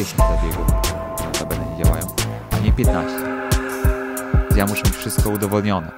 Dlaczego 0.00 0.24
10 0.24 0.40
zabiegów 0.40 0.66
notabene 1.24 1.76
nie 1.76 1.84
działają, 1.84 2.06
a 2.50 2.58
nie 2.58 2.72
15? 2.72 3.18
Ja 4.56 4.66
muszę 4.66 4.82
mieć 4.84 4.96
wszystko 4.96 5.30
udowodnione. 5.30 5.90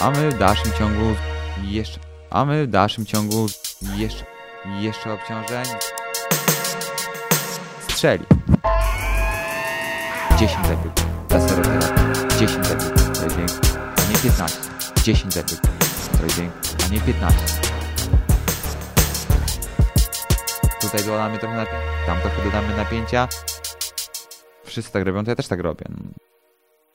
A 0.00 0.10
my 0.10 0.30
w 0.30 0.38
dalszym 0.38 0.72
ciągu 0.78 1.04
jeszcze... 1.62 2.00
A 2.30 2.44
my 2.44 2.66
w 2.66 2.70
dalszym 2.70 3.06
ciągu 3.06 3.46
jeszcze... 3.96 4.24
Jeszcze 4.80 5.12
obciążeń... 5.12 5.66
Strzeli. 7.88 8.24
10 10.38 10.66
zabiegów. 10.66 10.92
Laseroterapia. 11.30 12.36
10 12.38 12.66
zabiegów. 12.66 13.18
To 13.18 13.40
jest. 13.40 13.78
A 13.96 14.12
nie 14.12 14.18
15. 14.18 14.58
10 15.02 15.34
zabiegów. 15.34 15.60
To 16.18 16.24
jest 16.24 16.40
więcej. 16.40 16.71
Nie 16.92 17.00
15. 17.00 17.38
Tutaj 20.80 21.04
dodamy 21.06 21.38
trochę 21.38 21.56
napięcia. 21.56 22.06
Tam 22.06 22.20
trochę 22.20 22.44
dodamy 22.44 22.76
napięcia. 22.76 23.28
Wszyscy 24.64 24.92
tak 24.92 25.06
robią, 25.06 25.24
to 25.24 25.30
ja 25.30 25.36
też 25.36 25.48
tak 25.48 25.60
robię. 25.60 25.84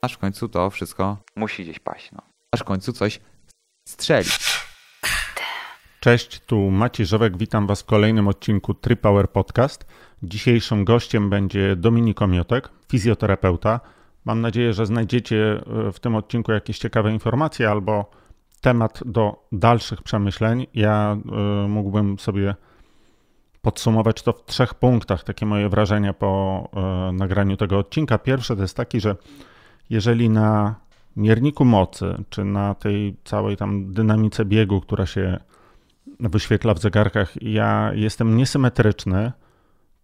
Aż 0.02 0.12
w 0.12 0.18
końcu 0.18 0.48
to 0.48 0.70
wszystko 0.70 1.16
musi 1.36 1.62
gdzieś 1.62 1.78
paść. 1.78 2.12
No. 2.12 2.22
Aż 2.50 2.60
w 2.60 2.64
końcu 2.64 2.92
coś 2.92 3.20
strzeli. 3.88 4.28
Cześć, 6.00 6.40
tu 6.40 6.70
Maciej 6.70 7.06
Żowek, 7.06 7.36
witam 7.36 7.66
Was 7.66 7.82
w 7.82 7.86
kolejnym 7.86 8.28
odcinku 8.28 8.74
TriPower 8.74 9.30
Podcast. 9.30 9.86
Dzisiejszym 10.22 10.84
gościem 10.84 11.30
będzie 11.30 11.76
Dominik 11.76 12.22
Omiotek, 12.22 12.68
fizjoterapeuta. 12.90 13.80
Mam 14.24 14.40
nadzieję, 14.40 14.72
że 14.72 14.86
znajdziecie 14.86 15.62
e, 15.88 15.92
w 15.92 16.00
tym 16.00 16.14
odcinku 16.14 16.52
jakieś 16.52 16.78
ciekawe 16.78 17.12
informacje 17.12 17.70
albo 17.70 18.10
temat 18.60 19.00
do 19.06 19.48
dalszych 19.52 20.02
przemyśleń. 20.02 20.66
Ja 20.74 21.16
y, 21.64 21.68
mógłbym 21.68 22.18
sobie 22.18 22.54
podsumować 23.62 24.22
to 24.22 24.32
w 24.32 24.44
trzech 24.44 24.74
punktach, 24.74 25.24
takie 25.24 25.46
moje 25.46 25.68
wrażenia 25.68 26.12
po 26.12 26.64
y, 27.10 27.12
nagraniu 27.12 27.56
tego 27.56 27.78
odcinka. 27.78 28.18
Pierwsze 28.18 28.56
to 28.56 28.62
jest 28.62 28.76
taki, 28.76 29.00
że 29.00 29.16
jeżeli 29.90 30.30
na 30.30 30.74
mierniku 31.16 31.64
mocy, 31.64 32.24
czy 32.30 32.44
na 32.44 32.74
tej 32.74 33.16
całej 33.24 33.56
tam 33.56 33.92
dynamice 33.92 34.44
biegu, 34.44 34.80
która 34.80 35.06
się 35.06 35.38
wyświetla 36.20 36.74
w 36.74 36.78
zegarkach, 36.78 37.42
ja 37.42 37.90
jestem 37.94 38.36
niesymetryczny, 38.36 39.32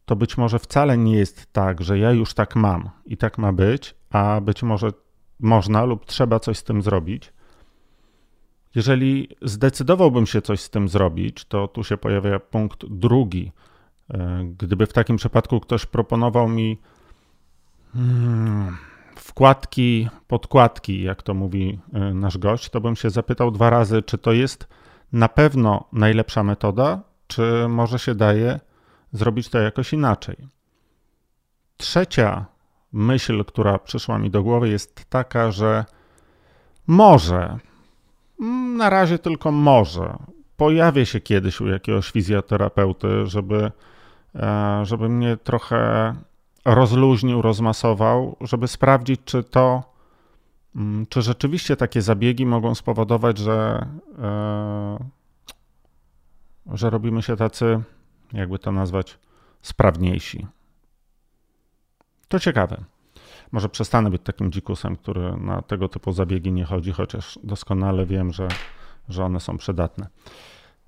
to 0.05 0.17
być 0.17 0.37
może 0.37 0.59
wcale 0.59 0.99
nie 0.99 1.17
jest 1.17 1.53
tak, 1.53 1.81
że 1.81 1.99
ja 1.99 2.11
już 2.11 2.35
tak 2.35 2.57
mam 2.57 2.91
i 3.07 3.17
tak 3.17 3.39
ma 3.39 3.53
być, 3.53 3.95
a 4.11 4.41
być 4.41 4.63
może 4.63 4.89
można 5.41 5.85
lub 5.85 6.07
trzeba 6.07 6.41
coś 6.41 6.59
z 6.59 6.65
tym 6.65 6.83
zrobić. 6.83 7.33
Jeżeli 8.75 9.29
zdecydowałbym 9.43 10.27
się 10.27 10.43
coś 10.43 10.61
z 10.61 10.71
tym 10.71 10.89
zrobić, 10.89 11.45
to 11.45 11.69
tu 11.69 11.85
się 11.85 11.97
pojawia 11.97 12.41
punkt 12.41 12.87
drugi. 12.87 13.53
E, 14.11 14.45
gdyby 14.59 14.87
w 14.87 14.93
takim 14.93 15.17
przypadku 15.17 15.61
ktoś 15.61 15.87
proponował 15.87 16.49
mi 16.49 16.79
hmm, 17.93 18.77
wkładki, 19.17 20.09
podkładki, 20.29 21.03
jak 21.03 21.23
to 21.23 21.35
mówi 21.35 21.79
e, 21.93 22.15
nasz 22.15 22.39
gość, 22.39 22.71
to 22.71 22.81
bym 22.81 22.97
się 22.97 23.11
zapytał 23.11 23.51
dwa 23.51 23.71
razy, 23.71 24.03
czy 24.03 24.19
to 24.19 24.33
jest 24.33 24.69
na 25.13 25.29
pewno 25.29 25.85
najlepsza 25.93 26.43
metoda, 26.43 27.03
czy 27.27 27.67
może 27.69 27.99
się 27.99 28.15
daje 28.15 28.61
zrobić 29.13 29.49
to 29.49 29.59
jakoś 29.59 29.93
inaczej. 29.93 30.37
Trzecia 31.77 32.47
myśl, 32.93 33.45
która 33.45 33.79
przyszła 33.79 34.19
mi 34.19 34.31
do 34.31 34.43
głowy, 34.43 34.69
jest 34.69 35.05
taka, 35.11 35.51
że 35.51 35.85
może, 36.87 37.59
na 38.77 38.91
razie 38.91 39.19
tylko 39.19 39.53
może, 39.53 40.17
pojawię 40.57 41.07
się 41.07 41.21
kiedyś 41.21 41.61
u 41.61 41.67
jakiegoś 41.67 42.11
fizjoterapeuty, 42.11 43.27
żeby, 43.27 43.73
e, 44.35 44.81
żeby 44.85 45.09
mnie 45.09 45.37
trochę 45.37 46.15
rozluźnił, 46.65 47.43
rozmasował, 47.43 48.37
żeby 48.41 48.69
sprawdzić, 48.69 49.21
czy 49.25 49.45
to, 49.45 49.83
mm, 50.77 51.07
czy 51.07 51.23
rzeczywiście 51.23 51.77
takie 51.77 52.03
zabiegi 52.03 52.47
mogą 52.47 52.75
spowodować, 52.75 53.39
że, 53.39 53.87
e, 54.23 54.99
że 56.73 56.91
robimy 56.91 57.23
się 57.23 57.37
tacy, 57.37 57.81
jakby 58.33 58.59
to 58.59 58.73
nazwać, 58.73 59.19
sprawniejsi. 59.63 60.47
To 62.29 62.39
ciekawe. 62.39 62.85
Może 63.55 63.69
przestanę 63.69 64.11
być 64.11 64.23
takim 64.23 64.53
dzikusem, 64.53 64.97
który 64.97 65.37
na 65.37 65.63
tego 65.63 65.89
typu 65.89 66.13
zabiegi 66.13 66.53
nie 66.53 66.65
chodzi, 66.65 66.93
chociaż 66.93 67.39
doskonale 67.45 68.07
wiem, 68.07 68.33
że, 68.33 68.49
że 69.09 69.25
one 69.25 69.41
są 69.41 69.59
przydatne. 69.59 70.07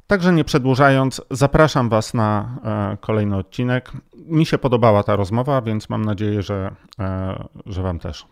Także 0.07 0.33
nie 0.33 0.45
przedłużając, 0.45 1.23
zapraszam 1.31 1.89
Was 1.89 2.15
na 2.15 2.59
e, 2.65 2.97
kolejny 3.01 3.37
odcinek. 3.37 3.93
Mi 4.17 4.47
się 4.47 4.59
podobała 4.59 5.03
ta 5.03 5.17
rozmowa, 5.17 5.63
więc 5.63 5.89
mam 5.89 6.05
nadzieję, 6.05 6.43
że, 6.43 6.75
e, 6.99 7.45
że 7.67 7.83
Wam 7.83 7.99
też. 7.99 8.27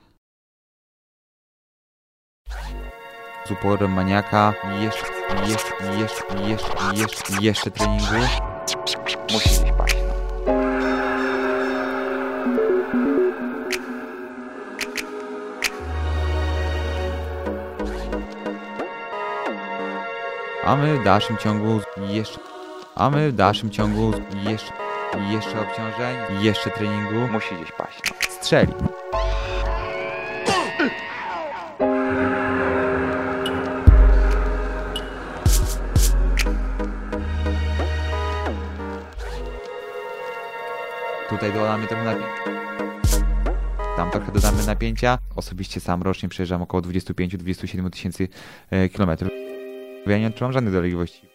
Z 3.46 3.50
uporem 3.50 3.92
maniaka 3.92 4.54
jeszcze, 4.80 5.06
jeszcze, 5.46 5.98
jeszcze, 5.98 6.48
jeszcze, 6.48 6.96
jeszcze, 6.96 7.42
jeszcze 7.42 7.70
treningu 7.70 8.26
musi 9.32 9.73
A 20.64 20.76
my 20.76 20.98
w 20.98 21.04
dalszym 21.04 21.36
ciągu 21.36 21.80
jeszcze, 22.08 22.38
a 22.94 23.10
my 23.10 23.30
w 23.30 23.34
dalszym 23.34 23.70
ciągu 23.70 24.12
jeszcze, 24.50 24.72
jeszcze 25.30 25.60
obciążeń, 25.60 26.16
jeszcze 26.42 26.70
treningu 26.70 27.32
musi 27.32 27.54
gdzieś 27.54 27.72
paść. 27.72 28.00
Strzeli. 28.30 28.72
Tutaj 41.28 41.52
dodamy 41.52 41.86
trochę 41.86 42.04
napięcia. 42.04 42.44
Tam 43.96 44.10
trochę 44.10 44.32
dodamy 44.32 44.66
napięcia. 44.66 45.18
Osobiście 45.36 45.80
sam 45.80 46.02
rocznie 46.02 46.28
przejeżdżam 46.28 46.62
około 46.62 46.82
25-27 46.82 47.90
tysięcy 47.90 48.28
e, 48.70 48.88
kilometrów. 48.88 49.43
Ja 50.06 50.18
nie 50.18 50.26
odczuwam 50.26 50.52
żadnych 50.52 50.72
dolegliwości. 50.72 51.26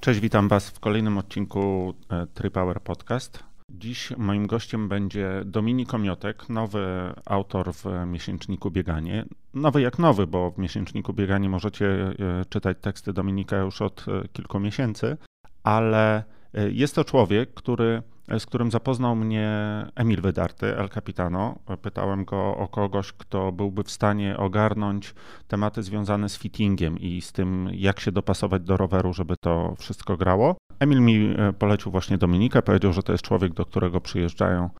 Cześć, 0.00 0.20
witam 0.20 0.48
Was 0.48 0.70
w 0.70 0.80
kolejnym 0.80 1.18
odcinku 1.18 1.94
e, 2.10 2.26
TriPower 2.26 2.80
Podcast. 2.80 3.44
Dziś 3.70 4.12
moim 4.16 4.46
gościem 4.46 4.88
będzie 4.88 5.42
Dominik 5.44 5.94
Omiotek, 5.94 6.48
nowy 6.48 7.12
autor 7.26 7.72
w 7.74 7.84
miesięczniku 8.06 8.70
Bieganie. 8.70 9.24
Nowy 9.54 9.80
jak 9.80 9.98
nowy, 9.98 10.26
bo 10.26 10.50
w 10.50 10.58
miesięczniku 10.58 11.12
Bieganie 11.12 11.48
możecie 11.48 11.86
e, 11.86 12.14
czytać 12.48 12.76
teksty 12.80 13.12
Dominika 13.12 13.56
już 13.56 13.82
od 13.82 14.06
e, 14.08 14.28
kilku 14.28 14.60
miesięcy, 14.60 15.16
ale 15.62 16.24
jest 16.70 16.94
to 16.94 17.04
człowiek, 17.04 17.54
który 17.54 18.02
z 18.38 18.46
którym 18.46 18.70
zapoznał 18.70 19.16
mnie 19.16 19.50
Emil 19.94 20.20
Wydarty, 20.20 20.76
El 20.76 20.88
Capitano. 20.88 21.58
Pytałem 21.82 22.24
go 22.24 22.56
o 22.56 22.68
kogoś, 22.68 23.12
kto 23.12 23.52
byłby 23.52 23.84
w 23.84 23.90
stanie 23.90 24.36
ogarnąć 24.36 25.14
tematy 25.48 25.82
związane 25.82 26.28
z 26.28 26.38
fittingiem 26.38 26.98
i 26.98 27.20
z 27.20 27.32
tym, 27.32 27.68
jak 27.72 28.00
się 28.00 28.12
dopasować 28.12 28.62
do 28.62 28.76
roweru, 28.76 29.12
żeby 29.12 29.34
to 29.36 29.74
wszystko 29.78 30.16
grało. 30.16 30.56
Emil 30.80 31.00
mi 31.00 31.34
e, 31.38 31.52
polecił 31.52 31.92
właśnie 31.92 32.18
Dominikę, 32.18 32.62
powiedział, 32.62 32.92
że 32.92 33.02
to 33.02 33.12
jest 33.12 33.24
człowiek, 33.24 33.52
do 33.52 33.64
którego 33.64 34.00
przyjeżdżają 34.00 34.70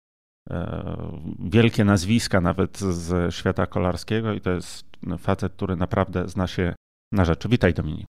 e, 0.50 0.96
wielkie 1.38 1.84
nazwiska, 1.84 2.40
nawet 2.40 2.78
z 2.78 3.34
świata 3.34 3.66
kolarskiego, 3.66 4.32
i 4.32 4.40
to 4.40 4.50
jest 4.50 4.84
facet, 5.18 5.52
który 5.52 5.76
naprawdę 5.76 6.28
zna 6.28 6.46
się 6.46 6.74
na 7.12 7.24
rzeczy. 7.24 7.48
Witaj, 7.48 7.74
Dominik. 7.74 8.06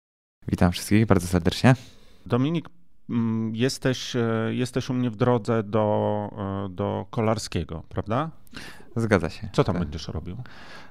Witam 0.47 0.71
wszystkich 0.71 1.05
bardzo 1.05 1.27
serdecznie. 1.27 1.75
Dominik 2.25 2.69
jesteś, 3.53 4.15
e, 4.15 4.49
jesteś 4.49 4.89
u 4.89 4.93
mnie 4.93 5.09
w 5.09 5.15
drodze 5.15 5.63
do, 5.63 6.29
e, 6.65 6.69
do 6.69 7.05
Kolarskiego, 7.09 7.83
prawda? 7.89 8.29
Zgadza 8.95 9.29
się. 9.29 9.49
Co 9.53 9.63
tam 9.63 9.75
tak. 9.75 9.83
będziesz 9.83 10.07
robił? 10.07 10.37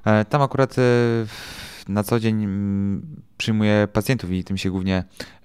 E, 0.04 0.24
tam 0.24 0.42
akurat 0.42 0.76
na 1.88 2.02
co 2.02 2.20
dzień 2.20 2.44
mm, 2.44 3.22
przyjmuję 3.38 3.88
pacjentów 3.92 4.30
i 4.30 4.44
tym 4.44 4.56
się 4.56 4.70
głównie, 4.70 5.04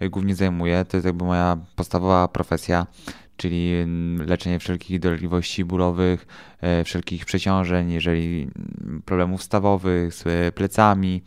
głównie 0.09 0.35
zajmuję. 0.35 0.85
To 0.85 0.97
jest 0.97 1.05
jakby 1.05 1.25
moja 1.25 1.57
podstawowa 1.75 2.27
profesja, 2.27 2.87
czyli 3.37 3.71
leczenie 4.25 4.59
wszelkich 4.59 4.99
dolegliwości 4.99 5.65
bólowych, 5.65 6.27
e, 6.61 6.83
wszelkich 6.83 7.25
przeciążeń, 7.25 7.91
jeżeli 7.91 8.47
problemów 9.05 9.43
stawowych 9.43 10.13
z 10.13 10.55
plecami. 10.55 11.21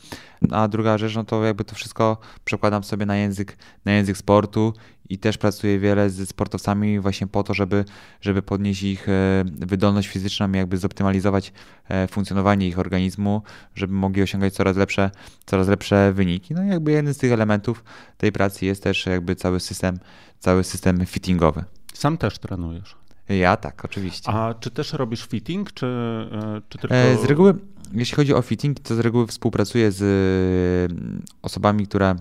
A 0.50 0.68
druga 0.68 0.98
rzecz, 0.98 1.14
no 1.14 1.24
to 1.24 1.44
jakby 1.44 1.64
to 1.64 1.74
wszystko 1.74 2.18
przekładam 2.44 2.84
sobie 2.84 3.06
na 3.06 3.16
język, 3.16 3.56
na 3.84 3.92
język 3.92 4.16
sportu 4.16 4.72
i 5.08 5.18
też 5.18 5.38
pracuję 5.38 5.78
wiele 5.78 6.10
z 6.10 6.28
sportowcami 6.28 7.00
właśnie 7.00 7.26
po 7.26 7.42
to, 7.42 7.54
żeby, 7.54 7.84
żeby 8.20 8.42
podnieść 8.42 8.82
ich 8.82 9.08
e, 9.08 9.44
wydolność 9.46 10.08
fizyczną 10.08 10.52
i 10.52 10.56
jakby 10.56 10.76
zoptymalizować 10.76 11.52
e, 11.88 12.08
funkcjonowanie 12.08 12.68
ich 12.68 12.78
organizmu, 12.78 13.42
żeby 13.74 13.94
mogli 13.94 14.22
osiągać 14.22 14.54
coraz 14.54 14.76
lepsze, 14.76 15.10
coraz 15.46 15.68
lepsze 15.68 16.12
wyniki. 16.12 16.54
No 16.54 16.64
i 16.64 16.68
jakby 16.68 16.92
jeden 16.92 17.14
z 17.14 17.18
tych 17.18 17.32
elementów 17.32 17.84
tej 18.16 18.32
pracy 18.32 18.66
jest 18.66 18.82
też 18.82 19.06
jakby 19.06 19.36
cały 19.36 19.60
system, 19.60 19.98
cały 20.38 20.64
system 20.64 21.06
fittingowy. 21.06 21.64
Sam 21.98 22.18
też 22.18 22.38
trenujesz. 22.38 22.96
Ja 23.28 23.56
tak, 23.56 23.84
oczywiście. 23.84 24.30
A 24.30 24.54
czy 24.54 24.70
też 24.70 24.92
robisz 24.92 25.26
fitting, 25.26 25.72
czy, 25.72 25.86
e, 26.32 26.60
czy 26.68 26.78
tylko... 26.78 27.22
Z 27.22 27.24
reguły, 27.24 27.54
jeśli 27.92 28.16
chodzi 28.16 28.34
o 28.34 28.42
fitting, 28.42 28.80
to 28.80 28.94
z 28.94 28.98
reguły 28.98 29.26
współpracuję 29.26 29.92
z 29.92 30.92
osobami, 31.42 31.86
które 31.86 32.16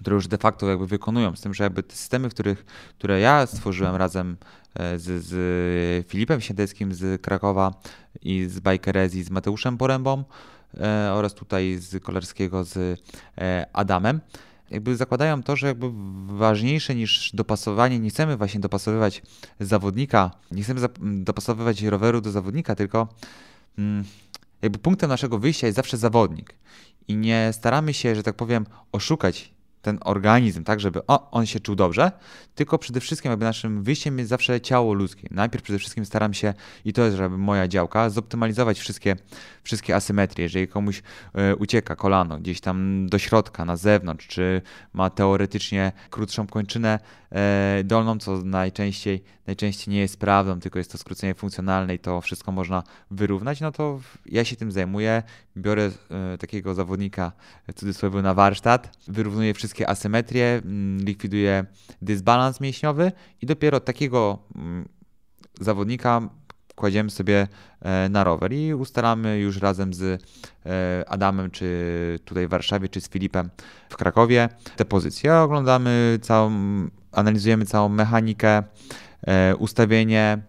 które 0.00 0.14
już 0.14 0.28
de 0.28 0.38
facto 0.38 0.68
jakby 0.68 0.86
wykonują, 0.86 1.36
z 1.36 1.40
tym, 1.40 1.54
że 1.54 1.64
jakby 1.64 1.82
te 1.82 1.96
systemy, 1.96 2.28
których, 2.28 2.64
które 2.98 3.20
ja 3.20 3.46
stworzyłem 3.46 3.96
razem 3.96 4.36
e, 4.74 4.98
z, 4.98 5.24
z 5.24 6.06
Filipem 6.08 6.40
Siedeckim 6.40 6.94
z 6.94 7.22
Krakowa 7.22 7.74
i 8.22 8.44
z 8.44 8.60
Bikerez 8.60 9.14
i 9.14 9.22
z 9.22 9.30
Mateuszem 9.30 9.78
Porębą 9.78 10.24
e, 10.80 11.12
oraz 11.12 11.34
tutaj 11.34 11.76
z 11.78 12.02
Kolarskiego 12.02 12.64
z 12.64 13.00
e, 13.38 13.66
Adamem, 13.72 14.20
jakby 14.70 14.96
zakładają 14.96 15.42
to, 15.42 15.56
że 15.56 15.66
jakby 15.66 15.90
ważniejsze 16.26 16.94
niż 16.94 17.30
dopasowanie, 17.34 17.98
nie 17.98 18.10
chcemy 18.10 18.36
właśnie 18.36 18.60
dopasowywać 18.60 19.22
zawodnika, 19.60 20.30
nie 20.50 20.62
chcemy 20.62 20.80
dopasowywać 21.00 21.82
roweru 21.82 22.20
do 22.20 22.30
zawodnika, 22.30 22.74
tylko 22.74 23.08
mm, 23.78 24.04
jakby 24.62 24.78
punktem 24.78 25.08
naszego 25.08 25.38
wyjścia 25.38 25.66
jest 25.66 25.76
zawsze 25.76 25.96
zawodnik. 25.96 26.54
I 27.08 27.16
nie 27.16 27.50
staramy 27.52 27.94
się, 27.94 28.14
że 28.14 28.22
tak 28.22 28.36
powiem, 28.36 28.66
oszukać 28.92 29.53
ten 29.84 29.98
organizm, 30.04 30.64
tak, 30.64 30.80
żeby 30.80 31.06
o, 31.06 31.30
on 31.30 31.46
się 31.46 31.60
czuł 31.60 31.74
dobrze, 31.74 32.12
tylko 32.54 32.78
przede 32.78 33.00
wszystkim 33.00 33.30
jakby 33.30 33.44
naszym 33.44 33.82
wyjściem 33.82 34.18
jest 34.18 34.28
zawsze 34.28 34.60
ciało 34.60 34.94
ludzkie. 34.94 35.28
Najpierw 35.30 35.64
przede 35.64 35.78
wszystkim 35.78 36.04
staram 36.04 36.34
się, 36.34 36.54
i 36.84 36.92
to 36.92 37.04
jest 37.04 37.16
żeby 37.16 37.38
moja 37.38 37.68
działka, 37.68 38.10
zoptymalizować 38.10 38.78
wszystkie, 38.78 39.16
wszystkie 39.62 39.96
asymetrie. 39.96 40.42
Jeżeli 40.42 40.68
komuś 40.68 41.02
y, 41.52 41.56
ucieka 41.56 41.96
kolano 41.96 42.38
gdzieś 42.38 42.60
tam 42.60 43.06
do 43.08 43.18
środka, 43.18 43.64
na 43.64 43.76
zewnątrz, 43.76 44.26
czy 44.26 44.62
ma 44.92 45.10
teoretycznie 45.10 45.92
krótszą 46.10 46.46
kończynę 46.46 46.98
y, 47.80 47.84
dolną, 47.84 48.18
co 48.18 48.36
najczęściej, 48.36 49.22
najczęściej 49.46 49.94
nie 49.94 50.00
jest 50.00 50.20
prawdą, 50.20 50.60
tylko 50.60 50.78
jest 50.78 50.92
to 50.92 50.98
skrócenie 50.98 51.34
funkcjonalne 51.34 51.94
i 51.94 51.98
to 51.98 52.20
wszystko 52.20 52.52
można 52.52 52.82
wyrównać, 53.10 53.60
no 53.60 53.72
to 53.72 54.00
ja 54.26 54.44
się 54.44 54.56
tym 54.56 54.72
zajmuję, 54.72 55.22
biorę 55.56 55.90
y, 56.34 56.38
takiego 56.38 56.74
zawodnika, 56.74 57.32
w 57.68 57.74
cudzysłowie, 57.74 58.22
na 58.22 58.34
warsztat, 58.34 58.98
wyrównuję 59.08 59.54
wszystkie 59.54 59.73
wszystkie 59.74 59.88
asymetrie, 59.90 60.62
mm, 60.64 61.04
likwiduje 61.04 61.66
dysbalans 62.02 62.60
mięśniowy 62.60 63.12
i 63.42 63.46
dopiero 63.46 63.80
takiego 63.80 64.38
mm, 64.56 64.88
zawodnika 65.60 66.28
kładziemy 66.74 67.10
sobie 67.10 67.48
e, 67.80 68.08
na 68.08 68.24
rower 68.24 68.52
i 68.52 68.74
ustalamy 68.74 69.38
już 69.38 69.58
razem 69.58 69.94
z 69.94 70.02
e, 70.66 71.04
Adamem, 71.08 71.50
czy 71.50 72.18
tutaj 72.24 72.46
w 72.46 72.50
Warszawie, 72.50 72.88
czy 72.88 73.00
z 73.00 73.08
Filipem 73.08 73.50
w 73.88 73.96
Krakowie 73.96 74.48
te 74.76 74.84
pozycje. 74.84 75.34
Oglądamy 75.34 76.18
całą, 76.22 76.50
analizujemy 77.12 77.66
całą 77.66 77.88
mechanikę, 77.88 78.62
e, 79.26 79.56
ustawienie, 79.56 80.42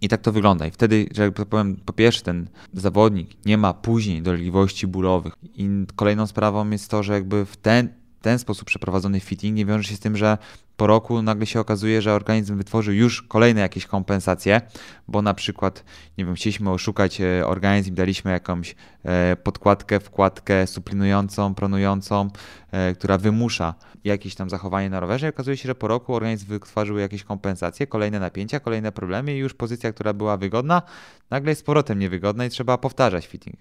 i 0.00 0.08
tak 0.08 0.20
to 0.20 0.32
wygląda. 0.32 0.66
I 0.66 0.70
wtedy, 0.70 1.06
że 1.14 1.32
tak 1.32 1.48
powiem, 1.48 1.76
po 1.84 1.92
pierwsze, 1.92 2.22
ten 2.22 2.48
zawodnik 2.72 3.46
nie 3.46 3.58
ma 3.58 3.74
później 3.74 4.22
dolegliwości 4.22 4.86
bólowych. 4.86 5.34
I 5.54 5.68
kolejną 5.96 6.26
sprawą 6.26 6.70
jest 6.70 6.90
to, 6.90 7.02
że 7.02 7.12
jakby 7.12 7.46
w 7.46 7.56
ten 7.56 8.05
ten 8.26 8.38
sposób 8.38 8.66
przeprowadzony 8.66 9.20
fitting 9.20 9.56
nie 9.56 9.66
wiąże 9.66 9.88
się 9.88 9.96
z 9.96 10.00
tym, 10.00 10.16
że 10.16 10.38
po 10.76 10.86
roku 10.86 11.22
nagle 11.22 11.46
się 11.46 11.60
okazuje, 11.60 12.02
że 12.02 12.14
organizm 12.14 12.56
wytworzył 12.56 12.94
już 12.94 13.22
kolejne 13.22 13.60
jakieś 13.60 13.86
kompensacje, 13.86 14.60
bo 15.08 15.22
na 15.22 15.34
przykład, 15.34 15.84
nie 16.18 16.24
wiem, 16.24 16.34
chcieliśmy 16.34 16.70
oszukać 16.70 17.20
e, 17.20 17.46
organizm, 17.46 17.94
daliśmy 17.94 18.30
jakąś 18.30 18.74
e, 19.04 19.36
podkładkę, 19.36 20.00
wkładkę 20.00 20.66
suplinującą, 20.66 21.54
pronującą, 21.54 22.30
e, 22.70 22.94
która 22.94 23.18
wymusza 23.18 23.74
jakieś 24.04 24.34
tam 24.34 24.50
zachowanie 24.50 24.90
na 24.90 25.00
rowerze 25.00 25.26
i 25.26 25.30
okazuje 25.30 25.56
się, 25.56 25.66
że 25.66 25.74
po 25.74 25.88
roku 25.88 26.14
organizm 26.14 26.46
wytworzył 26.46 26.98
jakieś 26.98 27.24
kompensacje, 27.24 27.86
kolejne 27.86 28.20
napięcia, 28.20 28.60
kolejne 28.60 28.92
problemy 28.92 29.34
i 29.34 29.38
już 29.38 29.54
pozycja, 29.54 29.92
która 29.92 30.12
była 30.12 30.36
wygodna, 30.36 30.82
nagle 31.30 31.50
jest 31.50 31.60
z 31.60 31.64
powrotem 31.64 31.98
niewygodna 31.98 32.44
i 32.44 32.50
trzeba 32.50 32.78
powtarzać 32.78 33.26
fitting. 33.26 33.56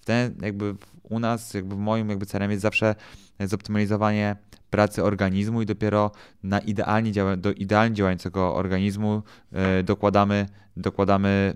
W 0.00 0.04
ten, 0.04 0.36
jakby 0.42 0.74
u 1.10 1.18
nas, 1.18 1.54
jakby 1.54 1.76
moim 1.76 2.08
jakby 2.08 2.26
celem 2.26 2.50
jest 2.50 2.62
zawsze 2.62 2.94
zoptymalizowanie 3.40 4.36
pracy 4.70 5.04
organizmu 5.04 5.62
i 5.62 5.66
dopiero 5.66 6.10
na 6.42 6.58
idealnie 6.58 7.12
działa, 7.12 7.36
do 7.36 7.52
idealnie 7.52 7.96
działającego 7.96 8.54
organizmu 8.54 9.22
yy, 9.52 9.82
dokładamy, 9.82 10.46
dokładamy 10.76 11.54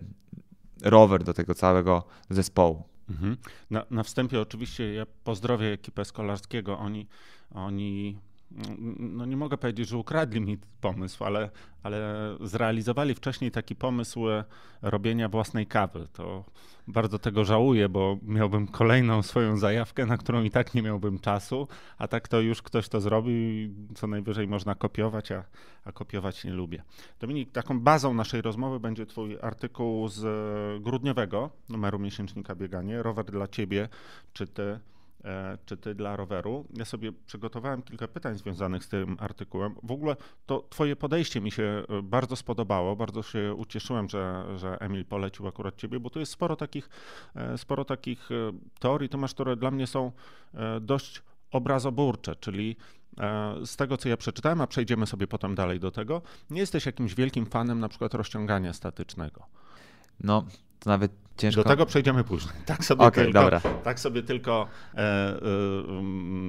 rower 0.83 1.25
do 1.25 1.35
tego 1.35 1.55
całego 1.55 2.05
zespołu. 2.31 2.83
Mhm. 3.11 3.37
Na, 3.71 3.85
na 3.91 4.03
wstępie 4.03 4.41
oczywiście 4.41 4.95
ja 4.95 5.07
pozdrowię 5.25 5.73
ekipę 5.73 6.05
Skolarskiego. 6.05 6.79
Oni, 6.79 7.07
oni 7.51 8.19
no 8.99 9.27
nie 9.27 9.37
mogę 9.37 9.59
powiedzieć, 9.59 9.89
że 9.89 9.99
ukradli 9.99 10.41
mi 10.41 10.59
pomysł, 10.81 11.25
ale, 11.25 11.51
ale 11.83 12.29
zrealizowali 12.41 13.15
wcześniej 13.15 13.51
taki 13.51 13.77
pomysł 13.77 14.29
e, 14.29 14.45
robienia 14.83 15.29
własnej 15.29 15.67
kawy. 15.67 16.09
To 16.13 16.45
bardzo 16.89 17.19
tego 17.19 17.45
żałuję, 17.45 17.89
bo 17.89 18.19
miałbym 18.23 18.67
kolejną 18.67 19.23
swoją 19.23 19.57
zajawkę, 19.57 20.07
na 20.07 20.17
którą 20.17 20.43
i 20.43 20.51
tak 20.51 20.75
nie 20.75 20.83
miałbym 20.83 21.19
czasu, 21.19 21.69
a 21.99 22.09
tak 22.09 22.29
to 22.29 22.41
już 22.41 22.63
ktoś 22.63 22.89
to 22.89 23.01
zrobił 23.01 23.35
i 23.35 23.75
co 23.95 24.07
najwyżej 24.07 24.49
można 24.49 24.75
kopiować, 24.75 25.33
a, 25.33 25.45
a 25.85 25.93
kopiować 25.93 26.45
nie 26.45 26.53
lubię. 26.53 26.83
Dominik, 27.21 27.53
taką 27.53 27.81
bazą 27.81 28.15
naszej 28.15 28.43
rozmowy 28.43 28.81
będzie 28.81 29.07
twój 29.07 29.39
artykuł 29.43 30.09
z 30.09 30.23
grudniowego 30.83 31.51
numeru 31.69 31.99
miesięcznika 31.99 32.55
Bieganie, 32.55 33.03
rower 33.03 33.25
dla 33.25 33.49
ciebie, 33.49 33.89
czy 34.33 34.47
ty 34.47 34.63
E, 34.63 34.94
czy 35.67 35.77
ty 35.77 35.95
dla 35.95 36.17
roweru. 36.17 36.67
Ja 36.77 36.85
sobie 36.85 37.13
przygotowałem 37.27 37.83
kilka 37.83 38.09
pytań 38.09 38.39
związanych 38.39 38.85
z 38.85 38.89
tym 38.89 39.17
artykułem. 39.21 39.75
W 39.83 39.93
ogóle 39.93 40.17
to 40.47 40.67
twoje 40.71 40.97
podejście 40.97 41.41
mi 41.41 41.51
się 41.51 41.63
e, 41.89 42.03
bardzo 42.03 42.37
spodobało, 42.37 42.97
bardzo 42.97 43.23
się 43.23 43.55
ucieszyłem, 43.55 44.09
że, 44.09 44.45
że 44.57 44.81
Emil 44.81 45.05
polecił 45.05 45.49
akurat 45.49 45.77
ciebie, 45.77 46.01
bo 46.01 46.11
tu 46.11 46.21
jest 46.21 46.33
sporo 46.33 46.57
takich, 46.57 46.89
e, 47.37 47.59
sporo 47.59 47.85
takich 47.85 48.29
teorii, 48.79 49.09
to 49.09 49.19
masz, 49.19 49.35
które 49.35 49.57
dla 49.57 49.71
mnie 49.71 49.87
są 49.87 50.13
dość 50.81 51.23
obrazoburcze, 51.51 52.37
czyli 52.37 52.77
z 53.65 53.77
tego, 53.77 53.97
co 53.97 54.09
ja 54.09 54.17
przeczytałem, 54.17 54.61
a 54.61 54.67
przejdziemy 54.67 55.07
sobie 55.07 55.27
potem 55.27 55.55
dalej 55.55 55.81
do 55.81 55.91
tego, 55.91 56.23
nie 56.51 56.61
jesteś 56.61 56.87
jakimś 56.87 57.15
wielkim 57.15 57.47
fanem 57.47 57.81
na 57.81 57.89
przykład 57.89 58.15
rozciągania 58.15 58.73
statycznego. 58.73 59.47
No, 60.21 60.45
to 60.79 60.91
nawet 60.91 61.13
ciężko. 61.37 61.63
Do 61.63 61.69
tego 61.69 61.87
przejdziemy 61.87 62.25
później. 62.25 62.55
Tak 62.67 62.85
sobie 62.95 63.05
okay, 63.05 63.25
tylko, 63.25 63.41
dobra. 63.41 63.61
Tak 63.61 64.01
sobie 64.01 64.23
tylko, 64.23 64.69
e, 64.95 64.99
e, 64.99 65.43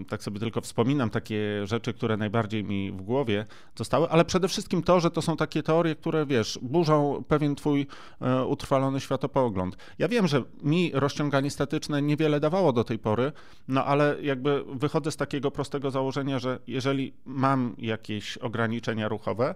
tak 0.09 0.23
sobie 0.23 0.39
tylko 0.39 0.61
wspominam 0.61 1.09
takie 1.09 1.67
rzeczy, 1.67 1.93
które 1.93 2.17
najbardziej 2.17 2.63
mi 2.63 2.91
w 2.91 3.01
głowie 3.01 3.45
zostały, 3.75 4.09
ale 4.09 4.25
przede 4.25 4.47
wszystkim 4.47 4.83
to, 4.83 4.99
że 4.99 5.11
to 5.11 5.21
są 5.21 5.37
takie 5.37 5.63
teorie, 5.63 5.95
które 5.95 6.25
wiesz, 6.25 6.59
burzą 6.61 7.23
pewien 7.27 7.55
twój 7.55 7.87
e, 8.21 8.45
utrwalony 8.45 8.99
światopogląd. 8.99 9.77
Ja 9.99 10.07
wiem, 10.07 10.27
że 10.27 10.43
mi 10.63 10.91
rozciąganie 10.93 11.51
statyczne 11.51 12.01
niewiele 12.01 12.39
dawało 12.39 12.73
do 12.73 12.83
tej 12.83 12.99
pory, 12.99 13.31
no 13.67 13.85
ale 13.85 14.15
jakby 14.21 14.63
wychodzę 14.73 15.11
z 15.11 15.17
takiego 15.17 15.51
prostego 15.51 15.91
założenia, 15.91 16.39
że 16.39 16.59
jeżeli 16.67 17.13
mam 17.25 17.75
jakieś 17.77 18.37
ograniczenia 18.37 19.07
ruchowe, 19.07 19.55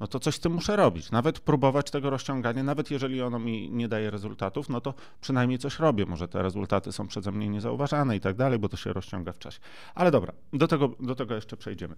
no 0.00 0.06
to 0.06 0.20
coś 0.20 0.34
z 0.34 0.40
tym 0.40 0.52
muszę 0.52 0.76
robić. 0.76 1.10
Nawet 1.10 1.40
próbować 1.40 1.90
tego 1.90 2.10
rozciągania, 2.10 2.62
nawet 2.62 2.90
jeżeli 2.90 3.22
ono 3.22 3.38
mi 3.38 3.70
nie 3.70 3.88
daje 3.88 4.10
rezultatów, 4.10 4.68
no 4.68 4.80
to 4.80 4.94
przynajmniej 5.20 5.58
coś 5.58 5.78
robię. 5.78 6.06
Może 6.06 6.28
te 6.28 6.42
rezultaty 6.42 6.92
są 6.92 7.08
przeze 7.08 7.32
mnie 7.32 7.48
niezauważane 7.48 8.16
i 8.16 8.20
tak 8.20 8.36
dalej, 8.36 8.58
bo 8.58 8.68
to 8.68 8.76
się 8.76 8.92
rozciąga 8.92 9.32
w 9.32 9.38
czasie. 9.38 9.58
Ale 9.94 10.10
dobra, 10.10 10.32
do 10.52 10.68
tego, 10.68 10.88
do 11.00 11.14
tego 11.14 11.34
jeszcze 11.34 11.56
przejdziemy. 11.56 11.94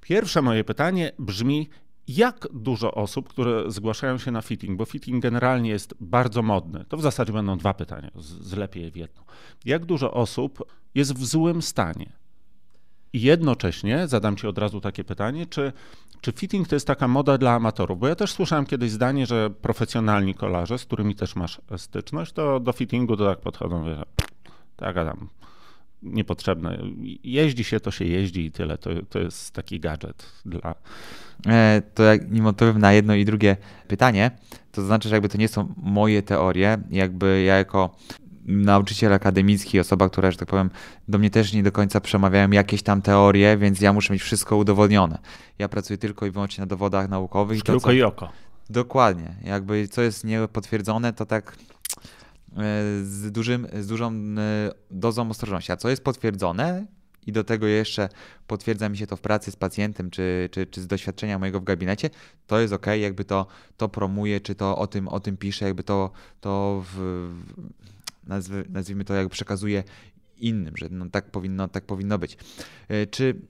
Pierwsze 0.00 0.42
moje 0.42 0.64
pytanie 0.64 1.12
brzmi, 1.18 1.68
jak 2.08 2.48
dużo 2.52 2.94
osób, 2.94 3.28
które 3.28 3.70
zgłaszają 3.70 4.18
się 4.18 4.30
na 4.30 4.42
fitting, 4.42 4.78
bo 4.78 4.84
fitting 4.84 5.22
generalnie 5.22 5.70
jest 5.70 5.94
bardzo 6.00 6.42
modny, 6.42 6.84
to 6.88 6.96
w 6.96 7.02
zasadzie 7.02 7.32
będą 7.32 7.58
dwa 7.58 7.74
pytania, 7.74 8.10
zlepiej 8.40 8.82
je 8.82 8.90
w 8.90 8.96
jedno. 8.96 9.24
Jak 9.64 9.84
dużo 9.84 10.12
osób 10.12 10.64
jest 10.94 11.14
w 11.14 11.24
złym 11.24 11.62
stanie? 11.62 12.12
I 13.16 13.20
jednocześnie 13.20 14.08
zadam 14.08 14.36
Ci 14.36 14.46
od 14.46 14.58
razu 14.58 14.80
takie 14.80 15.04
pytanie, 15.04 15.46
czy, 15.46 15.72
czy 16.20 16.32
fitting 16.32 16.68
to 16.68 16.76
jest 16.76 16.86
taka 16.86 17.08
moda 17.08 17.38
dla 17.38 17.52
amatorów? 17.52 17.98
Bo 17.98 18.08
ja 18.08 18.14
też 18.14 18.32
słyszałem 18.32 18.66
kiedyś 18.66 18.90
zdanie, 18.90 19.26
że 19.26 19.50
profesjonalni 19.50 20.34
kolarze, 20.34 20.78
z 20.78 20.84
którymi 20.84 21.14
też 21.14 21.36
masz 21.36 21.60
styczność, 21.76 22.32
to 22.32 22.60
do 22.60 22.72
fittingu 22.72 23.16
to 23.16 23.26
tak 23.26 23.40
podchodzą, 23.40 23.84
wiesz, 23.84 23.98
tak 24.76 24.96
Adam, 24.96 25.28
niepotrzebne. 26.02 26.78
Jeździ 27.24 27.64
się, 27.64 27.80
to 27.80 27.90
się 27.90 28.04
jeździ 28.04 28.44
i 28.44 28.52
tyle. 28.52 28.78
To, 28.78 28.90
to 29.10 29.18
jest 29.18 29.54
taki 29.54 29.80
gadżet 29.80 30.32
dla. 30.44 30.74
E, 31.46 31.82
to 31.94 32.02
jak 32.02 32.30
nim 32.30 32.46
odpowiem 32.46 32.78
na 32.78 32.92
jedno 32.92 33.14
i 33.14 33.24
drugie 33.24 33.56
pytanie, 33.88 34.30
to 34.72 34.82
znaczy, 34.82 35.08
że 35.08 35.14
jakby 35.14 35.28
to 35.28 35.38
nie 35.38 35.48
są 35.48 35.74
moje 35.76 36.22
teorie, 36.22 36.78
jakby 36.90 37.42
ja 37.42 37.56
jako 37.56 37.96
nauczyciel 38.46 39.12
akademicki, 39.12 39.80
osoba, 39.80 40.08
która, 40.08 40.30
że 40.30 40.36
tak 40.36 40.48
powiem, 40.48 40.70
do 41.08 41.18
mnie 41.18 41.30
też 41.30 41.52
nie 41.52 41.62
do 41.62 41.72
końca 41.72 42.00
przemawiają 42.00 42.50
jakieś 42.50 42.82
tam 42.82 43.02
teorie, 43.02 43.56
więc 43.56 43.80
ja 43.80 43.92
muszę 43.92 44.12
mieć 44.12 44.22
wszystko 44.22 44.56
udowodnione. 44.56 45.18
Ja 45.58 45.68
pracuję 45.68 45.98
tylko 45.98 46.26
i 46.26 46.30
wyłącznie 46.30 46.62
na 46.62 46.66
dowodach 46.66 47.08
naukowych. 47.08 47.62
Tylko 47.62 47.72
i, 47.72 47.80
to, 47.80 47.86
co... 47.86 47.92
i 47.92 48.02
oko. 48.02 48.32
Dokładnie. 48.70 49.34
Jakby 49.44 49.88
co 49.88 50.02
jest 50.02 50.24
niepotwierdzone, 50.24 51.12
to 51.12 51.26
tak 51.26 51.56
e, 51.56 52.62
z, 53.02 53.32
dużym, 53.32 53.66
z 53.80 53.86
dużą 53.86 54.12
e, 54.12 54.70
dozą 54.90 55.30
ostrożności. 55.30 55.72
A 55.72 55.76
co 55.76 55.88
jest 55.88 56.04
potwierdzone 56.04 56.86
i 57.26 57.32
do 57.32 57.44
tego 57.44 57.66
jeszcze 57.66 58.08
potwierdza 58.46 58.88
mi 58.88 58.98
się 58.98 59.06
to 59.06 59.16
w 59.16 59.20
pracy 59.20 59.50
z 59.50 59.56
pacjentem, 59.56 60.10
czy, 60.10 60.48
czy, 60.52 60.66
czy 60.66 60.80
z 60.80 60.86
doświadczenia 60.86 61.38
mojego 61.38 61.60
w 61.60 61.64
gabinecie, 61.64 62.10
to 62.46 62.60
jest 62.60 62.72
ok, 62.72 62.86
jakby 63.00 63.24
to, 63.24 63.46
to 63.76 63.88
promuje, 63.88 64.40
czy 64.40 64.54
to 64.54 64.78
o 64.78 64.86
tym, 64.86 65.08
o 65.08 65.20
tym 65.20 65.36
pisze, 65.36 65.64
jakby 65.64 65.82
to, 65.82 66.10
to 66.40 66.84
w, 66.92 67.28
nazwy, 68.26 68.64
nazwijmy 68.68 69.04
to, 69.04 69.14
jakby 69.14 69.30
przekazuje 69.30 69.84
innym, 70.38 70.76
że 70.76 70.88
no 70.90 71.10
tak 71.10 71.30
powinno, 71.30 71.68
tak 71.68 71.84
powinno 71.84 72.18
być. 72.18 72.38
E, 72.88 73.06
czy 73.06 73.40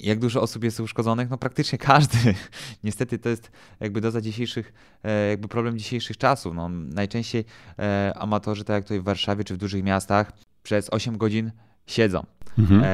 jak 0.00 0.18
dużo 0.18 0.42
osób 0.42 0.64
jest 0.64 0.80
uszkodzonych? 0.80 1.30
No 1.30 1.38
praktycznie 1.38 1.78
każdy. 1.78 2.18
Niestety 2.84 3.18
to 3.18 3.28
jest 3.28 3.50
jakby 3.80 4.00
doza 4.00 4.20
dzisiejszych, 4.20 4.72
e, 5.04 5.28
jakby 5.28 5.48
problem 5.48 5.78
dzisiejszych 5.78 6.16
czasów. 6.16 6.54
No, 6.54 6.68
najczęściej 6.68 7.44
e, 7.78 8.12
amatorzy, 8.16 8.64
tak 8.64 8.74
jak 8.74 8.84
tutaj 8.84 9.00
w 9.00 9.04
Warszawie 9.04 9.44
czy 9.44 9.54
w 9.54 9.56
dużych 9.56 9.84
miastach, 9.84 10.32
przez 10.62 10.90
8 10.90 11.18
godzin 11.18 11.52
siedzą. 11.86 12.26
Mhm. 12.58 12.84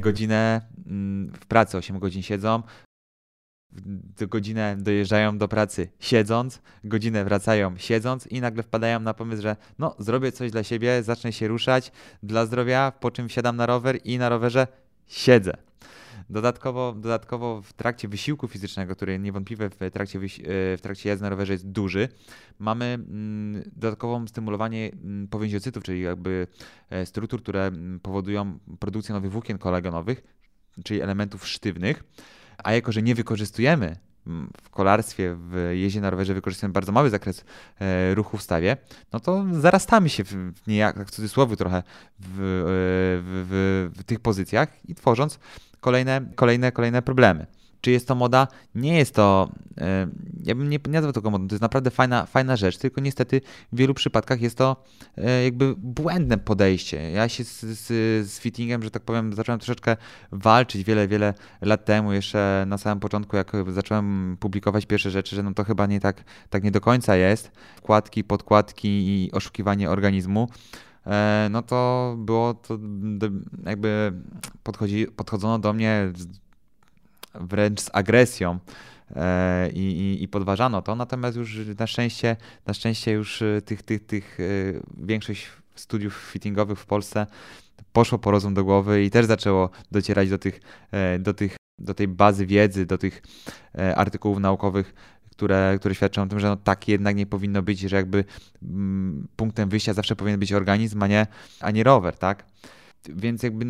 Godzinę 0.00 0.60
mm, 0.86 1.32
w 1.40 1.46
pracy 1.46 1.78
8 1.78 1.98
godzin 1.98 2.22
siedzą, 2.22 2.62
godzinę 4.28 4.76
dojeżdżają 4.78 5.38
do 5.38 5.48
pracy 5.48 5.88
siedząc, 6.00 6.62
godzinę 6.84 7.24
wracają 7.24 7.76
siedząc 7.76 8.26
i 8.26 8.40
nagle 8.40 8.62
wpadają 8.62 9.00
na 9.00 9.14
pomysł, 9.14 9.42
że 9.42 9.56
no 9.78 9.94
zrobię 9.98 10.32
coś 10.32 10.50
dla 10.50 10.62
siebie, 10.62 11.02
zacznę 11.02 11.32
się 11.32 11.48
ruszać 11.48 11.92
dla 12.22 12.46
zdrowia, 12.46 12.92
po 13.00 13.10
czym 13.10 13.28
wsiadam 13.28 13.56
na 13.56 13.66
rower 13.66 13.98
i 14.04 14.18
na 14.18 14.28
rowerze 14.28 14.66
siedzę. 15.06 15.52
Dodatkowo, 16.30 16.92
dodatkowo 16.92 17.62
w 17.62 17.72
trakcie 17.72 18.08
wysiłku 18.08 18.48
fizycznego, 18.48 18.96
który 18.96 19.18
niewątpliwie 19.18 19.70
w 19.70 19.90
trakcie, 19.92 20.18
e, 20.18 20.22
w 20.76 20.80
trakcie 20.82 21.08
jazdy 21.08 21.22
na 21.22 21.30
rowerze 21.30 21.52
jest 21.52 21.68
duży, 21.68 22.08
mamy 22.58 22.84
mm, 22.84 23.62
dodatkową 23.76 24.26
stymulowanie 24.26 24.90
mm, 24.92 25.28
powięziocytów, 25.28 25.84
czyli 25.84 26.00
jakby 26.00 26.46
e, 26.90 27.06
struktur, 27.06 27.42
które 27.42 27.66
mm, 27.66 28.00
powodują 28.00 28.58
produkcję 28.78 29.14
nowych 29.14 29.32
włókien 29.32 29.58
kolagonowych, 29.58 30.22
czyli 30.84 31.00
elementów 31.00 31.48
sztywnych. 31.48 32.04
A 32.64 32.72
jako, 32.72 32.92
że 32.92 33.02
nie 33.02 33.14
wykorzystujemy 33.14 33.96
w 34.62 34.70
kolarstwie, 34.70 35.36
w 35.38 35.70
jeździe 35.72 36.00
na 36.00 36.10
rowerze 36.10 36.34
wykorzystujemy 36.34 36.72
bardzo 36.72 36.92
mały 36.92 37.10
zakres 37.10 37.44
e, 37.80 38.14
ruchu 38.14 38.36
w 38.36 38.42
stawie, 38.42 38.76
no 39.12 39.20
to 39.20 39.44
zarastamy 39.52 40.08
się 40.08 40.24
w, 40.24 40.52
niejak, 40.66 41.06
w 41.06 41.10
cudzysłowie 41.10 41.56
trochę 41.56 41.82
w, 42.20 42.26
w, 42.28 43.92
w, 43.94 44.00
w 44.00 44.04
tych 44.04 44.20
pozycjach 44.20 44.68
i 44.88 44.94
tworząc 44.94 45.38
kolejne, 45.80 46.20
kolejne, 46.34 46.72
kolejne 46.72 47.02
problemy. 47.02 47.46
Czy 47.82 47.90
jest 47.90 48.08
to 48.08 48.14
moda? 48.14 48.48
Nie 48.74 48.98
jest 48.98 49.14
to, 49.14 49.48
e, 49.80 50.08
ja 50.44 50.54
bym 50.54 50.70
nie 50.70 50.78
nazwał 50.88 51.12
tego 51.12 51.30
modą, 51.30 51.48
to 51.48 51.54
jest 51.54 51.62
naprawdę 51.62 51.90
fajna, 51.90 52.26
fajna 52.26 52.56
rzecz, 52.56 52.78
tylko 52.78 53.00
niestety 53.00 53.40
w 53.72 53.76
wielu 53.76 53.94
przypadkach 53.94 54.40
jest 54.40 54.58
to 54.58 54.76
e, 55.16 55.44
jakby 55.44 55.74
błędne 55.76 56.38
podejście. 56.38 57.10
Ja 57.10 57.28
się 57.28 57.44
z, 57.44 57.60
z, 57.60 57.86
z 58.30 58.40
fittingem, 58.40 58.82
że 58.82 58.90
tak 58.90 59.02
powiem, 59.02 59.32
zacząłem 59.32 59.58
troszeczkę 59.58 59.96
walczyć 60.32 60.84
wiele, 60.84 61.08
wiele 61.08 61.34
lat 61.60 61.84
temu, 61.84 62.12
jeszcze 62.12 62.64
na 62.66 62.78
samym 62.78 63.00
początku, 63.00 63.36
jak 63.36 63.52
zacząłem 63.68 64.36
publikować 64.40 64.86
pierwsze 64.86 65.10
rzeczy, 65.10 65.36
że 65.36 65.42
no 65.42 65.54
to 65.54 65.64
chyba 65.64 65.86
nie 65.86 66.00
tak, 66.00 66.24
tak 66.50 66.64
nie 66.64 66.70
do 66.70 66.80
końca 66.80 67.16
jest. 67.16 67.50
Wkładki, 67.76 68.24
podkładki 68.24 68.88
i 68.88 69.32
oszukiwanie 69.32 69.90
organizmu 69.90 70.48
e, 71.06 71.48
no 71.50 71.62
to 71.62 72.14
było 72.18 72.54
to 72.54 72.78
jakby 73.66 74.12
podchodzi, 74.62 75.06
podchodzono 75.06 75.58
do 75.58 75.72
mnie 75.72 76.12
wręcz 77.34 77.80
z 77.80 77.90
agresją 77.92 78.58
e, 79.16 79.70
i, 79.70 80.18
i, 80.22 80.28
podważano 80.28 80.82
to, 80.82 80.96
natomiast 80.96 81.36
już 81.36 81.58
na 81.78 81.86
szczęście, 81.86 82.36
na 82.66 82.74
szczęście 82.74 83.12
już 83.12 83.42
e, 83.42 83.62
tych, 83.62 83.82
tych, 83.82 84.06
tych 84.06 84.38
e, 84.40 84.44
większość 85.06 85.48
studiów 85.74 86.14
fittingowych 86.32 86.78
w 86.78 86.86
Polsce 86.86 87.26
poszło 87.92 88.18
po 88.18 88.30
rozum 88.30 88.54
do 88.54 88.64
głowy 88.64 89.04
i 89.04 89.10
też 89.10 89.26
zaczęło 89.26 89.70
docierać 89.90 90.30
do 90.30 90.38
tych, 90.38 90.60
do 91.18 91.34
tych 91.34 91.56
do 91.78 91.94
tej 91.94 92.08
bazy 92.08 92.46
wiedzy, 92.46 92.86
do 92.86 92.98
tych 92.98 93.22
artykułów 93.96 94.38
naukowych, 94.38 94.94
które, 95.30 95.76
które 95.80 95.94
świadczą 95.94 96.22
o 96.22 96.26
tym, 96.26 96.40
że 96.40 96.48
no 96.48 96.56
tak 96.56 96.88
jednak 96.88 97.16
nie 97.16 97.26
powinno 97.26 97.62
być, 97.62 97.80
że 97.80 97.96
jakby 97.96 98.24
mm, 98.62 99.28
punktem 99.36 99.68
wyjścia 99.68 99.94
zawsze 99.94 100.16
powinien 100.16 100.40
być 100.40 100.52
organizm, 100.52 101.02
a 101.02 101.06
nie, 101.06 101.26
a 101.60 101.70
nie 101.70 101.84
rower, 101.84 102.16
tak? 102.16 102.44
Więc 103.08 103.42
jakby 103.42 103.66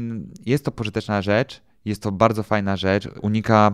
jest 0.46 0.64
to 0.64 0.72
pożyteczna 0.72 1.22
rzecz, 1.22 1.62
jest 1.84 2.02
to 2.02 2.12
bardzo 2.12 2.42
fajna 2.42 2.76
rzecz. 2.76 3.08
Unika 3.22 3.72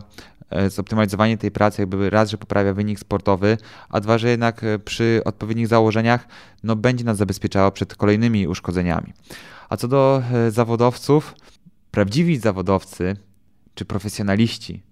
e, 0.51 0.71
zoptymalizowanie 0.71 1.39
tej 1.39 1.51
pracy, 1.51 1.83
jakby 1.83 2.11
raz, 2.11 2.31
że 2.31 2.39
poprawia 2.39 2.75
wynik 2.75 2.99
sportowy, 2.99 3.57
a 3.89 4.01
dwa, 4.01 4.19
że 4.19 4.29
jednak 4.29 4.65
e, 4.65 4.79
przy 4.79 5.21
odpowiednich 5.25 5.69
założeniach 5.69 6.29
no, 6.65 6.77
będzie 6.77 7.05
nas 7.05 7.17
zabezpieczało 7.17 7.71
przed 7.71 7.95
kolejnymi 7.95 8.47
uszkodzeniami. 8.47 9.13
A 9.69 9.77
co 9.77 9.89
do 9.89 10.23
e, 10.33 10.51
zawodowców, 10.51 11.35
prawdziwi 11.91 12.39
zawodowcy 12.39 13.17
czy 13.75 13.85
profesjonaliści 13.85 14.83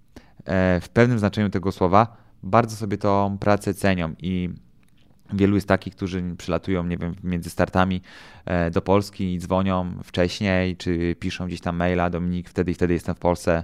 w 0.80 0.88
pewnym 0.92 1.18
znaczeniu 1.18 1.50
tego 1.50 1.72
słowa 1.72 2.16
bardzo 2.42 2.76
sobie 2.76 2.98
tą 2.98 3.38
pracę 3.38 3.74
cenią 3.74 4.14
i 4.18 4.50
Wielu 5.32 5.54
jest 5.54 5.68
takich, 5.68 5.96
którzy 5.96 6.22
przylatują, 6.38 6.84
nie 6.84 6.98
wiem, 6.98 7.14
między 7.24 7.50
startami 7.50 8.00
e, 8.44 8.70
do 8.70 8.82
Polski 8.82 9.34
i 9.34 9.38
dzwonią 9.38 9.92
wcześniej, 10.04 10.76
czy 10.76 11.16
piszą 11.20 11.46
gdzieś 11.46 11.60
tam 11.60 11.76
maila, 11.76 12.10
Dominik, 12.10 12.48
wtedy 12.48 12.70
i 12.70 12.74
wtedy 12.74 12.94
jestem 12.94 13.14
w 13.14 13.18
Polsce, 13.18 13.62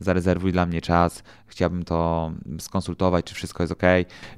zarezerwuj 0.00 0.52
dla 0.52 0.66
mnie 0.66 0.80
czas, 0.80 1.22
chciałbym 1.46 1.84
to 1.84 2.32
skonsultować, 2.58 3.24
czy 3.24 3.34
wszystko 3.34 3.62
jest 3.62 3.72
ok, 3.72 3.82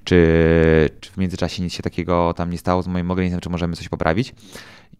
czy, 0.04 0.88
czy 1.00 1.12
w 1.12 1.16
międzyczasie 1.16 1.62
nic 1.62 1.72
się 1.72 1.82
takiego 1.82 2.34
tam 2.34 2.50
nie 2.50 2.58
stało 2.58 2.82
z 2.82 2.88
moim 2.88 3.10
organizmem, 3.10 3.40
czy 3.40 3.50
możemy 3.50 3.76
coś 3.76 3.88
poprawić. 3.88 4.34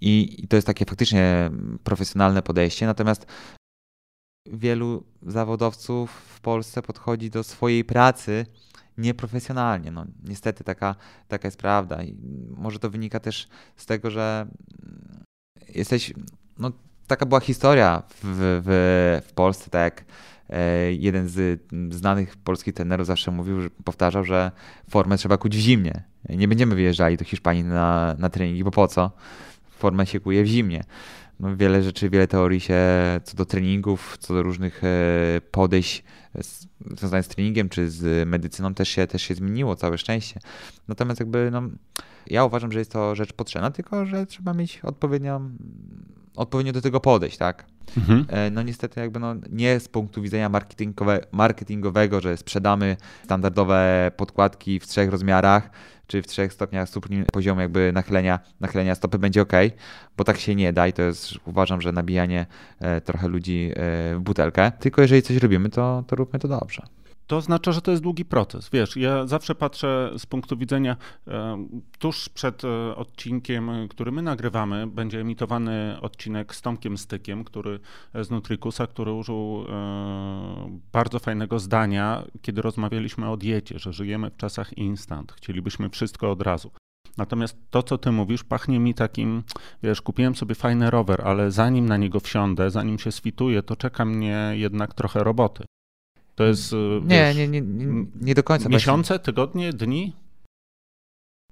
I, 0.00 0.44
i 0.44 0.48
to 0.48 0.56
jest 0.56 0.66
takie 0.66 0.84
faktycznie 0.84 1.50
profesjonalne 1.84 2.42
podejście, 2.42 2.86
natomiast 2.86 3.26
wielu 4.46 5.04
zawodowców 5.22 6.10
w 6.10 6.40
Polsce 6.40 6.82
podchodzi 6.82 7.30
do 7.30 7.44
swojej 7.44 7.84
pracy 7.84 8.46
nieprofesjonalnie. 8.98 9.90
No, 9.90 10.04
niestety 10.24 10.64
taka, 10.64 10.94
taka 11.28 11.48
jest 11.48 11.58
prawda. 11.58 12.02
I 12.02 12.16
może 12.56 12.78
to 12.78 12.90
wynika 12.90 13.20
też 13.20 13.48
z 13.76 13.86
tego, 13.86 14.10
że 14.10 14.46
jesteś. 15.68 16.12
No, 16.58 16.72
taka 17.06 17.26
była 17.26 17.40
historia 17.40 18.02
w, 18.08 18.62
w, 18.64 19.28
w 19.28 19.32
Polsce, 19.32 19.70
tak 19.70 20.04
e, 20.50 20.92
jeden 20.92 21.28
z 21.28 21.60
znanych 21.90 22.36
polskich 22.36 22.74
trenerów 22.74 23.06
zawsze 23.06 23.30
mówił, 23.30 23.70
powtarzał, 23.84 24.24
że 24.24 24.50
formę 24.90 25.18
trzeba 25.18 25.36
kuć 25.38 25.56
w 25.56 25.60
zimnie. 25.60 26.02
Nie 26.28 26.48
będziemy 26.48 26.74
wyjeżdżali 26.74 27.16
do 27.16 27.24
Hiszpanii 27.24 27.64
na, 27.64 28.16
na 28.18 28.28
treningi, 28.28 28.64
bo 28.64 28.70
po 28.70 28.88
co? 28.88 29.10
Formę 29.70 30.06
się 30.06 30.20
kuje 30.20 30.44
w 30.44 30.46
zimnie 30.46 30.84
no 31.42 31.56
wiele 31.56 31.82
rzeczy, 31.82 32.10
wiele 32.10 32.28
teorii 32.28 32.60
się 32.60 32.80
co 33.24 33.36
do 33.36 33.44
treningów, 33.44 34.16
co 34.20 34.34
do 34.34 34.42
różnych 34.42 34.84
e, 34.84 34.88
podejść 35.50 36.04
związanych 36.96 37.26
z 37.26 37.28
treningiem 37.28 37.68
czy 37.68 37.90
z 37.90 38.28
medycyną 38.28 38.74
też 38.74 38.88
się, 38.88 39.06
też 39.06 39.22
się 39.22 39.34
zmieniło, 39.34 39.76
całe 39.76 39.98
szczęście. 39.98 40.40
Natomiast 40.88 41.20
jakby 41.20 41.48
no, 41.52 41.62
ja 42.26 42.44
uważam, 42.44 42.72
że 42.72 42.78
jest 42.78 42.92
to 42.92 43.14
rzecz 43.14 43.32
potrzebna, 43.32 43.70
tylko 43.70 44.06
że 44.06 44.26
trzeba 44.26 44.54
mieć 44.54 44.80
odpowiednią, 44.82 45.50
odpowiednio 46.36 46.72
do 46.72 46.80
tego 46.80 47.00
podejść, 47.00 47.36
tak? 47.36 47.64
Mhm. 47.96 48.24
E, 48.28 48.50
no 48.50 48.62
niestety 48.62 49.00
jakby 49.00 49.20
no, 49.20 49.34
nie 49.50 49.80
z 49.80 49.88
punktu 49.88 50.22
widzenia 50.22 50.48
marketingowe, 50.48 51.20
marketingowego, 51.32 52.20
że 52.20 52.36
sprzedamy 52.36 52.96
standardowe 53.24 54.10
podkładki 54.16 54.80
w 54.80 54.86
trzech 54.86 55.10
rozmiarach, 55.10 55.70
czy 56.06 56.22
w 56.22 56.26
trzech 56.26 56.52
stopniach 56.52 56.88
stopni 56.88 57.24
poziom 57.32 57.58
jakby 57.58 57.92
nachylenia, 57.92 58.38
nachylenia 58.60 58.94
stopy 58.94 59.18
będzie 59.18 59.42
ok, 59.42 59.52
bo 60.16 60.24
tak 60.24 60.38
się 60.38 60.54
nie 60.54 60.72
da 60.72 60.86
i 60.88 60.92
to 60.92 61.02
jest, 61.02 61.34
uważam, 61.44 61.80
że 61.80 61.92
nabijanie 61.92 62.46
e, 62.80 63.00
trochę 63.00 63.28
ludzi 63.28 63.70
e, 63.70 63.74
w 64.16 64.20
butelkę. 64.20 64.72
Tylko 64.80 65.02
jeżeli 65.02 65.22
coś 65.22 65.36
robimy, 65.36 65.68
to, 65.68 66.04
to 66.06 66.16
róbmy 66.16 66.38
to 66.38 66.48
dobrze. 66.48 66.82
To 67.26 67.36
oznacza, 67.36 67.72
że 67.72 67.82
to 67.82 67.90
jest 67.90 68.02
długi 68.02 68.24
proces. 68.24 68.70
Wiesz, 68.72 68.96
ja 68.96 69.26
zawsze 69.26 69.54
patrzę 69.54 70.12
z 70.18 70.26
punktu 70.26 70.56
widzenia 70.56 70.96
e, 71.28 71.66
tuż 71.98 72.28
przed 72.28 72.64
e, 72.64 72.96
odcinkiem, 72.96 73.70
który 73.88 74.12
my 74.12 74.22
nagrywamy, 74.22 74.86
będzie 74.86 75.20
emitowany 75.20 75.96
odcinek 76.00 76.54
z 76.54 76.62
Tomkiem 76.62 76.98
Stykiem, 76.98 77.44
który 77.44 77.80
z 78.14 78.30
Nutrikusa, 78.30 78.86
który 78.86 79.12
użył 79.12 79.64
e, 79.68 80.78
bardzo 80.92 81.18
fajnego 81.18 81.58
zdania, 81.58 82.24
kiedy 82.42 82.62
rozmawialiśmy 82.62 83.30
o 83.30 83.36
diecie, 83.36 83.78
że 83.78 83.92
żyjemy 83.92 84.30
w 84.30 84.36
czasach 84.36 84.78
instant, 84.78 85.32
chcielibyśmy 85.32 85.90
wszystko 85.90 86.30
od 86.30 86.42
razu. 86.42 86.70
Natomiast 87.16 87.56
to, 87.70 87.82
co 87.82 87.98
ty 87.98 88.12
mówisz, 88.12 88.44
pachnie 88.44 88.80
mi 88.80 88.94
takim, 88.94 89.42
wiesz, 89.82 90.02
kupiłem 90.02 90.34
sobie 90.34 90.54
fajny 90.54 90.90
rower, 90.90 91.22
ale 91.24 91.50
zanim 91.50 91.86
na 91.86 91.96
niego 91.96 92.20
wsiądę, 92.20 92.70
zanim 92.70 92.98
się 92.98 93.12
swituję, 93.12 93.62
to 93.62 93.76
czeka 93.76 94.04
mnie 94.04 94.52
jednak 94.52 94.94
trochę 94.94 95.24
roboty. 95.24 95.64
To 96.42 96.46
jest. 96.46 96.74
Nie, 97.04 97.34
nie, 97.34 97.48
nie, 97.48 97.60
nie, 97.60 98.06
nie 98.20 98.34
do 98.34 98.42
końca. 98.42 98.68
Miesiące, 98.68 99.14
właśnie. 99.14 99.24
tygodnie, 99.24 99.72
dni? 99.72 100.12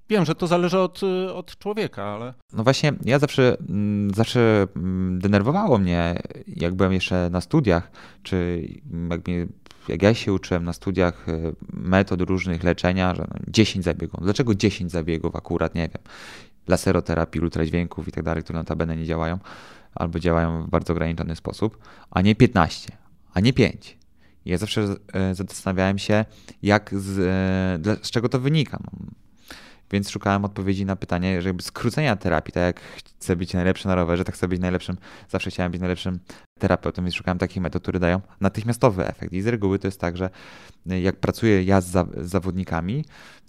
Wiem, 0.09 0.25
że 0.25 0.35
to 0.35 0.47
zależy 0.47 0.79
od, 0.79 1.01
od 1.35 1.59
człowieka, 1.59 2.05
ale. 2.05 2.35
No 2.53 2.65
właśnie, 2.65 2.93
ja 3.05 3.19
zawsze, 3.19 3.57
mm, 3.69 4.15
zawsze 4.15 4.67
mm, 4.77 5.19
denerwowało 5.19 5.79
mnie, 5.79 6.23
jak 6.47 6.75
byłem 6.75 6.93
jeszcze 6.93 7.31
na 7.31 7.41
studiach, 7.41 7.91
czy 8.23 8.69
jak, 9.11 9.29
mnie, 9.29 9.47
jak 9.89 10.03
ja 10.03 10.15
się 10.15 10.33
uczyłem 10.33 10.65
na 10.65 10.73
studiach 10.73 11.29
y, 11.29 11.55
metod 11.73 12.21
różnych 12.21 12.65
leczenia, 12.65 13.15
że 13.15 13.27
10 13.49 13.87
no, 13.87 13.93
zabiegów. 13.93 14.21
Dlaczego 14.23 14.55
10 14.55 14.93
zabiegów 14.93 15.37
akurat, 15.37 15.75
nie 15.75 15.89
wiem. 15.89 16.03
Laseroterapii, 16.69 17.41
ultradźwięków 17.41 18.09
i 18.09 18.13
tak 18.13 18.25
dalej, 18.25 18.43
które 18.43 18.59
notabene 18.59 18.97
nie 18.97 19.05
działają, 19.05 19.39
albo 19.95 20.19
działają 20.19 20.63
w 20.63 20.71
bardzo 20.71 20.93
ograniczony 20.93 21.37
sposób, 21.37 21.79
a 22.11 22.21
nie 22.21 22.35
15, 22.35 22.93
a 23.35 23.41
nie 23.41 23.53
5. 23.53 24.00
Ja 24.51 24.59
zawsze 24.59 24.97
e, 25.13 25.35
zastanawiałem 25.35 25.99
się, 25.99 26.25
jak 26.63 26.91
z, 26.95 27.19
e, 27.89 27.97
z 28.05 28.11
czego 28.11 28.29
to 28.29 28.41
wynika. 28.41 28.79
No, 28.85 28.91
więc 29.91 30.11
szukałem 30.11 30.45
odpowiedzi 30.45 30.85
na 30.85 30.97
pytanie, 30.97 31.43
żeby 31.43 31.63
skrócenia 31.63 32.17
terapii, 32.17 32.53
tak 32.53 32.63
jak 32.63 32.81
chcę 32.81 33.37
być 33.37 33.55
najlepszy 33.55 33.89
na 33.89 33.95
rowerze, 33.95 34.25
tak 34.25 34.35
chcę 34.35 34.49
być 34.49 34.61
najlepszym, 34.61 34.97
zawsze 35.29 35.51
chciałem 35.51 35.73
być 35.73 35.81
najlepszym 35.81 36.19
terapeutą, 36.59 37.03
więc 37.03 37.15
szukałem 37.15 37.39
takich 37.39 37.63
metod, 37.63 37.83
które 37.83 38.01
dają 38.01 38.21
natychmiastowy 38.41 39.07
efekt. 39.07 39.33
I 39.33 39.43
z 39.43 39.47
reguły 39.47 39.79
to 39.79 39.89
jest 39.89 40.01
tak, 40.01 40.17
że 40.17 40.31
jak 40.87 41.17
pracuję 41.17 41.63
ja 41.63 41.81
z, 41.81 41.87
za, 41.87 42.07
z 42.17 42.31
zawodnikami, 42.31 43.05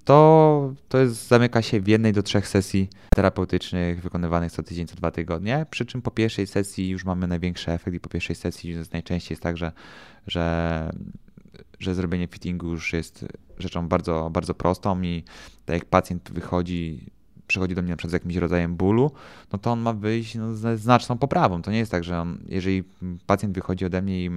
to, 0.05 0.73
to 0.89 0.97
jest, 0.97 1.27
zamyka 1.27 1.61
się 1.61 1.81
w 1.81 1.87
jednej 1.87 2.13
do 2.13 2.23
trzech 2.23 2.47
sesji 2.47 2.89
terapeutycznych 3.15 4.01
wykonywanych 4.01 4.51
co 4.51 4.63
tydzień, 4.63 4.87
co 4.87 4.95
dwa 4.95 5.11
tygodnie, 5.11 5.65
przy 5.69 5.85
czym 5.85 6.01
po 6.01 6.11
pierwszej 6.11 6.47
sesji 6.47 6.89
już 6.89 7.05
mamy 7.05 7.27
największy 7.27 7.71
efekt 7.71 7.95
i 7.95 7.99
po 7.99 8.09
pierwszej 8.09 8.35
sesji 8.35 8.75
najczęściej 8.93 9.33
jest 9.33 9.43
tak, 9.43 9.57
że, 9.57 9.71
że 10.27 10.91
że 11.81 11.95
zrobienie 11.95 12.27
fittingu 12.27 12.67
już 12.67 12.93
jest 12.93 13.25
rzeczą 13.57 13.87
bardzo, 13.87 14.29
bardzo 14.33 14.53
prostą 14.53 15.01
i 15.01 15.23
tak 15.65 15.73
jak 15.73 15.85
pacjent 15.85 16.31
wychodzi, 16.31 17.05
przychodzi 17.47 17.75
do 17.75 17.81
mnie 17.81 17.91
na 17.91 17.97
przykład 17.97 18.11
z 18.11 18.13
jakimś 18.13 18.35
rodzajem 18.35 18.75
bólu, 18.75 19.11
no 19.53 19.59
to 19.59 19.71
on 19.71 19.79
ma 19.79 19.93
wyjść 19.93 20.35
no, 20.35 20.55
z 20.55 20.79
znaczną 20.79 21.17
poprawą. 21.17 21.61
To 21.61 21.71
nie 21.71 21.77
jest 21.77 21.91
tak, 21.91 22.03
że 22.03 22.19
on, 22.19 22.37
jeżeli 22.47 22.83
pacjent 23.25 23.55
wychodzi 23.55 23.85
ode 23.85 24.01
mnie 24.01 24.25
i 24.25 24.29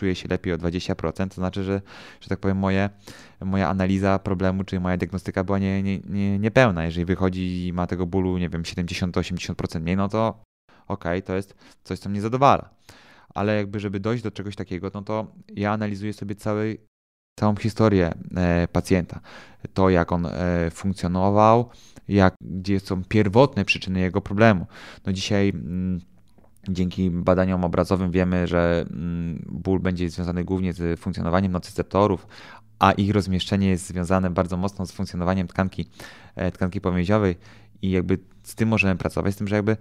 czuje 0.00 0.14
się 0.14 0.28
lepiej 0.28 0.52
o 0.52 0.58
20%, 0.58 1.28
to 1.28 1.34
znaczy, 1.34 1.64
że, 1.64 1.80
że 2.20 2.28
tak 2.28 2.38
powiem, 2.38 2.56
moje, 2.56 2.90
moja 3.40 3.68
analiza 3.68 4.18
problemu, 4.18 4.64
czy 4.64 4.80
moja 4.80 4.96
diagnostyka 4.96 5.44
była 5.44 5.58
nie, 5.58 5.82
nie, 5.82 5.98
nie, 5.98 6.38
niepełna. 6.38 6.84
Jeżeli 6.84 7.04
wychodzi 7.04 7.66
i 7.66 7.72
ma 7.72 7.86
tego 7.86 8.06
bólu, 8.06 8.38
nie 8.38 8.48
wiem, 8.48 8.62
70-80% 8.62 9.80
mniej, 9.80 9.96
no 9.96 10.08
to 10.08 10.42
okej, 10.88 11.18
okay, 11.18 11.22
to 11.22 11.36
jest 11.36 11.54
coś, 11.84 11.98
co 11.98 12.08
mnie 12.08 12.20
zadowala 12.20 12.70
ale 13.34 13.56
jakby, 13.56 13.80
żeby 13.80 14.00
dojść 14.00 14.22
do 14.22 14.30
czegoś 14.30 14.56
takiego, 14.56 14.90
no 14.94 15.02
to 15.02 15.26
ja 15.54 15.72
analizuję 15.72 16.12
sobie 16.12 16.34
cały, 16.34 16.78
całą 17.40 17.56
historię 17.56 18.14
e, 18.36 18.68
pacjenta. 18.68 19.20
To, 19.74 19.90
jak 19.90 20.12
on 20.12 20.26
e, 20.26 20.70
funkcjonował, 20.70 21.70
jak, 22.08 22.34
gdzie 22.40 22.80
są 22.80 23.04
pierwotne 23.04 23.64
przyczyny 23.64 24.00
jego 24.00 24.20
problemu. 24.20 24.66
No 25.06 25.12
dzisiaj 25.12 25.48
mm, 25.48 26.00
dzięki 26.68 27.10
badaniom 27.10 27.64
obrazowym 27.64 28.10
wiemy, 28.10 28.46
że 28.46 28.86
mm, 28.90 29.44
ból 29.48 29.80
będzie 29.80 30.10
związany 30.10 30.44
głównie 30.44 30.72
z 30.72 31.00
funkcjonowaniem 31.00 31.52
nocyceptorów, 31.52 32.26
a 32.78 32.92
ich 32.92 33.10
rozmieszczenie 33.10 33.68
jest 33.68 33.86
związane 33.86 34.30
bardzo 34.30 34.56
mocno 34.56 34.86
z 34.86 34.92
funkcjonowaniem 34.92 35.48
tkanki, 35.48 35.86
e, 36.36 36.52
tkanki 36.52 36.80
pomięziowej 36.80 37.36
i 37.82 37.90
jakby 37.90 38.18
z 38.42 38.54
tym 38.54 38.68
możemy 38.68 38.96
pracować, 38.96 39.34
z 39.34 39.36
tym, 39.36 39.48
że 39.48 39.56
jakby 39.56 39.76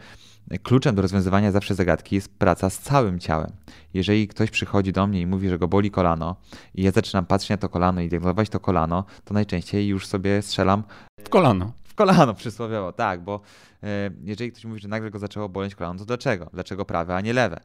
kluczem 0.63 0.95
do 0.95 1.01
rozwiązywania 1.01 1.51
zawsze 1.51 1.75
zagadki 1.75 2.15
jest 2.15 2.29
praca 2.29 2.69
z 2.69 2.79
całym 2.79 3.19
ciałem. 3.19 3.51
Jeżeli 3.93 4.27
ktoś 4.27 4.51
przychodzi 4.51 4.91
do 4.91 5.07
mnie 5.07 5.21
i 5.21 5.25
mówi, 5.25 5.49
że 5.49 5.59
go 5.59 5.67
boli 5.67 5.91
kolano 5.91 6.35
i 6.75 6.83
ja 6.83 6.91
zaczynam 6.91 7.25
patrzeć 7.25 7.49
na 7.49 7.57
to 7.57 7.69
kolano 7.69 8.01
i 8.01 8.09
diagnozować 8.09 8.49
to 8.49 8.59
kolano, 8.59 9.03
to 9.25 9.33
najczęściej 9.33 9.87
już 9.87 10.07
sobie 10.07 10.41
strzelam 10.41 10.83
w 11.23 11.29
kolano. 11.29 11.71
Kolano 11.99 12.33
przysłowiowo, 12.33 12.91
tak, 12.91 13.23
bo 13.23 13.41
e, 13.83 14.09
jeżeli 14.23 14.51
ktoś 14.51 14.65
mówi, 14.65 14.79
że 14.81 14.87
nagle 14.87 15.11
go 15.11 15.19
zaczęło 15.19 15.49
boleć 15.49 15.75
kolano, 15.75 15.99
to 15.99 16.05
dlaczego? 16.05 16.49
Dlaczego 16.53 16.85
prawe, 16.85 17.15
a 17.15 17.21
nie 17.21 17.33
lewe? 17.33 17.59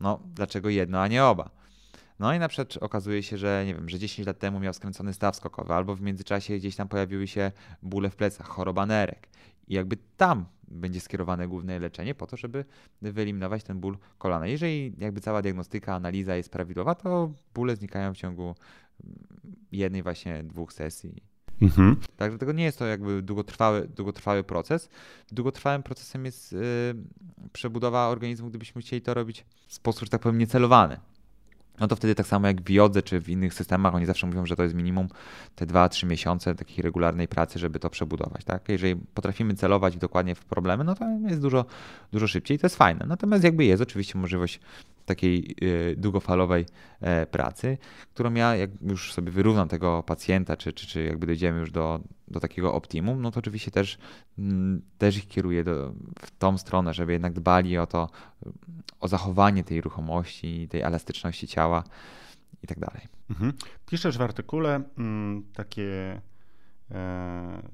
No, 0.00 0.20
dlaczego 0.34 0.68
jedno, 0.68 1.00
a 1.00 1.08
nie 1.08 1.24
oba? 1.24 1.50
No 2.18 2.34
i 2.34 2.38
na 2.38 2.48
przykład 2.48 2.82
okazuje 2.82 3.22
się, 3.22 3.38
że 3.38 3.62
nie 3.66 3.74
wiem, 3.74 3.88
że 3.88 3.98
10 3.98 4.26
lat 4.26 4.38
temu 4.38 4.60
miał 4.60 4.72
skręcony 4.72 5.12
staw 5.12 5.36
skokowy, 5.36 5.74
albo 5.74 5.94
w 5.94 6.00
międzyczasie 6.00 6.56
gdzieś 6.56 6.76
tam 6.76 6.88
pojawiły 6.88 7.26
się 7.26 7.52
bóle 7.82 8.10
w 8.10 8.16
plecach, 8.16 8.46
choroba 8.46 8.86
nerek. 8.86 9.28
I 9.68 9.74
jakby 9.74 9.96
tam 10.16 10.44
będzie 10.68 11.00
skierowane 11.00 11.48
główne 11.48 11.78
leczenie 11.78 12.14
po 12.14 12.26
to, 12.26 12.36
żeby 12.36 12.64
wyeliminować 13.02 13.64
ten 13.64 13.80
ból 13.80 13.98
kolana. 14.18 14.46
Jeżeli 14.46 14.94
jakby 14.98 15.20
cała 15.20 15.42
diagnostyka, 15.42 15.94
analiza 15.94 16.36
jest 16.36 16.50
prawidłowa, 16.50 16.94
to 16.94 17.32
bóle 17.54 17.76
znikają 17.76 18.14
w 18.14 18.16
ciągu 18.16 18.54
jednej 19.72 20.02
właśnie 20.02 20.44
dwóch 20.44 20.72
sesji. 20.72 21.33
Mhm. 21.62 21.96
Także 22.16 22.38
tego 22.38 22.52
nie 22.52 22.64
jest 22.64 22.78
to 22.78 22.86
jakby 22.86 23.22
długotrwały, 23.22 23.88
długotrwały 23.96 24.44
proces. 24.44 24.88
Długotrwałym 25.32 25.82
procesem 25.82 26.24
jest 26.24 26.52
yy, 26.52 26.60
przebudowa 27.52 28.08
organizmu, 28.08 28.48
gdybyśmy 28.48 28.82
chcieli 28.82 29.02
to 29.02 29.14
robić 29.14 29.44
w 29.66 29.74
sposób, 29.74 30.04
że 30.04 30.10
tak 30.10 30.20
powiem, 30.20 30.38
niecelowany 30.38 31.00
no 31.80 31.88
to 31.88 31.96
wtedy 31.96 32.14
tak 32.14 32.26
samo 32.26 32.46
jak 32.46 32.62
w 32.62 32.70
Jodze 32.70 33.02
czy 33.02 33.20
w 33.20 33.28
innych 33.28 33.54
systemach, 33.54 33.94
oni 33.94 34.06
zawsze 34.06 34.26
mówią, 34.26 34.46
że 34.46 34.56
to 34.56 34.62
jest 34.62 34.74
minimum 34.74 35.08
te 35.54 35.66
2-3 35.66 36.06
miesiące 36.06 36.54
takiej 36.54 36.82
regularnej 36.82 37.28
pracy, 37.28 37.58
żeby 37.58 37.78
to 37.78 37.90
przebudować. 37.90 38.44
Tak? 38.44 38.68
Jeżeli 38.68 38.96
potrafimy 39.14 39.54
celować 39.54 39.96
dokładnie 39.96 40.34
w 40.34 40.44
problemy, 40.44 40.84
no 40.84 40.94
to 40.94 41.04
jest 41.28 41.40
dużo, 41.40 41.64
dużo 42.12 42.26
szybciej 42.26 42.56
i 42.56 42.60
to 42.60 42.66
jest 42.66 42.76
fajne. 42.76 43.06
Natomiast 43.08 43.44
jakby 43.44 43.64
jest 43.64 43.82
oczywiście 43.82 44.18
możliwość 44.18 44.60
takiej 45.06 45.56
y, 45.62 45.94
długofalowej 45.96 46.66
e, 47.00 47.26
pracy, 47.26 47.78
którą 48.14 48.34
ja 48.34 48.56
jak 48.56 48.70
już 48.82 49.12
sobie 49.12 49.32
wyrównam 49.32 49.68
tego 49.68 50.02
pacjenta, 50.02 50.56
czy, 50.56 50.72
czy, 50.72 50.86
czy 50.86 51.04
jakby 51.04 51.26
dojdziemy 51.26 51.60
już 51.60 51.70
do, 51.70 52.00
do 52.28 52.40
takiego 52.40 52.74
optimum, 52.74 53.22
no 53.22 53.30
to 53.30 53.38
oczywiście 53.38 53.70
też, 53.70 53.98
mm, 54.38 54.82
też 54.98 55.16
ich 55.16 55.28
kieruję 55.28 55.64
do, 55.64 55.94
w 56.18 56.30
tą 56.38 56.58
stronę, 56.58 56.94
żeby 56.94 57.12
jednak 57.12 57.32
dbali 57.32 57.78
o 57.78 57.86
to, 57.86 58.10
o 59.00 59.08
zachowanie 59.08 59.64
tej 59.64 59.80
ruchomości, 59.80 60.68
tej 60.68 60.80
elastyczności 60.80 61.46
ciała 61.46 61.84
i 62.62 62.66
tak 62.66 62.78
dalej. 62.78 63.02
Mhm. 63.30 63.52
Piszesz 63.86 64.18
w 64.18 64.22
artykule 64.22 64.82
mm, 64.98 65.42
takie, 65.52 66.20
e, 66.90 66.94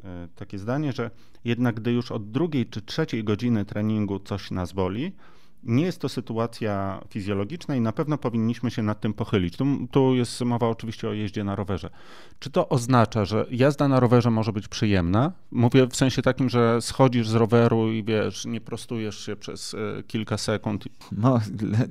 e, 0.05 0.29
takie 0.37 0.59
zdanie, 0.59 0.93
że 0.93 1.11
jednak 1.45 1.75
gdy 1.75 1.93
już 1.93 2.13
od 2.13 2.31
drugiej 2.31 2.67
czy 2.67 2.83
trzeciej 2.83 3.25
godziny 3.25 3.65
treningu 3.65 4.19
coś 4.19 4.51
nas 4.51 4.73
boli, 4.73 5.13
nie 5.62 5.85
jest 5.85 6.01
to 6.01 6.09
sytuacja 6.09 7.01
fizjologiczna 7.11 7.77
i 7.77 7.81
na 7.81 7.92
pewno 7.92 8.18
powinniśmy 8.18 8.70
się 8.70 8.83
nad 8.83 9.01
tym 9.01 9.14
pochylić. 9.14 9.57
Tu, 9.57 9.66
tu, 9.90 10.14
jest 10.14 10.40
mowa 10.40 10.68
oczywiście 10.68 11.09
o 11.09 11.12
jeździe 11.12 11.44
na 11.44 11.57
rowerze. 11.57 11.90
Czy 12.38 12.51
to 12.51 12.68
oznacza, 12.68 13.25
że 13.25 13.46
jazda 13.51 13.88
na 13.88 14.01
rowerze 14.01 14.31
może 14.31 14.53
być 14.53 14.68
przyjemna? 14.68 15.33
Mówię 15.51 15.87
w 15.87 15.96
sensie 15.96 16.23
takim, 16.23 16.49
że 16.49 16.83
schodzisz 16.83 17.29
z 17.29 17.35
roweru 17.35 17.92
i 17.92 18.05
wiesz, 18.05 18.44
nie 18.44 18.61
prostujesz 18.61 19.27
się 19.27 19.37
przez 19.37 19.75
e, 19.75 20.03
kilka 20.03 20.38
sekund. 20.38 20.85
No, 21.12 21.40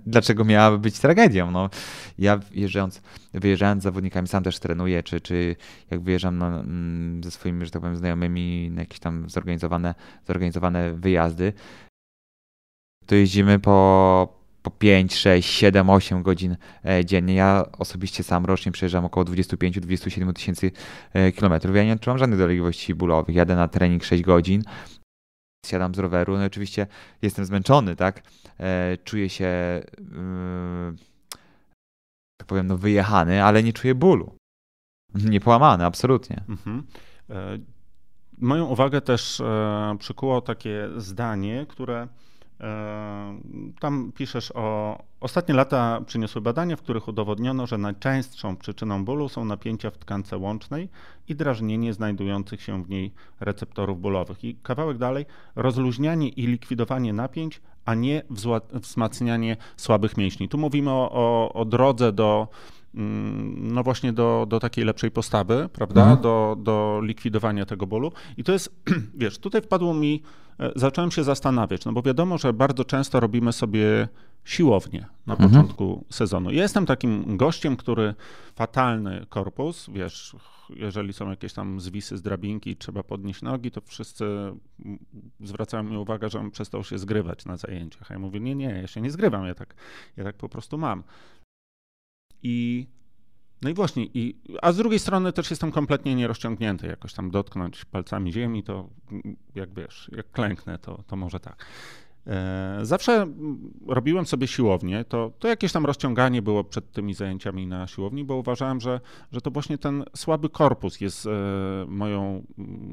dlaczego 0.06 0.46
miałaby 0.46 0.78
być 0.78 1.00
tragedią? 1.00 1.52
No, 1.52 1.70
ja 2.20 2.40
jeżdżąc, 2.52 3.02
wyjeżdżając 3.34 3.82
z 3.82 3.84
zawodnikami, 3.84 4.28
sam 4.28 4.44
też 4.44 4.60
trenuję, 4.60 5.04
czy, 5.04 5.22
czy 5.22 5.56
jak 5.92 6.02
wyjeżdżam 6.02 6.38
na, 6.38 6.48
mm, 6.48 7.24
ze 7.24 7.32
swoimi, 7.32 7.66
że 7.66 7.72
tak 7.72 7.82
powiem, 7.82 7.98
znajomymi 7.98 8.72
na 8.72 8.82
jakieś 8.82 9.00
tam 9.00 9.30
zorganizowane, 9.30 9.96
zorganizowane 10.28 10.94
wyjazdy, 10.94 11.54
to 13.10 13.16
jeździmy 13.16 13.60
po, 13.60 14.40
po 14.62 14.72
5, 14.72 15.16
6, 15.16 15.50
7, 15.50 15.90
8 15.90 16.24
godzin 16.24 16.58
e, 16.86 17.06
dziennie. 17.06 17.34
Ja 17.36 17.66
osobiście 17.78 18.24
sam 18.24 18.46
rocznie 18.46 18.72
przejeżdżam 18.72 19.06
około 19.06 19.26
25-27 19.26 20.34
tysięcy 20.34 20.72
e, 21.14 21.32
kilometrów. 21.32 21.76
Ja 21.76 21.84
nie 21.84 21.94
odczuwam 21.94 22.18
żadnych 22.18 22.40
dolegliwości 22.40 22.96
bólowych. 22.96 23.36
Jadę 23.36 23.56
na 23.56 23.68
trening 23.68 24.04
6 24.04 24.24
godzin, 24.24 24.64
siadam 25.66 25.96
z 25.96 26.00
roweru, 26.00 26.38
no 26.38 26.46
oczywiście 26.46 26.88
jestem 27.22 27.46
zmęczony, 27.46 27.96
tak? 27.96 28.24
E, 28.60 28.98
czuję 29.04 29.30
się, 29.30 29.82
tak 32.38 32.48
powiem, 32.48 32.68
no 32.68 32.78
wyjechany, 32.78 33.44
ale 33.44 33.64
nie 33.64 33.74
czuję 33.74 33.96
bólu. 33.96 34.36
Niepołamany, 35.16 35.86
absolutnie. 35.86 36.44
Mhm. 36.50 36.88
Moją 38.38 38.66
uwagę 38.66 39.02
też 39.02 39.42
przykuło 40.00 40.42
takie 40.42 40.90
zdanie, 40.98 41.66
które 41.70 42.08
tam 43.80 44.12
piszesz 44.16 44.52
o. 44.56 44.98
Ostatnie 45.22 45.56
lata 45.56 46.02
przyniosły 46.06 46.42
badania, 46.42 46.76
w 46.76 46.82
których 46.82 47.08
udowodniono, 47.08 47.68
że 47.68 47.78
najczęstszą 47.78 48.58
przyczyną 48.58 49.06
bólu 49.06 49.30
są 49.30 49.46
napięcia 49.46 49.92
w 49.92 49.98
tkance 49.98 50.38
łącznej 50.38 50.90
i 51.28 51.36
drażnienie 51.36 51.94
znajdujących 51.94 52.62
się 52.62 52.84
w 52.84 52.90
niej 52.90 53.14
receptorów 53.40 54.02
bólowych. 54.02 54.44
I 54.44 54.56
kawałek 54.56 54.98
dalej, 54.98 55.26
rozluźnianie 55.56 56.30
i 56.30 56.48
likwidowanie 56.48 57.14
napięć, 57.14 57.62
a 57.86 57.96
nie 57.96 58.22
wzmacnianie 58.74 59.58
słabych 59.78 60.18
mięśni. 60.18 60.50
Tu 60.50 60.58
mówimy 60.58 60.92
o, 60.92 61.12
o, 61.12 61.54
o 61.54 61.66
drodze 61.66 62.12
do 62.12 62.48
mm, 62.96 63.74
no 63.74 63.84
właśnie 63.84 64.14
do, 64.14 64.46
do 64.50 64.60
takiej 64.60 64.86
lepszej 64.86 65.12
postawy, 65.12 65.70
prawda, 65.74 66.02
mhm. 66.02 66.22
do, 66.22 66.56
do 66.60 67.02
likwidowania 67.04 67.66
tego 67.66 67.88
bólu. 67.88 68.12
I 68.38 68.44
to 68.44 68.52
jest, 68.52 68.76
wiesz, 69.22 69.40
tutaj 69.40 69.62
wpadło 69.62 69.94
mi, 69.94 70.24
e, 70.24 70.49
zacząłem 70.76 71.12
się 71.12 71.24
zastanawiać, 71.24 71.86
no 71.86 71.94
bo 71.94 72.02
wiadomo, 72.02 72.38
że 72.38 72.54
bardzo 72.54 72.86
często 72.86 73.20
robimy 73.20 73.54
sobie 73.54 74.08
siłownię 74.44 75.06
na 75.28 75.34
mhm. 75.34 75.50
początku 75.50 76.06
sezonu. 76.10 76.52
Ja 76.52 76.62
jestem 76.62 76.86
takim 76.86 77.38
gościem, 77.38 77.78
który 77.78 78.16
fatalny 78.56 79.26
korpus, 79.30 79.90
wiesz, 79.94 80.36
jeżeli 80.70 81.14
są 81.14 81.30
jakieś 81.30 81.54
tam 81.54 81.80
zwisy 81.80 82.18
z 82.18 82.22
drabinki, 82.22 82.76
trzeba 82.76 83.04
podnieść 83.04 83.42
nogi, 83.42 83.72
to 83.72 83.82
wszyscy 83.82 84.26
zwracają 85.40 85.84
mi 85.84 85.98
uwagę, 85.98 86.30
że 86.30 86.40
on 86.40 86.52
przestał 86.52 86.84
się 86.84 86.98
zgrywać 86.98 87.46
na 87.46 87.58
zajęciach. 87.58 88.12
A 88.12 88.14
ja 88.14 88.20
mówię, 88.20 88.40
nie, 88.40 88.56
nie, 88.56 88.70
ja 88.70 88.88
się 88.88 89.02
nie 89.02 89.12
zgrywam, 89.12 89.46
ja 89.46 89.56
tak, 89.56 89.76
ja 90.18 90.24
tak 90.24 90.36
po 90.36 90.50
prostu 90.50 90.78
mam. 90.78 91.04
I 92.44 92.88
no 93.62 93.70
i 93.70 93.74
właśnie, 93.74 94.06
i, 94.06 94.36
a 94.62 94.72
z 94.72 94.78
drugiej 94.78 95.00
strony 95.00 95.34
też 95.34 95.50
jestem 95.50 95.72
kompletnie 95.72 96.16
nierozciągnięty, 96.16 96.88
jakoś 96.88 97.14
tam 97.14 97.32
dotknąć 97.32 97.86
palcami 97.86 98.32
ziemi, 98.34 98.64
to 98.64 98.90
jak 99.56 99.74
wiesz, 99.74 100.12
jak 100.16 100.32
klęknę, 100.32 100.78
to, 100.78 101.04
to 101.08 101.16
może 101.16 101.40
tak. 101.40 101.66
E, 102.30 102.80
zawsze 102.82 103.28
robiłem 103.88 104.26
sobie 104.26 104.48
siłownię, 104.48 105.06
to, 105.06 105.32
to 105.40 105.48
jakieś 105.48 105.72
tam 105.72 105.86
rozciąganie 105.86 106.42
było 106.42 106.64
przed 106.64 106.92
tymi 106.92 107.14
zajęciami 107.14 107.68
na 107.68 107.88
siłowni, 107.88 108.24
bo 108.24 108.36
uważałem, 108.36 108.82
że, 108.82 109.00
że 109.32 109.42
to 109.42 109.52
właśnie 109.52 109.78
ten 109.78 110.04
słaby 110.16 110.50
korpus 110.50 111.02
jest 111.02 111.26
e, 111.26 111.30
moją 111.88 112.44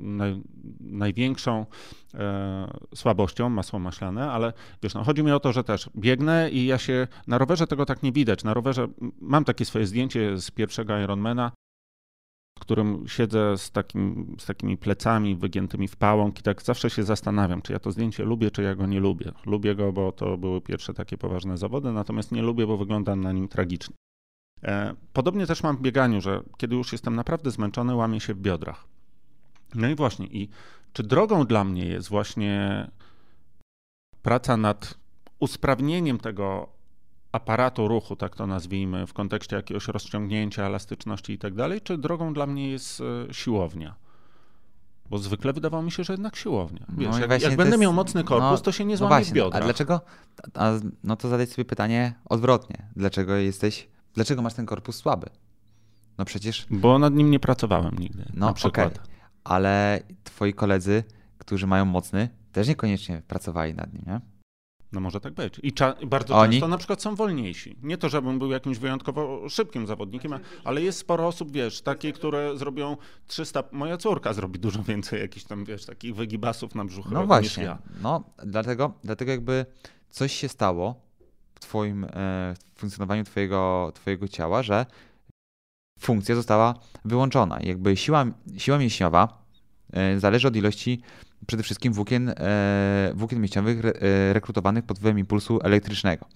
naj, 0.02 0.42
największą 0.80 1.66
e, 2.14 2.78
słabością, 2.94 3.48
masło 3.48 3.78
maślane, 3.78 4.30
ale 4.30 4.52
wiesz, 4.82 4.94
no, 4.94 5.04
chodzi 5.04 5.22
mi 5.22 5.32
o 5.32 5.40
to, 5.40 5.52
że 5.52 5.64
też 5.64 5.90
biegnę 5.96 6.50
i 6.50 6.66
ja 6.66 6.78
się, 6.78 7.08
na 7.26 7.38
rowerze 7.38 7.66
tego 7.66 7.86
tak 7.86 8.02
nie 8.02 8.12
widać, 8.12 8.44
na 8.44 8.54
rowerze 8.54 8.88
mam 9.20 9.44
takie 9.44 9.64
swoje 9.64 9.86
zdjęcie 9.86 10.38
z 10.38 10.50
pierwszego 10.50 10.98
Ironmana, 10.98 11.52
w 12.56 12.60
którym 12.60 13.04
siedzę 13.08 13.58
z, 13.58 13.70
takim, 13.70 14.36
z 14.38 14.46
takimi 14.46 14.76
plecami 14.76 15.36
wygiętymi 15.36 15.88
w 15.88 15.96
pałąk 15.96 16.38
i 16.38 16.42
tak 16.42 16.62
zawsze 16.62 16.90
się 16.90 17.02
zastanawiam, 17.02 17.62
czy 17.62 17.72
ja 17.72 17.78
to 17.78 17.92
zdjęcie 17.92 18.24
lubię, 18.24 18.50
czy 18.50 18.62
ja 18.62 18.74
go 18.74 18.86
nie 18.86 19.00
lubię. 19.00 19.32
Lubię 19.46 19.74
go, 19.74 19.92
bo 19.92 20.12
to 20.12 20.38
były 20.38 20.60
pierwsze 20.60 20.94
takie 20.94 21.18
poważne 21.18 21.58
zawody, 21.58 21.92
natomiast 21.92 22.32
nie 22.32 22.42
lubię, 22.42 22.66
bo 22.66 22.76
wygląda 22.76 23.16
na 23.16 23.32
nim 23.32 23.48
tragicznie. 23.48 23.96
E, 24.62 24.94
podobnie 25.12 25.46
też 25.46 25.62
mam 25.62 25.76
w 25.76 25.80
bieganiu, 25.80 26.20
że 26.20 26.42
kiedy 26.56 26.76
już 26.76 26.92
jestem 26.92 27.14
naprawdę 27.14 27.50
zmęczony, 27.50 27.94
łamię 27.94 28.20
się 28.20 28.34
w 28.34 28.40
biodrach. 28.40 28.84
No 29.74 29.88
i 29.88 29.94
właśnie, 29.94 30.26
i 30.26 30.48
czy 30.92 31.02
drogą 31.02 31.46
dla 31.46 31.64
mnie 31.64 31.86
jest 31.86 32.08
właśnie 32.08 32.86
praca 34.22 34.56
nad 34.56 34.94
usprawnieniem 35.40 36.18
tego 36.18 36.75
aparatu 37.36 37.88
ruchu, 37.88 38.16
tak 38.16 38.36
to 38.36 38.46
nazwijmy, 38.46 39.06
w 39.06 39.12
kontekście 39.12 39.56
jakiegoś 39.56 39.88
rozciągnięcia, 39.88 40.64
elastyczności 40.64 41.32
i 41.32 41.38
tak 41.38 41.54
dalej, 41.54 41.80
czy 41.80 41.98
drogą 41.98 42.34
dla 42.34 42.46
mnie 42.46 42.70
jest 42.70 43.00
e, 43.30 43.34
siłownia? 43.34 43.94
Bo 45.10 45.18
zwykle 45.18 45.52
wydawało 45.52 45.82
mi 45.82 45.92
się, 45.92 46.04
że 46.04 46.12
jednak 46.12 46.36
siłownia. 46.36 46.86
Wiesz, 46.88 47.08
no 47.10 47.18
jak, 47.18 47.42
jak 47.42 47.56
będę 47.56 47.70
jest, 47.70 47.80
miał 47.80 47.92
mocny 47.92 48.24
korpus, 48.24 48.50
no, 48.50 48.58
to 48.58 48.72
się 48.72 48.84
nie 48.84 48.94
no 48.94 48.98
złamie 48.98 49.14
no 49.14 49.16
właśnie, 49.16 49.34
biodra. 49.34 49.60
A 49.60 49.62
dlaczego? 49.62 50.00
A, 50.54 50.72
no 51.04 51.16
to 51.16 51.28
zadaj 51.28 51.46
sobie 51.46 51.64
pytanie 51.64 52.14
odwrotnie. 52.24 52.88
Dlaczego 52.96 53.34
jesteś, 53.34 53.88
dlaczego 54.14 54.42
masz 54.42 54.54
ten 54.54 54.66
korpus 54.66 54.96
słaby? 54.96 55.26
No 56.18 56.24
przecież... 56.24 56.66
Bo 56.70 56.98
nad 56.98 57.14
nim 57.14 57.30
nie 57.30 57.40
pracowałem 57.40 57.98
nigdy, 57.98 58.24
no, 58.34 58.46
na 58.46 58.52
przykład. 58.52 58.94
Okay. 58.94 59.06
Ale 59.44 60.00
twoi 60.24 60.54
koledzy, 60.54 61.04
którzy 61.38 61.66
mają 61.66 61.84
mocny, 61.84 62.28
też 62.52 62.68
niekoniecznie 62.68 63.22
pracowali 63.28 63.74
nad 63.74 63.92
nim, 63.92 64.02
nie? 64.06 64.20
No 64.92 65.00
może 65.00 65.20
tak 65.20 65.34
być. 65.34 65.60
I 65.62 65.72
bardzo 66.06 66.36
Oni? 66.36 66.52
często 66.52 66.68
na 66.68 66.78
przykład 66.78 67.02
są 67.02 67.14
wolniejsi. 67.14 67.76
Nie 67.82 67.98
to, 67.98 68.08
żebym 68.08 68.38
był 68.38 68.50
jakimś 68.50 68.78
wyjątkowo 68.78 69.48
szybkim 69.48 69.86
zawodnikiem, 69.86 70.34
ale 70.64 70.82
jest 70.82 70.98
sporo 70.98 71.26
osób, 71.26 71.52
wiesz, 71.52 71.80
takie, 71.80 72.12
które 72.12 72.58
zrobią 72.58 72.96
300... 73.26 73.62
Moja 73.72 73.96
córka 73.96 74.32
zrobi 74.32 74.58
dużo 74.58 74.82
więcej 74.82 75.20
jakichś 75.20 75.44
tam, 75.44 75.64
wiesz, 75.64 75.84
takich 75.84 76.14
wygibasów 76.14 76.74
na 76.74 76.84
brzuchu 76.84 77.08
no 77.12 77.26
właśnie. 77.26 77.64
ja. 77.64 77.78
No 78.02 78.24
dlatego, 78.44 78.92
dlatego 79.04 79.30
jakby 79.30 79.66
coś 80.10 80.32
się 80.32 80.48
stało 80.48 81.00
w 81.54 81.60
twoim 81.60 82.04
e, 82.04 82.08
w 82.74 82.80
funkcjonowaniu 82.80 83.24
twojego, 83.24 83.92
twojego 83.94 84.28
ciała, 84.28 84.62
że 84.62 84.86
funkcja 85.98 86.34
została 86.34 86.74
wyłączona. 87.04 87.58
Jakby 87.62 87.96
siła, 87.96 88.24
siła 88.56 88.78
mięśniowa 88.78 89.42
e, 89.92 90.20
zależy 90.20 90.48
od 90.48 90.56
ilości 90.56 91.02
przede 91.46 91.62
wszystkim 91.62 91.92
włókien, 91.92 92.28
e, 92.28 93.12
włókien 93.14 93.40
mięśniowych 93.40 93.84
e, 93.84 94.32
rekrutowanych 94.32 94.84
pod 94.84 94.98
wpływem 94.98 95.18
impulsu 95.18 95.60
elektrycznego. 95.62 96.26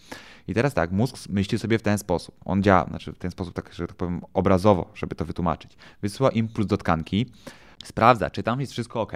I 0.48 0.54
teraz 0.54 0.74
tak, 0.74 0.92
mózg 0.92 1.28
myśli 1.28 1.58
sobie 1.58 1.78
w 1.78 1.82
ten 1.82 1.98
sposób. 1.98 2.34
On 2.44 2.62
działa, 2.62 2.84
znaczy 2.84 3.12
w 3.12 3.18
ten 3.18 3.30
sposób, 3.30 3.54
tak, 3.54 3.74
że 3.74 3.86
tak 3.86 3.96
powiem, 3.96 4.20
obrazowo, 4.34 4.90
żeby 4.94 5.14
to 5.14 5.24
wytłumaczyć. 5.24 5.76
Wysyła 6.02 6.30
impuls 6.30 6.66
do 6.66 6.76
tkanki, 6.76 7.26
sprawdza, 7.84 8.30
czy 8.30 8.42
tam 8.42 8.60
jest 8.60 8.72
wszystko 8.72 9.00
ok. 9.00 9.12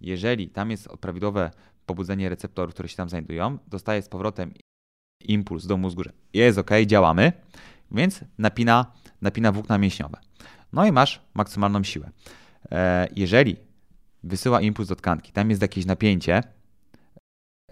Jeżeli 0.00 0.48
tam 0.48 0.70
jest 0.70 0.88
prawidłowe 0.88 1.50
pobudzenie 1.86 2.28
receptorów, 2.28 2.74
które 2.74 2.88
się 2.88 2.96
tam 2.96 3.08
znajdują, 3.08 3.58
dostaje 3.68 4.02
z 4.02 4.08
powrotem 4.08 4.52
impuls 5.24 5.66
do 5.66 5.76
mózgu, 5.76 6.02
że 6.02 6.12
jest 6.32 6.58
ok, 6.58 6.70
działamy, 6.86 7.32
więc 7.90 8.20
napina, 8.38 8.92
napina 9.22 9.52
włókna 9.52 9.78
mięśniowe. 9.78 10.18
No 10.72 10.86
i 10.86 10.92
masz 10.92 11.20
maksymalną 11.34 11.82
siłę. 11.82 12.10
E, 12.72 13.08
jeżeli 13.16 13.56
wysyła 14.26 14.60
impuls 14.60 14.88
do 14.88 14.96
tkanki, 14.96 15.32
tam 15.32 15.50
jest 15.50 15.62
jakieś 15.62 15.86
napięcie, 15.86 16.42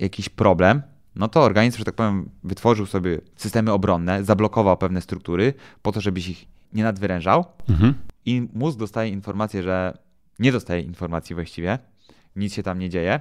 jakiś 0.00 0.28
problem, 0.28 0.82
no 1.14 1.28
to 1.28 1.42
organizm, 1.42 1.78
że 1.78 1.84
tak 1.84 1.94
powiem, 1.94 2.30
wytworzył 2.44 2.86
sobie 2.86 3.20
systemy 3.36 3.72
obronne, 3.72 4.24
zablokował 4.24 4.76
pewne 4.76 5.00
struktury 5.00 5.54
po 5.82 5.92
to, 5.92 6.00
żebyś 6.00 6.28
ich 6.28 6.46
nie 6.72 6.82
nadwyrężał 6.82 7.44
mhm. 7.68 7.94
i 8.26 8.48
mózg 8.52 8.78
dostaje 8.78 9.10
informację, 9.10 9.62
że 9.62 9.98
nie 10.38 10.52
dostaje 10.52 10.82
informacji 10.82 11.34
właściwie, 11.34 11.78
nic 12.36 12.54
się 12.54 12.62
tam 12.62 12.78
nie 12.78 12.90
dzieje, 12.90 13.20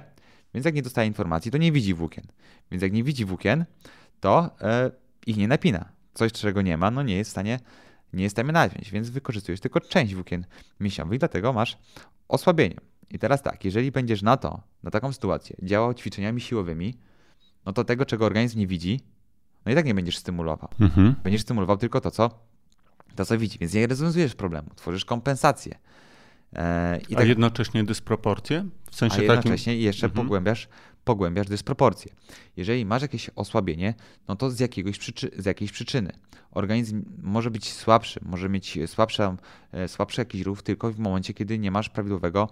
więc 0.54 0.66
jak 0.66 0.74
nie 0.74 0.82
dostaje 0.82 1.08
informacji, 1.08 1.50
to 1.50 1.58
nie 1.58 1.72
widzi 1.72 1.94
włókien. 1.94 2.24
Więc 2.70 2.82
jak 2.82 2.92
nie 2.92 3.04
widzi 3.04 3.24
włókien, 3.24 3.64
to 4.20 4.50
e, 4.60 4.90
ich 5.26 5.36
nie 5.36 5.48
napina. 5.48 5.88
Coś, 6.14 6.32
czego 6.32 6.62
nie 6.62 6.76
ma, 6.76 6.90
no 6.90 7.02
nie 7.02 7.16
jest 7.16 7.30
w 7.30 7.32
stanie, 7.32 7.60
nie 8.12 8.22
jest 8.22 8.34
w 8.34 8.36
stanie 8.36 8.52
napiąć, 8.52 8.90
więc 8.90 9.10
wykorzystujesz 9.10 9.60
tylko 9.60 9.80
część 9.80 10.14
włókien 10.14 10.46
mięśniowych, 10.80 11.18
dlatego 11.18 11.52
masz 11.52 11.78
osłabienie. 12.28 12.76
I 13.14 13.18
teraz 13.18 13.42
tak, 13.42 13.64
jeżeli 13.64 13.92
będziesz 13.92 14.22
na 14.22 14.36
to, 14.36 14.60
na 14.82 14.90
taką 14.90 15.12
sytuację 15.12 15.56
działał 15.62 15.94
ćwiczeniami 15.94 16.40
siłowymi, 16.40 16.94
no 17.66 17.72
to 17.72 17.84
tego, 17.84 18.06
czego 18.06 18.26
organizm 18.26 18.58
nie 18.58 18.66
widzi, 18.66 19.00
no 19.66 19.72
i 19.72 19.74
tak 19.74 19.86
nie 19.86 19.94
będziesz 19.94 20.18
stymulował. 20.18 20.68
Mhm. 20.80 21.14
Będziesz 21.24 21.42
stymulował 21.42 21.76
tylko 21.76 22.00
to, 22.00 22.10
co, 22.10 22.30
to, 23.16 23.24
co 23.24 23.38
widzi, 23.38 23.58
więc 23.58 23.74
nie 23.74 23.86
rozwiązujesz 23.86 24.34
problemu, 24.34 24.70
tworzysz 24.76 25.04
kompensację. 25.04 25.78
E, 26.52 27.00
A 27.12 27.14
tak, 27.14 27.28
jednocześnie 27.28 27.84
dysproporcje? 27.84 28.66
W 28.90 28.96
sensie 28.96 29.18
a 29.18 29.22
jednocześnie 29.22 29.72
takim... 29.72 29.84
jeszcze 29.84 30.06
mhm. 30.06 30.26
pogłębiasz, 30.26 30.68
pogłębiasz 31.04 31.46
dysproporcje. 31.46 32.12
Jeżeli 32.56 32.86
masz 32.86 33.02
jakieś 33.02 33.30
osłabienie, 33.36 33.94
no 34.28 34.36
to 34.36 34.50
z, 34.50 34.60
jakiegoś 34.60 34.98
przyczy 34.98 35.30
z 35.38 35.44
jakiejś 35.44 35.72
przyczyny. 35.72 36.12
Organizm 36.50 37.04
może 37.22 37.50
być 37.50 37.72
słabszy, 37.72 38.20
może 38.22 38.48
mieć 38.48 38.78
słabszy, 38.86 39.22
e, 39.72 39.88
słabszy 39.88 40.20
jakiś 40.20 40.42
ruch 40.42 40.62
tylko 40.62 40.92
w 40.92 40.98
momencie, 40.98 41.34
kiedy 41.34 41.58
nie 41.58 41.70
masz 41.70 41.88
prawidłowego 41.88 42.48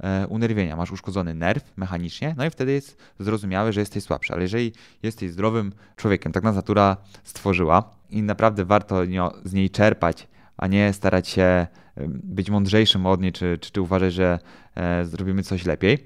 e, 0.00 0.26
unerwienia. 0.26 0.76
Masz 0.76 0.92
uszkodzony 0.92 1.34
nerw 1.34 1.72
mechanicznie, 1.76 2.34
no 2.38 2.46
i 2.46 2.50
wtedy 2.50 2.72
jest 2.72 2.98
zrozumiałe, 3.18 3.72
że 3.72 3.80
jesteś 3.80 4.04
słabszy. 4.04 4.32
Ale 4.32 4.42
jeżeli 4.42 4.72
jesteś 5.02 5.30
zdrowym 5.30 5.72
człowiekiem, 5.96 6.32
tak 6.32 6.42
nas 6.42 6.56
natura 6.56 6.96
stworzyła 7.24 7.90
i 8.10 8.22
naprawdę 8.22 8.64
warto 8.64 8.96
z 9.44 9.52
niej 9.52 9.70
czerpać, 9.70 10.28
a 10.56 10.66
nie 10.66 10.92
starać 10.92 11.28
się 11.28 11.66
być 12.08 12.50
mądrzejszym 12.50 13.06
od 13.06 13.20
niej, 13.20 13.32
czy, 13.32 13.58
czy, 13.60 13.72
czy 13.72 13.80
uważać, 13.80 14.14
że 14.14 14.38
e, 14.74 15.04
zrobimy 15.04 15.42
coś 15.42 15.64
lepiej, 15.64 15.98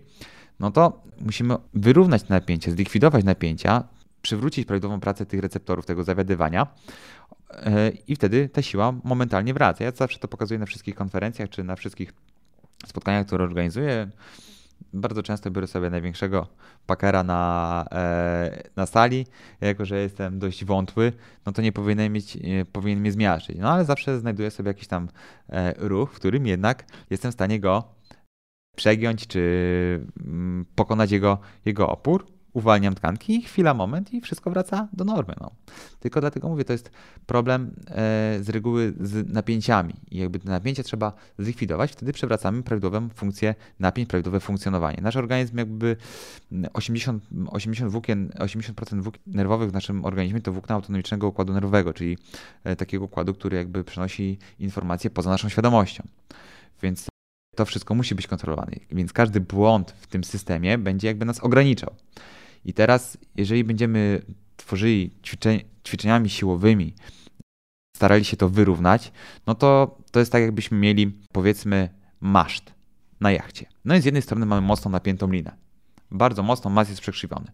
no 0.60 0.70
to 0.70 1.02
musimy 1.20 1.56
wyrównać 1.74 2.28
napięcie, 2.28 2.70
zlikwidować 2.70 3.24
napięcia, 3.24 3.84
przywrócić 4.22 4.66
prawidłową 4.66 5.00
pracę 5.00 5.26
tych 5.26 5.40
receptorów, 5.40 5.86
tego 5.86 6.04
zawiadywania 6.04 6.66
e, 7.50 7.90
i 7.90 8.16
wtedy 8.16 8.48
ta 8.48 8.62
siła 8.62 8.92
momentalnie 9.04 9.54
wraca. 9.54 9.84
Ja 9.84 9.90
zawsze 9.90 10.18
to 10.18 10.28
pokazuję 10.28 10.58
na 10.60 10.66
wszystkich 10.66 10.94
konferencjach, 10.94 11.48
czy 11.48 11.64
na 11.64 11.76
wszystkich 11.76 12.12
spotkaniach, 12.86 13.26
które 13.26 13.44
organizuję 13.44 14.10
bardzo 14.92 15.22
często 15.22 15.50
biorę 15.50 15.66
sobie 15.66 15.90
największego 15.90 16.46
pakera 16.86 17.24
na, 17.24 17.84
e, 17.92 18.62
na 18.76 18.86
sali, 18.86 19.26
jako 19.60 19.84
że 19.84 19.98
jestem 19.98 20.38
dość 20.38 20.64
wątły, 20.64 21.12
no 21.46 21.52
to 21.52 21.62
nie 21.62 21.72
powinienem, 21.72 22.12
mieć, 22.12 22.34
nie 22.34 22.64
powinien 22.64 23.00
mnie 23.00 23.12
zmiażdżyć. 23.12 23.58
No 23.58 23.70
ale 23.70 23.84
zawsze 23.84 24.18
znajduję 24.18 24.50
sobie 24.50 24.68
jakiś 24.68 24.86
tam 24.86 25.08
e, 25.48 25.74
ruch, 25.76 26.12
w 26.12 26.16
którym 26.16 26.46
jednak 26.46 26.84
jestem 27.10 27.30
w 27.30 27.34
stanie 27.34 27.60
go 27.60 27.84
przegiąć, 28.76 29.26
czy 29.26 30.06
mm, 30.26 30.66
pokonać 30.74 31.10
jego, 31.10 31.38
jego 31.64 31.88
opór. 31.88 32.26
uwalniam 32.52 32.94
tkanki, 32.94 33.42
chwila, 33.42 33.74
moment 33.74 34.14
i 34.14 34.20
wszystko 34.20 34.50
wraca 34.50 34.88
do 34.92 35.04
normy. 35.04 35.34
No. 35.40 35.50
Tylko 36.00 36.20
dlatego 36.20 36.48
mówię, 36.48 36.64
to 36.64 36.72
jest 36.72 36.90
problem 37.26 37.74
e, 37.88 37.92
z 38.40 38.48
reguły 38.48 38.94
z 39.00 39.32
napięciami 39.32 39.94
i 40.10 40.18
jakby 40.18 40.38
te 40.38 40.48
napięcia 40.48 40.82
trzeba 40.82 41.12
zlikwidować, 41.38 41.92
wtedy 41.92 42.12
przewracamy 42.12 42.62
prawidłową 42.62 43.08
funkcję 43.08 43.54
napięć, 43.78 44.08
prawidłowe 44.08 44.40
funkcjonowanie. 44.40 44.98
Nasz 45.02 45.16
organizm 45.16 45.58
jakby 45.58 45.96
80, 46.72 47.24
80 47.50 47.92
włókien, 47.92 48.28
80% 48.28 49.02
włókien 49.02 49.22
nerwowych 49.26 49.70
w 49.70 49.72
naszym 49.72 50.04
organizmie 50.04 50.40
to 50.40 50.52
włókna 50.52 50.74
autonomicznego 50.74 51.28
układu 51.28 51.52
nerwowego, 51.52 51.92
czyli 51.92 52.18
e, 52.64 52.76
takiego 52.76 53.04
układu, 53.04 53.34
który 53.34 53.56
jakby 53.56 53.84
przenosi 53.84 54.38
informacje 54.58 55.10
poza 55.10 55.30
naszą 55.30 55.48
świadomością. 55.48 56.02
Więc 56.82 57.10
to 57.56 57.64
wszystko 57.64 57.94
musi 57.94 58.14
być 58.14 58.26
kontrolowane. 58.26 58.72
Więc 58.90 59.12
każdy 59.12 59.40
błąd 59.40 59.90
w 59.90 60.06
tym 60.06 60.24
systemie 60.24 60.78
będzie 60.78 61.08
jakby 61.08 61.24
nas 61.24 61.40
ograniczał. 61.40 61.94
I 62.64 62.72
teraz, 62.72 63.18
jeżeli 63.36 63.64
będziemy 63.64 64.22
tworzyli 64.56 65.14
ćwiczeniami 65.84 66.30
siłowymi, 66.30 66.94
starali 67.96 68.24
się 68.24 68.36
to 68.36 68.48
wyrównać, 68.48 69.12
no 69.46 69.54
to 69.54 69.98
to 70.10 70.20
jest 70.20 70.32
tak, 70.32 70.42
jakbyśmy 70.42 70.78
mieli, 70.78 71.18
powiedzmy, 71.32 71.88
maszt 72.20 72.74
na 73.20 73.32
jachcie. 73.32 73.66
No 73.84 73.96
i 73.96 74.00
z 74.00 74.04
jednej 74.04 74.22
strony 74.22 74.46
mamy 74.46 74.66
mocno 74.66 74.90
napiętą 74.90 75.30
linę. 75.30 75.56
Bardzo 76.10 76.42
mocno 76.42 76.70
mas 76.70 76.88
jest 76.88 77.00
przekrzywiony. 77.00 77.46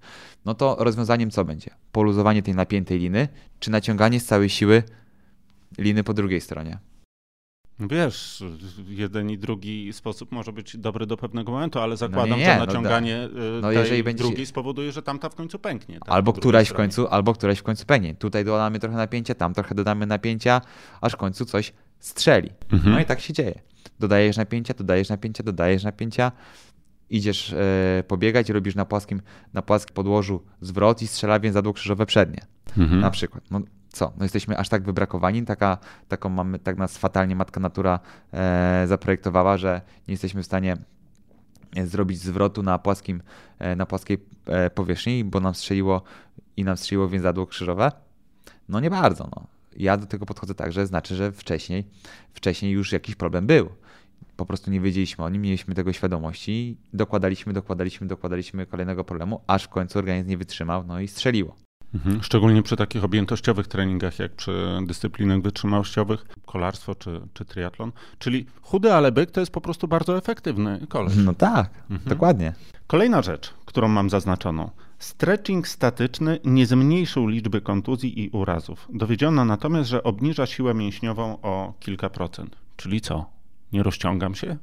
No 0.44 0.54
to 0.54 0.76
rozwiązaniem 0.78 1.30
co 1.30 1.44
będzie? 1.44 1.70
Poluzowanie 1.92 2.42
tej 2.42 2.54
napiętej 2.54 2.98
liny, 2.98 3.28
czy 3.60 3.70
naciąganie 3.70 4.20
z 4.20 4.26
całej 4.26 4.48
siły 4.48 4.82
liny 5.78 6.04
po 6.04 6.14
drugiej 6.14 6.40
stronie? 6.40 6.78
Wiesz, 7.80 8.44
jeden 8.88 9.30
i 9.30 9.38
drugi 9.38 9.92
sposób 9.92 10.32
może 10.32 10.52
być 10.52 10.76
dobry 10.76 11.06
do 11.06 11.16
pewnego 11.16 11.52
momentu, 11.52 11.80
ale 11.80 11.96
zakładam, 11.96 12.30
no 12.30 12.36
nie, 12.36 12.42
nie, 12.42 12.52
że 12.52 12.58
naciąganie 12.58 13.28
no, 13.32 13.40
no 13.60 13.68
tej 13.68 13.78
jeżeli 13.78 14.02
będzie... 14.02 14.24
drugiej 14.24 14.46
spowoduje, 14.46 14.92
że 14.92 15.02
tamta 15.02 15.28
w 15.28 15.34
końcu 15.34 15.58
pęknie. 15.58 15.98
Tak, 15.98 16.08
albo 16.08 16.32
któraś 16.32 16.68
w 16.68 16.72
końcu, 16.72 17.08
albo 17.08 17.32
któraś 17.32 17.58
w 17.58 17.62
końcu 17.62 17.86
pęknie. 17.86 18.14
Tutaj 18.14 18.44
dodamy 18.44 18.78
trochę 18.78 18.96
napięcia, 18.96 19.34
tam 19.34 19.54
trochę 19.54 19.74
dodamy 19.74 20.06
napięcia, 20.06 20.60
aż 21.00 21.12
w 21.12 21.16
końcu 21.16 21.44
coś 21.44 21.72
strzeli. 21.98 22.50
Mhm. 22.72 22.92
No 22.92 23.00
i 23.00 23.04
tak 23.04 23.20
się 23.20 23.32
dzieje. 23.32 23.60
Dodajesz 24.00 24.36
napięcia, 24.36 24.74
dodajesz 24.74 25.08
napięcia, 25.08 25.42
dodajesz 25.42 25.84
napięcia, 25.84 26.32
idziesz 27.10 27.52
e, 27.52 28.04
pobiegać, 28.08 28.48
robisz 28.48 28.74
na 28.74 28.84
płaskim, 28.84 29.22
na 29.54 29.62
płaskim 29.62 29.94
podłożu 29.94 30.42
zwrot 30.60 31.02
i 31.02 31.06
strzela 31.06 31.40
więzadło 31.40 31.72
krzyżowe 31.72 32.06
przednie. 32.06 32.40
Mhm. 32.78 33.00
Na 33.00 33.10
przykład. 33.10 33.44
No, 33.50 33.60
co? 33.96 34.12
No 34.16 34.24
jesteśmy 34.24 34.58
aż 34.58 34.68
tak 34.68 34.82
wybrakowani, 34.82 35.44
taka, 35.44 35.78
taką 36.08 36.28
mamy, 36.28 36.58
tak 36.58 36.76
nas 36.76 36.98
fatalnie 36.98 37.36
matka 37.36 37.60
natura 37.60 38.00
e, 38.32 38.84
zaprojektowała, 38.86 39.56
że 39.56 39.80
nie 40.08 40.12
jesteśmy 40.12 40.42
w 40.42 40.46
stanie 40.46 40.76
e, 41.76 41.86
zrobić 41.86 42.18
zwrotu 42.18 42.62
na, 42.62 42.78
płaskim, 42.78 43.22
e, 43.58 43.76
na 43.76 43.86
płaskiej 43.86 44.18
e, 44.46 44.70
powierzchni, 44.70 45.24
bo 45.24 45.40
nam 45.40 45.54
strzeliło 45.54 46.02
i 46.56 46.64
nam 46.64 46.76
strzeliło 46.76 47.08
więzadło 47.08 47.46
krzyżowe? 47.46 47.92
No 48.68 48.80
nie 48.80 48.90
bardzo. 48.90 49.28
No. 49.36 49.46
Ja 49.76 49.96
do 49.96 50.06
tego 50.06 50.26
podchodzę 50.26 50.54
tak, 50.54 50.72
że 50.72 50.86
znaczy, 50.86 51.16
że 51.16 51.32
wcześniej, 51.32 51.84
wcześniej 52.34 52.72
już 52.72 52.92
jakiś 52.92 53.14
problem 53.14 53.46
był. 53.46 53.68
Po 54.36 54.46
prostu 54.46 54.70
nie 54.70 54.80
wiedzieliśmy 54.80 55.24
o 55.24 55.28
nim, 55.28 55.42
mieliśmy 55.42 55.74
tego 55.74 55.92
świadomości, 55.92 56.76
dokładaliśmy, 56.92 57.52
dokładaliśmy, 57.52 58.06
dokładaliśmy 58.06 58.66
kolejnego 58.66 59.04
problemu, 59.04 59.40
aż 59.46 59.64
w 59.64 59.68
końcu 59.68 59.98
organizm 59.98 60.28
nie 60.28 60.38
wytrzymał, 60.38 60.84
no 60.84 61.00
i 61.00 61.08
strzeliło. 61.08 61.65
Mhm. 61.94 62.22
Szczególnie 62.22 62.62
przy 62.62 62.76
takich 62.76 63.04
objętościowych 63.04 63.66
treningach, 63.68 64.18
jak 64.18 64.32
przy 64.32 64.78
dyscyplinach 64.86 65.42
wytrzymałościowych, 65.42 66.26
kolarstwo 66.46 66.94
czy, 66.94 67.20
czy 67.34 67.44
triatlon. 67.44 67.92
Czyli 68.18 68.46
chudy, 68.62 68.94
ale 68.94 69.12
byk 69.12 69.30
to 69.30 69.40
jest 69.40 69.52
po 69.52 69.60
prostu 69.60 69.88
bardzo 69.88 70.18
efektywny 70.18 70.86
koleś. 70.88 71.12
No 71.16 71.34
tak, 71.34 71.70
mhm. 71.90 72.08
dokładnie. 72.08 72.52
Kolejna 72.86 73.22
rzecz, 73.22 73.54
którą 73.64 73.88
mam 73.88 74.10
zaznaczoną. 74.10 74.70
Stretching 74.98 75.68
statyczny 75.68 76.38
nie 76.44 76.66
zmniejszył 76.66 77.26
liczby 77.26 77.60
kontuzji 77.60 78.24
i 78.24 78.30
urazów. 78.30 78.88
Dowiedziono 78.92 79.44
natomiast, 79.44 79.88
że 79.90 80.02
obniża 80.02 80.46
siłę 80.46 80.74
mięśniową 80.74 81.38
o 81.42 81.74
kilka 81.80 82.10
procent. 82.10 82.56
Czyli 82.76 83.00
co? 83.00 83.26
Nie 83.72 83.82
rozciągam 83.82 84.34
się 84.34 84.56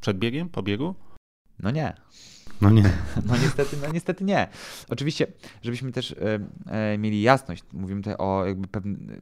przed 0.00 0.18
biegiem, 0.18 0.48
po 0.48 0.62
biegu? 0.62 0.94
No 1.58 1.70
nie. 1.70 1.94
No 2.62 2.70
nie. 2.70 2.82
No 3.28 3.36
niestety, 3.42 3.76
no 3.82 3.92
niestety 3.92 4.24
nie. 4.24 4.48
Oczywiście, 4.88 5.26
żebyśmy 5.62 5.92
też 5.92 6.12
e, 6.12 6.40
e, 6.66 6.98
mieli 6.98 7.22
jasność, 7.22 7.62
mówimy 7.72 8.00
tutaj 8.00 8.16
o 8.18 8.46
jakby 8.46 8.68
pewnym 8.68 9.20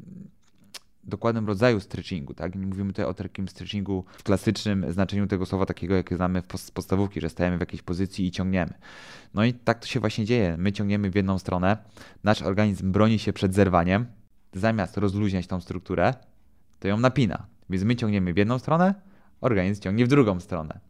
dokładnym 1.05 1.46
rodzaju 1.46 1.81
stretchingu, 1.81 2.35
tak? 2.35 2.55
Nie 2.55 2.66
mówimy 2.66 2.92
tutaj 2.92 3.05
o 3.05 3.14
takim 3.14 3.48
stretchingu 3.48 4.05
w 4.18 4.22
klasycznym 4.22 4.92
znaczeniu 4.92 5.26
tego 5.26 5.46
słowa, 5.46 5.66
takiego 5.66 5.94
jakie 5.94 6.16
znamy 6.16 6.42
z 6.57 6.70
podstawówki, 6.70 7.20
że 7.20 7.29
stajemy 7.29 7.57
w 7.57 7.61
jakiejś 7.61 7.83
pozycji 7.83 8.26
i 8.26 8.31
ciągniemy. 8.31 8.74
No 9.35 9.44
i 9.44 9.55
tak 9.55 9.79
to 9.79 9.87
się 9.87 10.00
właśnie 10.00 10.24
dzieje. 10.24 10.57
My 10.59 10.72
ciągniemy 10.72 11.11
w 11.11 11.14
jedną 11.14 11.38
stronę, 11.38 11.76
nasz 12.24 12.42
organizm 12.42 12.92
broni 12.92 13.18
się 13.18 13.33
przed 13.33 13.55
zerwaniem, 13.55 14.07
zamiast 14.55 14.96
rozluźniać 14.96 15.46
tą 15.46 15.61
strukturę, 15.61 16.14
to 16.79 16.88
ją 16.88 16.96
napina. 16.96 17.46
Więc 17.70 17.85
my 17.85 17.96
ciągniemy 17.96 18.33
w 18.33 18.37
jedną 18.37 18.59
stronę, 18.59 18.94
organizm 19.40 19.83
ciągnie 19.83 20.05
w 20.05 20.09
drugą 20.09 20.40
stronę. 20.40 20.81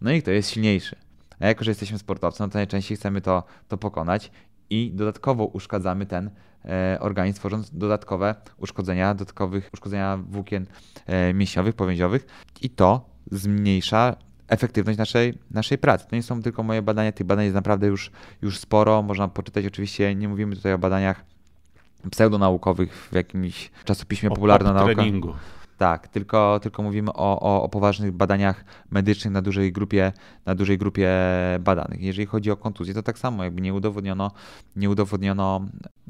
No 0.00 0.12
i 0.12 0.22
kto 0.22 0.30
jest 0.30 0.50
silniejszy? 0.50 1.05
A 1.40 1.46
jako, 1.46 1.64
że 1.64 1.70
jesteśmy 1.70 1.98
sportowcem, 1.98 2.46
no 2.46 2.50
to 2.52 2.58
najczęściej 2.58 2.96
chcemy 2.96 3.20
to, 3.20 3.42
to 3.68 3.78
pokonać 3.78 4.30
i 4.70 4.92
dodatkowo 4.94 5.44
uszkadzamy 5.44 6.06
ten 6.06 6.30
e, 6.64 6.98
organizm, 7.00 7.38
tworząc 7.38 7.70
dodatkowe 7.70 8.34
uszkodzenia, 8.56 9.14
dodatkowych 9.14 9.70
uszkodzenia 9.74 10.18
włókien 10.28 10.66
e, 11.06 11.34
mięśniowych, 11.34 11.74
powięziowych 11.74 12.26
i 12.62 12.70
to 12.70 13.10
zmniejsza 13.30 14.16
efektywność 14.48 14.98
naszej, 14.98 15.38
naszej 15.50 15.78
pracy. 15.78 16.06
To 16.10 16.16
nie 16.16 16.22
są 16.22 16.42
tylko 16.42 16.62
moje 16.62 16.82
badania, 16.82 17.12
tych 17.12 17.26
badań 17.26 17.44
jest 17.44 17.54
naprawdę 17.54 17.86
już, 17.86 18.10
już 18.42 18.58
sporo. 18.58 19.02
Można 19.02 19.28
poczytać, 19.28 19.66
oczywiście 19.66 20.14
nie 20.14 20.28
mówimy 20.28 20.56
tutaj 20.56 20.72
o 20.72 20.78
badaniach 20.78 21.24
pseudonaukowych 22.10 23.08
w 23.12 23.14
jakimś 23.14 23.70
czasopiśmie 23.84 24.28
popularno-naukowym. 24.28 25.20
Tak, 25.76 26.08
tylko, 26.08 26.60
tylko 26.62 26.82
mówimy 26.82 27.12
o, 27.12 27.40
o, 27.40 27.62
o, 27.62 27.68
poważnych 27.68 28.12
badaniach 28.12 28.64
medycznych 28.90 29.34
na 29.34 29.42
dużej, 29.42 29.72
grupie, 29.72 30.12
na 30.46 30.54
dużej 30.54 30.78
grupie 30.78 31.10
badanych. 31.60 32.02
Jeżeli 32.02 32.26
chodzi 32.26 32.50
o 32.50 32.56
kontuzję, 32.56 32.94
to 32.94 33.02
tak 33.02 33.18
samo, 33.18 33.44
jakby 33.44 33.60
nie 33.60 33.74
udowodniono, 33.74 34.30
nie 34.76 34.90
udowodniono 34.90 35.60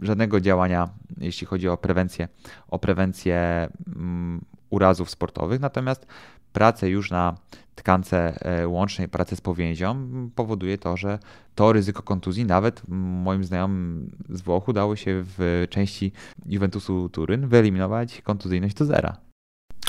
żadnego 0.02 0.40
działania, 0.40 0.88
jeśli 1.18 1.46
chodzi 1.46 1.68
o 1.68 1.76
prewencję, 1.76 2.28
o 2.68 2.78
prewencję 2.78 3.68
um, 3.86 4.40
urazów 4.70 5.10
sportowych, 5.10 5.60
natomiast 5.60 6.06
pracę 6.52 6.88
już 6.88 7.10
na 7.10 7.36
tkance 7.74 8.44
e, 8.44 8.68
łącznej, 8.68 9.08
pracę 9.08 9.36
z 9.36 9.40
powięzią 9.40 10.08
powoduje 10.34 10.78
to, 10.78 10.96
że 10.96 11.18
to 11.54 11.72
ryzyko 11.72 12.02
kontuzji 12.02 12.44
nawet 12.44 12.82
moim 12.88 13.44
znajomym 13.44 14.10
z 14.28 14.40
Włoch 14.40 14.68
udało 14.68 14.96
się 14.96 15.22
w 15.24 15.66
części 15.70 16.12
Juventusu 16.46 17.08
Turyn 17.08 17.48
wyeliminować 17.48 18.22
kontuzyjność 18.22 18.74
do 18.74 18.84
zera. 18.84 19.25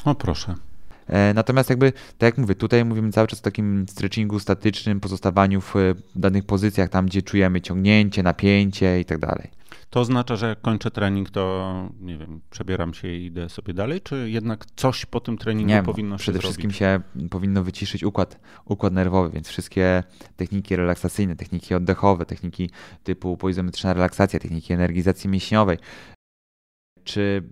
O 0.05 0.15
proszę. 0.15 0.55
E, 1.07 1.33
natomiast 1.33 1.69
jakby, 1.69 1.91
tak 1.91 2.27
jak 2.27 2.37
mówię, 2.37 2.55
tutaj 2.55 2.85
mówimy 2.85 3.11
cały 3.11 3.27
czas 3.27 3.39
o 3.39 3.43
takim 3.43 3.85
stretchingu 3.89 4.39
statycznym, 4.39 4.99
pozostawaniu 4.99 5.61
w 5.61 5.73
danych 6.15 6.45
pozycjach, 6.45 6.89
tam 6.89 7.05
gdzie 7.05 7.21
czujemy 7.21 7.61
ciągnięcie, 7.61 8.23
napięcie 8.23 8.99
i 8.99 9.05
tak 9.05 9.17
dalej. 9.19 9.49
To 9.89 9.99
oznacza, 9.99 10.35
że 10.35 10.47
jak 10.47 10.61
kończę 10.61 10.91
trening, 10.91 11.29
to 11.29 11.73
nie 12.01 12.17
wiem, 12.17 12.41
przebieram 12.49 12.93
się 12.93 13.07
i 13.07 13.25
idę 13.25 13.49
sobie 13.49 13.73
dalej, 13.73 14.01
czy 14.01 14.29
jednak 14.29 14.65
coś 14.75 15.05
po 15.05 15.19
tym 15.19 15.37
treningu 15.37 15.73
nie, 15.73 15.83
powinno 15.83 16.17
się 16.17 16.21
Przede 16.21 16.39
zrobić? 16.39 16.43
wszystkim 16.55 16.71
się 16.71 16.99
powinno 17.29 17.63
wyciszyć 17.63 18.03
układ, 18.03 18.39
układ 18.65 18.93
nerwowy, 18.93 19.29
więc 19.29 19.47
wszystkie 19.47 20.03
techniki 20.35 20.75
relaksacyjne, 20.75 21.35
techniki 21.35 21.75
oddechowe, 21.75 22.25
techniki 22.25 22.69
typu 23.03 23.37
poizometryczna 23.37 23.93
relaksacja, 23.93 24.39
techniki 24.39 24.73
energizacji 24.73 25.29
mięśniowej, 25.29 25.77
czy 27.07 27.43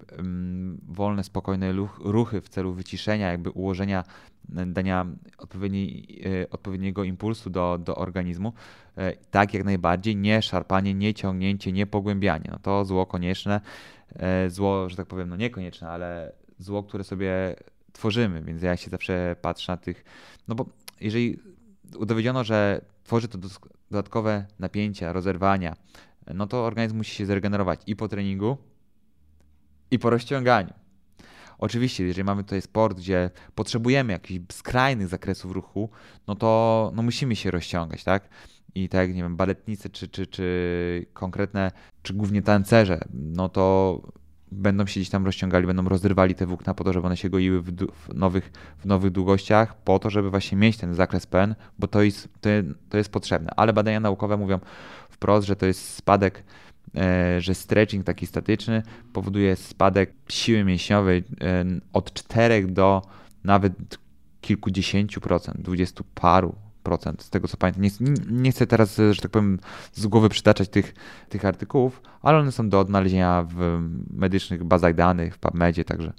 wolne, 0.88 1.24
spokojne 1.24 1.74
ruchy 2.00 2.42
w 2.42 2.50
celu 2.50 2.74
wyciszenia, 2.74 3.32
jakby 3.32 3.50
ułożenia, 3.50 4.04
dania 4.50 5.06
odpowiedniej, 5.38 6.22
e, 6.42 6.50
odpowiedniego 6.50 7.04
impulsu 7.04 7.50
do, 7.50 7.78
do 7.78 7.96
organizmu, 7.96 8.54
e, 8.98 9.14
tak 9.32 9.54
jak 9.54 9.64
najbardziej, 9.64 10.16
nie 10.16 10.42
szarpanie, 10.42 10.94
nie 10.94 11.14
ciągnięcie, 11.14 11.72
nie 11.72 11.88
pogłębianie. 11.88 12.50
No 12.52 12.60
to 12.60 12.86
zło 12.86 13.06
konieczne, 13.06 13.62
e, 14.16 14.50
zło, 14.50 14.90
że 14.90 14.96
tak 14.96 15.08
powiem, 15.08 15.30
no 15.30 15.36
niekonieczne, 15.36 15.90
ale 15.90 16.32
zło, 16.60 16.84
które 16.84 17.04
sobie 17.04 17.56
tworzymy, 17.94 18.42
więc 18.42 18.62
ja 18.62 18.78
się 18.78 18.90
zawsze 18.90 19.36
patrzę 19.42 19.72
na 19.72 19.78
tych, 19.78 20.04
no 20.48 20.56
bo 20.56 20.66
jeżeli 21.02 21.40
udowiedziono, 21.98 22.44
że 22.44 22.82
tworzy 23.04 23.28
to 23.28 23.38
dodatkowe 23.92 24.46
napięcia, 24.60 25.14
rozerwania, 25.14 25.76
no 26.34 26.48
to 26.48 26.66
organizm 26.66 26.98
musi 26.98 27.16
się 27.16 27.26
zregenerować 27.26 27.82
i 27.88 27.96
po 27.96 28.08
treningu, 28.08 28.58
i 29.96 30.00
po 30.00 30.10
rozciąganiu. 30.10 30.74
Oczywiście, 31.58 32.04
jeżeli 32.04 32.24
mamy 32.24 32.44
tutaj 32.44 32.62
sport, 32.62 32.98
gdzie 32.98 33.30
potrzebujemy 33.56 34.14
jakichś 34.14 34.42
skrajnych 34.52 35.08
zakresów 35.08 35.52
ruchu, 35.52 35.90
no 36.28 36.36
to 36.36 36.92
no 36.96 37.04
musimy 37.04 37.36
się 37.36 37.52
rozciągać, 37.52 38.04
tak? 38.04 38.30
I 38.76 38.90
tak 38.90 39.08
jak, 39.08 39.16
nie 39.16 39.24
wiem, 39.24 39.36
baletnicy, 39.36 39.90
czy, 39.90 40.08
czy, 40.08 40.28
czy 40.28 41.06
konkretne, 41.14 41.72
czy 42.04 42.14
głównie 42.14 42.42
tancerze, 42.42 43.00
no 43.14 43.50
to 43.50 44.02
będą 44.52 44.86
się 44.86 45.00
gdzieś 45.00 45.10
tam 45.10 45.26
rozciągali, 45.26 45.68
będą 45.68 45.90
rozrywali 45.90 46.36
te 46.36 46.46
włókna 46.46 46.74
po 46.74 46.84
to, 46.84 46.94
żeby 46.94 47.06
one 47.06 47.18
się 47.18 47.30
goiły 47.30 47.62
w, 47.62 47.72
w, 47.72 48.14
nowych, 48.14 48.52
w 48.78 48.86
nowych 48.86 49.12
długościach, 49.12 49.84
po 49.84 50.00
to, 50.00 50.10
żeby 50.10 50.30
właśnie 50.30 50.58
mieć 50.58 50.78
ten 50.78 50.94
zakres 50.94 51.26
PN, 51.26 51.56
bo 51.80 51.88
to 51.88 52.02
jest, 52.02 52.30
to, 52.42 52.50
to 52.90 52.98
jest 52.98 53.10
potrzebne. 53.10 53.52
Ale 53.56 53.74
badania 53.74 54.00
naukowe 54.00 54.38
mówią 54.38 54.60
wprost, 55.10 55.48
że 55.48 55.56
to 55.56 55.66
jest 55.66 55.90
spadek, 55.90 56.44
że 57.40 57.56
stretching 57.56 58.06
taki 58.06 58.28
statyczny 58.28 58.84
powoduje 59.14 59.56
spadek 59.56 60.14
siły 60.30 60.64
mięśniowej 60.64 61.24
e, 61.42 61.66
od 61.94 62.14
4 62.14 62.68
do 62.68 63.02
nawet 63.44 63.74
kilkudziesięciu 64.42 65.22
procent, 65.22 65.62
dwudziestu 65.62 66.04
paru 66.16 66.56
z 67.20 67.30
tego 67.30 67.48
co 67.48 67.58
pamiętam. 67.58 67.84
Nie, 67.84 67.90
nie, 68.30 68.52
chcę 68.52 68.68
teraz, 68.68 69.02
że 69.12 69.22
tak 69.22 69.32
powiem, 69.32 69.60
z 69.94 70.08
głowy 70.08 70.30
przytaczać 70.30 70.70
tych, 70.70 70.94
tych 71.30 71.46
artykułów, 71.46 72.02
ale 72.22 72.38
one 72.38 72.52
są 72.52 72.70
do 72.70 72.80
odnalezienia 72.80 73.46
w 73.50 73.80
medycznych 74.10 74.64
bazach 74.64 74.96
danych, 74.96 75.36
w 75.36 75.40
PubMedzie, 75.40 75.86
także. 75.86 76.14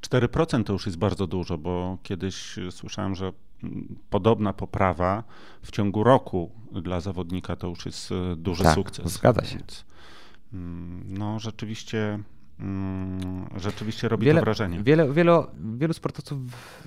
4% 0.00 0.40
mhm. 0.40 0.64
to 0.64 0.72
już 0.72 0.86
jest 0.86 0.98
bardzo 0.98 1.26
dużo, 1.26 1.58
bo 1.58 1.98
kiedyś 2.02 2.56
słyszałem, 2.70 3.14
że 3.14 3.32
podobna 4.10 4.52
poprawa 4.52 5.24
w 5.62 5.70
ciągu 5.70 6.04
roku 6.04 6.50
dla 6.72 7.00
zawodnika 7.00 7.56
to 7.56 7.66
już 7.66 7.86
jest 7.86 8.12
e, 8.12 8.36
duży 8.36 8.64
tak, 8.64 8.74
sukces. 8.74 9.12
Zgadza 9.12 9.44
się. 9.44 9.58
Więc, 9.58 9.84
mm, 10.52 11.04
no 11.08 11.38
rzeczywiście 11.38 12.18
rzeczywiście 13.56 14.08
robi 14.08 14.26
wiele, 14.26 14.40
to 14.40 14.44
wrażenie. 14.44 14.82
Wiele, 14.82 15.12
wielu, 15.12 15.46
wielu 15.78 15.92
sportowców 15.92 16.38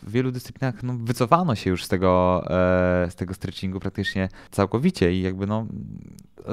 w 0.04 0.12
wielu 0.12 0.32
dyscyplinach 0.32 0.84
no, 0.84 0.98
wycofano 1.00 1.56
się 1.56 1.70
już 1.70 1.86
z 1.86 1.88
tego, 1.88 2.44
e, 2.46 3.12
z 3.12 3.16
tego 3.16 3.34
stretchingu 3.34 3.80
praktycznie 3.80 4.30
całkowicie 4.52 5.14
i 5.14 5.22
jakby 5.22 5.48
no 5.48 5.66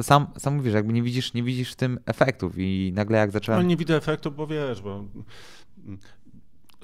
sam, 0.03 0.27
sam 0.37 0.57
mówisz, 0.57 0.75
jakby 0.75 0.93
nie 0.93 1.03
widzisz, 1.03 1.35
nie 1.35 1.43
widzisz 1.43 1.73
w 1.73 1.77
tym 1.77 1.99
efektów 2.07 2.53
i 2.57 2.93
nagle 2.95 3.19
jak 3.19 3.31
zacząłem... 3.31 3.63
No 3.63 3.69
nie 3.69 3.77
widzę 3.77 3.97
efektów, 3.97 4.37
bo 4.37 4.47
wiesz, 4.47 4.83
bo 4.83 5.05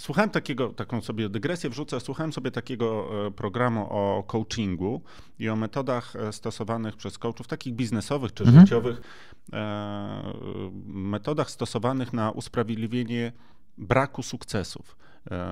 Słuchałem 0.00 0.30
takiego, 0.30 0.68
taką 0.68 1.00
sobie 1.00 1.28
dygresję 1.28 1.70
wrzucę, 1.70 2.00
słuchałem 2.00 2.32
sobie 2.32 2.50
takiego 2.50 3.08
e, 3.26 3.30
programu 3.30 3.86
o 3.90 4.22
coachingu 4.26 5.02
i 5.38 5.48
o 5.48 5.56
metodach 5.56 6.16
e, 6.16 6.32
stosowanych 6.32 6.96
przez 6.96 7.18
coachów, 7.18 7.46
takich 7.46 7.74
biznesowych 7.74 8.34
czy 8.34 8.44
mhm. 8.44 8.60
życiowych, 8.60 9.00
metodach 10.86 11.50
stosowanych 11.50 12.12
na 12.12 12.30
usprawiedliwienie 12.30 13.32
braku 13.78 14.22
sukcesów. 14.22 14.96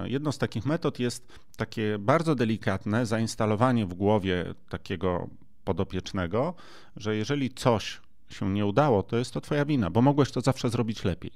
Jedną 0.04 0.32
z 0.32 0.38
takich 0.38 0.66
metod 0.66 0.98
jest 0.98 1.38
takie 1.56 1.98
bardzo 1.98 2.34
delikatne 2.34 3.06
zainstalowanie 3.06 3.86
w 3.86 3.94
głowie 3.94 4.54
takiego 4.68 5.28
podopiecznego, 5.64 6.54
że 6.96 7.16
jeżeli 7.16 7.50
coś 7.50 8.00
się 8.30 8.50
nie 8.50 8.66
udało, 8.66 9.02
to 9.02 9.16
jest 9.16 9.34
to 9.34 9.40
twoja 9.40 9.64
wina, 9.64 9.90
bo 9.90 10.02
mogłeś 10.02 10.30
to 10.30 10.40
zawsze 10.40 10.68
zrobić 10.70 11.04
lepiej. 11.04 11.32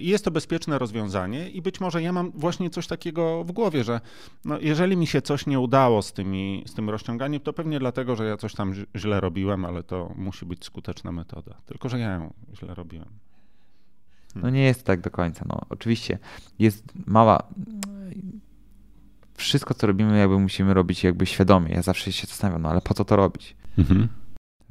Jest 0.00 0.24
to 0.24 0.30
bezpieczne 0.30 0.78
rozwiązanie 0.78 1.50
i 1.50 1.62
być 1.62 1.80
może 1.80 2.02
ja 2.02 2.12
mam 2.12 2.30
właśnie 2.30 2.70
coś 2.70 2.86
takiego 2.86 3.44
w 3.44 3.52
głowie, 3.52 3.84
że 3.84 4.00
no 4.44 4.58
jeżeli 4.58 4.96
mi 4.96 5.06
się 5.06 5.22
coś 5.22 5.46
nie 5.46 5.60
udało 5.60 6.02
z, 6.02 6.12
tymi, 6.12 6.64
z 6.66 6.74
tym 6.74 6.90
rozciąganiem, 6.90 7.40
to 7.40 7.52
pewnie 7.52 7.78
dlatego, 7.78 8.16
że 8.16 8.24
ja 8.24 8.36
coś 8.36 8.54
tam 8.54 8.74
źle 8.96 9.20
robiłem, 9.20 9.64
ale 9.64 9.82
to 9.82 10.12
musi 10.16 10.46
być 10.46 10.64
skuteczna 10.64 11.12
metoda. 11.12 11.54
Tylko, 11.66 11.88
że 11.88 11.98
ja 11.98 12.12
ją 12.12 12.32
źle 12.54 12.74
robiłem. 12.74 13.08
Hmm. 14.34 14.42
No 14.42 14.50
nie 14.50 14.62
jest 14.62 14.84
tak 14.84 15.00
do 15.00 15.10
końca. 15.10 15.44
No, 15.48 15.60
oczywiście 15.70 16.18
jest 16.58 16.84
mała. 17.06 17.42
Wszystko, 19.34 19.74
co 19.74 19.86
robimy, 19.86 20.18
jakby 20.18 20.38
musimy 20.38 20.74
robić 20.74 21.04
jakby 21.04 21.26
świadomie. 21.26 21.74
Ja 21.74 21.82
zawsze 21.82 22.12
się 22.12 22.26
zastanawiam, 22.26 22.62
no 22.62 22.68
ale 22.68 22.80
po 22.80 22.94
co 22.94 23.04
to 23.04 23.16
robić? 23.16 23.56
Mhm. 23.78 24.08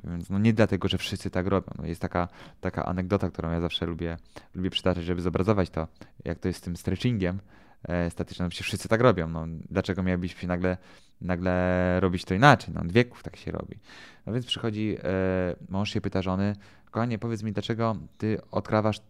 Więc 0.04 0.30
no 0.30 0.40
nie 0.40 0.54
dlatego, 0.54 0.88
że 0.88 0.98
wszyscy 0.98 1.30
tak 1.30 1.48
robią. 1.48 1.68
No 1.78 1.86
jest 1.86 2.02
taka, 2.02 2.28
taka 2.62 2.86
anegdota, 2.86 3.30
którą 3.30 3.52
ja 3.52 3.62
zawsze 3.62 3.86
lubię, 3.86 4.18
lubię 4.56 4.70
przytaczać, 4.70 5.04
żeby 5.04 5.22
zobrazować 5.22 5.70
to, 5.70 5.88
jak 6.26 6.40
to 6.40 6.48
jest 6.48 6.60
z 6.60 6.64
tym 6.64 6.78
stretchingiem 6.78 7.40
e, 7.84 8.10
statycznym. 8.10 8.46
No, 8.46 8.64
wszyscy 8.64 8.88
tak 8.88 9.02
robią. 9.02 9.28
No, 9.28 9.46
dlaczego 9.70 10.04
miałbyś 10.04 10.44
nagle, 10.44 10.78
nagle 11.22 12.00
robić 12.00 12.26
to 12.26 12.34
inaczej? 12.34 12.74
No, 12.74 12.82
od 12.82 12.92
wieków 12.92 13.24
tak 13.24 13.36
się 13.36 13.52
robi. 13.52 13.80
No 14.26 14.34
więc 14.34 14.46
przychodzi 14.46 14.98
e, 15.04 15.56
mąż 15.70 15.94
się 15.94 16.02
pyta 16.02 16.22
żony, 16.22 16.56
kochanie, 16.92 17.20
powiedz 17.20 17.44
mi, 17.44 17.52
dlaczego 17.52 17.96
ty 18.18 18.38
odkrawasz 18.52 18.98
e, 18.98 19.02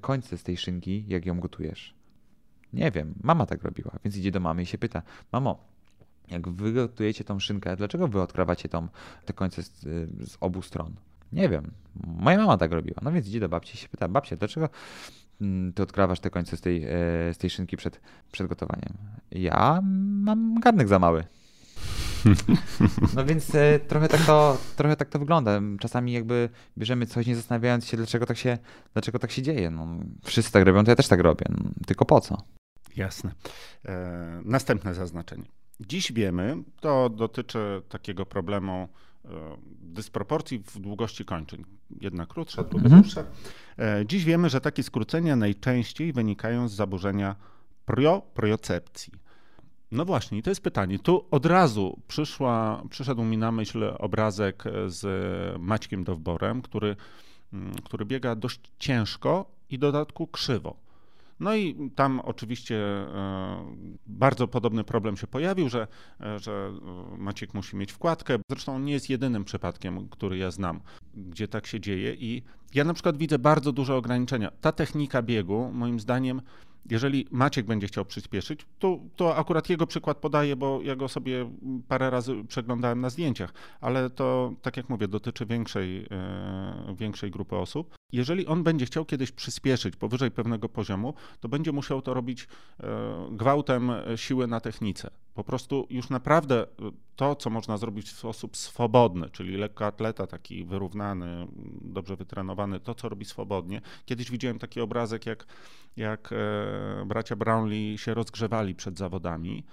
końce 0.00 0.38
z 0.38 0.42
tej 0.42 0.56
szynki, 0.56 1.04
jak 1.08 1.26
ją 1.26 1.40
gotujesz? 1.40 1.94
Nie 2.72 2.90
wiem, 2.90 3.14
mama 3.22 3.46
tak 3.46 3.62
robiła, 3.62 3.90
więc 4.04 4.16
idzie 4.16 4.30
do 4.30 4.40
mamy 4.40 4.62
i 4.62 4.66
się 4.66 4.78
pyta, 4.78 5.02
mamo, 5.32 5.69
jak 6.30 6.48
wy 6.48 6.72
gotujecie 6.72 7.24
tą 7.24 7.40
szynkę, 7.40 7.76
dlaczego 7.76 8.08
wy 8.08 8.20
odkrawacie 8.20 8.68
tą, 8.68 8.88
te 9.24 9.32
końce 9.32 9.62
z, 9.62 9.80
z, 9.80 10.36
obu 10.40 10.62
stron? 10.62 10.94
Nie 11.32 11.48
wiem. 11.48 11.70
Moja 12.04 12.38
mama 12.38 12.56
tak 12.56 12.72
robiła. 12.72 13.00
No 13.02 13.12
więc 13.12 13.28
idzie 13.28 13.40
do 13.40 13.48
babci 13.48 13.74
i 13.74 13.78
się 13.78 13.88
pyta, 13.88 14.08
babcia, 14.08 14.36
dlaczego 14.36 14.68
mm, 15.40 15.72
ty 15.72 15.82
odkrawasz 15.82 16.20
te 16.20 16.30
końce 16.30 16.56
z 16.56 16.60
tej, 16.60 16.84
e, 16.84 16.88
z 17.34 17.38
tej 17.38 17.50
szynki 17.50 17.76
przed, 17.76 18.00
przed 18.32 18.46
gotowaniem? 18.46 18.92
Ja 19.30 19.80
mam 20.22 20.60
garnek 20.60 20.88
za 20.88 20.98
mały. 20.98 21.24
No 23.16 23.24
więc 23.24 23.54
e, 23.54 23.78
trochę 23.78 24.08
tak, 24.08 24.20
to, 24.20 24.58
trochę 24.76 24.96
tak 24.96 25.08
to 25.08 25.18
wygląda. 25.18 25.60
Czasami 25.80 26.12
jakby 26.12 26.48
bierzemy 26.78 27.06
coś 27.06 27.26
nie 27.26 27.36
zastanawiając 27.36 27.86
się, 27.86 27.96
dlaczego 27.96 28.26
tak 28.26 28.36
się, 28.36 28.58
dlaczego 28.92 29.18
tak 29.18 29.30
się 29.30 29.42
dzieje. 29.42 29.70
No, 29.70 29.86
wszyscy 30.24 30.52
tak 30.52 30.64
robią, 30.64 30.84
to 30.84 30.90
ja 30.90 30.96
też 30.96 31.08
tak 31.08 31.20
robię. 31.20 31.46
No, 31.50 31.70
tylko 31.86 32.04
po 32.04 32.20
co? 32.20 32.42
Jasne. 32.96 33.32
E, 33.84 34.40
następne 34.44 34.94
zaznaczenie. 34.94 35.44
Dziś 35.80 36.12
wiemy, 36.12 36.56
to 36.80 37.08
dotyczy 37.08 37.82
takiego 37.88 38.26
problemu 38.26 38.88
e, 39.24 39.28
dysproporcji 39.82 40.58
w 40.58 40.78
długości 40.78 41.24
kończyn. 41.24 41.64
Jedna 42.00 42.26
krótsza, 42.26 42.64
druga 42.64 42.84
mhm. 42.84 43.02
dłuższa. 43.02 43.24
E, 43.78 44.06
dziś 44.06 44.24
wiemy, 44.24 44.48
że 44.48 44.60
takie 44.60 44.82
skrócenia 44.82 45.36
najczęściej 45.36 46.12
wynikają 46.12 46.68
z 46.68 46.72
zaburzenia 46.72 47.36
priocepcji. 48.34 49.12
No 49.92 50.04
właśnie, 50.04 50.42
to 50.42 50.50
jest 50.50 50.62
pytanie. 50.62 50.98
Tu 50.98 51.24
od 51.30 51.46
razu 51.46 52.00
przyszła, 52.08 52.82
przyszedł 52.90 53.24
mi 53.24 53.38
na 53.38 53.52
myśl 53.52 53.92
obrazek 53.98 54.64
z 54.86 55.02
Maćkiem 55.60 56.04
Dowborem, 56.04 56.62
który, 56.62 56.96
mm, 57.52 57.74
który 57.74 58.04
biega 58.04 58.34
dość 58.36 58.60
ciężko 58.78 59.50
i 59.70 59.78
dodatku 59.78 60.26
krzywo. 60.26 60.76
No 61.40 61.54
i 61.54 61.90
tam 61.94 62.20
oczywiście 62.20 62.76
e, 62.76 63.64
bardzo 64.06 64.48
podobny 64.48 64.84
problem 64.84 65.16
się 65.16 65.26
pojawił, 65.26 65.68
że, 65.68 65.86
e, 66.20 66.38
że 66.38 66.72
Maciek 67.18 67.54
musi 67.54 67.76
mieć 67.76 67.92
wkładkę. 67.92 68.38
Zresztą 68.50 68.78
nie 68.78 68.92
jest 68.92 69.10
jedynym 69.10 69.44
przypadkiem, 69.44 70.08
który 70.08 70.36
ja 70.38 70.50
znam, 70.50 70.80
gdzie 71.14 71.48
tak 71.48 71.66
się 71.66 71.80
dzieje 71.80 72.14
i 72.14 72.42
ja 72.74 72.84
na 72.84 72.94
przykład 72.94 73.16
widzę 73.16 73.38
bardzo 73.38 73.72
duże 73.72 73.94
ograniczenia. 73.94 74.50
Ta 74.60 74.72
technika 74.72 75.22
biegu, 75.22 75.70
moim 75.72 76.00
zdaniem, 76.00 76.42
jeżeli 76.90 77.26
Maciek 77.30 77.66
będzie 77.66 77.86
chciał 77.86 78.04
przyspieszyć, 78.04 78.60
to, 78.78 78.98
to 79.16 79.36
akurat 79.36 79.70
jego 79.70 79.86
przykład 79.86 80.16
podaję, 80.16 80.56
bo 80.56 80.82
ja 80.82 80.96
go 80.96 81.08
sobie 81.08 81.50
parę 81.88 82.10
razy 82.10 82.44
przeglądałem 82.48 83.00
na 83.00 83.10
zdjęciach, 83.10 83.52
ale 83.80 84.10
to, 84.10 84.52
tak 84.62 84.76
jak 84.76 84.88
mówię, 84.88 85.08
dotyczy 85.08 85.46
większej, 85.46 86.06
e, 86.10 86.94
większej 86.98 87.30
grupy 87.30 87.56
osób. 87.56 87.94
Jeżeli 88.12 88.46
on 88.46 88.62
będzie 88.62 88.86
chciał 88.86 89.04
kiedyś 89.04 89.32
przyspieszyć 89.32 89.96
powyżej 89.96 90.30
pewnego 90.30 90.68
poziomu, 90.68 91.14
to 91.40 91.48
będzie 91.48 91.72
musiał 91.72 92.02
to 92.02 92.14
robić 92.14 92.48
e, 92.80 92.86
gwałtem 93.30 93.92
siły 94.16 94.46
na 94.46 94.60
technice. 94.60 95.10
Po 95.34 95.44
prostu 95.44 95.86
już 95.90 96.10
naprawdę 96.10 96.66
to, 97.16 97.36
co 97.36 97.50
można 97.50 97.76
zrobić 97.76 98.10
w 98.10 98.18
sposób 98.18 98.56
swobodny, 98.56 99.30
czyli 99.30 99.56
lekkoatleta, 99.56 100.26
taki 100.26 100.64
wyrównany, 100.64 101.46
dobrze 101.80 102.16
wytrenowany, 102.16 102.80
to, 102.80 102.94
co 102.94 103.08
robi 103.08 103.24
swobodnie. 103.24 103.80
Kiedyś 104.04 104.30
widziałem 104.30 104.58
taki 104.58 104.80
obrazek, 104.80 105.26
jak, 105.26 105.46
jak 105.96 106.30
e, 106.32 107.06
bracia 107.06 107.36
Brownlee 107.36 107.98
się 107.98 108.14
rozgrzewali 108.14 108.74
przed 108.74 108.98
zawodami 108.98 109.64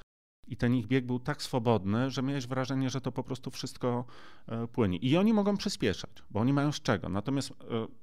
i 0.47 0.57
ten 0.57 0.75
ich 0.75 0.87
bieg 0.87 1.05
był 1.05 1.19
tak 1.19 1.41
swobodny, 1.41 2.11
że 2.11 2.23
miałeś 2.23 2.47
wrażenie, 2.47 2.89
że 2.89 3.01
to 3.01 3.11
po 3.11 3.23
prostu 3.23 3.51
wszystko 3.51 4.05
e, 4.47 4.67
płynie. 4.67 4.97
I 4.97 5.17
oni 5.17 5.33
mogą 5.33 5.57
przyspieszać, 5.57 6.11
bo 6.31 6.39
oni 6.39 6.53
mają 6.53 6.71
z 6.71 6.81
czego. 6.81 7.09
Natomiast 7.09 7.51
e, 7.51 7.55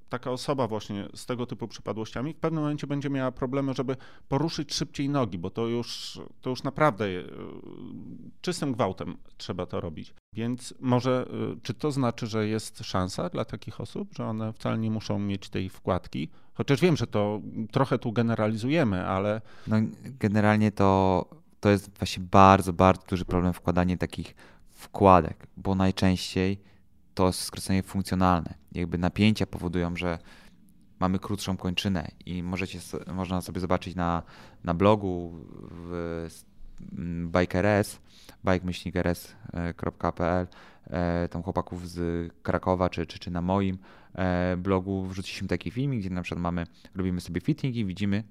taka 0.08 0.30
osoba 0.30 0.68
właśnie 0.68 1.08
z 1.14 1.26
tego 1.26 1.46
typu 1.46 1.68
przypadłościami 1.68 2.34
w 2.34 2.36
pewnym 2.36 2.62
momencie 2.62 2.86
będzie 2.86 3.10
miała 3.10 3.32
problemy, 3.32 3.74
żeby 3.74 3.96
poruszyć 4.28 4.74
szybciej 4.74 5.08
nogi, 5.08 5.38
bo 5.38 5.50
to 5.50 5.66
już, 5.66 6.20
to 6.40 6.50
już 6.50 6.62
naprawdę 6.62 7.04
e, 7.04 7.22
czystym 8.40 8.72
gwałtem 8.72 9.16
trzeba 9.36 9.66
to 9.66 9.80
robić. 9.80 10.14
Więc 10.32 10.74
może, 10.80 11.26
czy 11.62 11.74
to 11.74 11.90
znaczy, 11.90 12.26
że 12.26 12.48
jest 12.48 12.84
szansa 12.84 13.28
dla 13.28 13.44
takich 13.44 13.80
osób, 13.80 14.08
że 14.16 14.26
one 14.26 14.52
wcale 14.52 14.78
nie 14.78 14.90
muszą 14.90 15.18
mieć 15.18 15.48
tej 15.48 15.68
wkładki? 15.68 16.28
Chociaż 16.54 16.80
wiem, 16.80 16.96
że 16.96 17.06
to 17.06 17.40
trochę 17.70 17.98
tu 17.98 18.12
generalizujemy, 18.12 19.06
ale. 19.06 19.40
No, 19.66 19.76
generalnie 20.04 20.72
to 20.72 21.24
to 21.64 21.70
jest 21.70 21.98
właśnie 21.98 22.22
bardzo, 22.30 22.72
bardzo 22.72 23.06
duży 23.06 23.24
problem 23.24 23.52
wkładanie 23.52 23.98
takich 23.98 24.34
wkładek, 24.70 25.46
bo 25.56 25.74
najczęściej 25.74 26.60
to 27.14 27.26
jest 27.26 27.40
skrócenie 27.40 27.82
funkcjonalne. 27.82 28.54
Jakby 28.72 28.98
napięcia 28.98 29.46
powodują, 29.46 29.96
że 29.96 30.18
mamy 31.00 31.18
krótszą 31.18 31.56
kończynę 31.56 32.08
i 32.26 32.42
możecie, 32.42 32.78
można 33.14 33.40
sobie 33.40 33.60
zobaczyć 33.60 33.94
na, 33.94 34.22
na 34.64 34.74
blogu 34.74 35.32
w 35.70 36.28
BikeRS, 37.26 37.98
bike-rs.pl 38.44 40.46
e, 40.86 41.28
tam 41.28 41.42
chłopaków 41.42 41.90
z 41.90 42.32
Krakowa, 42.42 42.90
czy, 42.90 43.06
czy, 43.06 43.18
czy 43.18 43.30
na 43.30 43.40
moim 43.40 43.78
e, 44.14 44.56
blogu 44.56 45.06
wrzuciliśmy 45.06 45.48
taki 45.48 45.70
filmik, 45.70 46.00
gdzie 46.00 46.10
na 46.10 46.22
przykład 46.22 46.42
mamy, 46.42 46.66
robimy 46.94 47.20
sobie 47.20 47.40
fitting 47.40 47.76
i 47.76 47.84
widzimy 47.84 48.24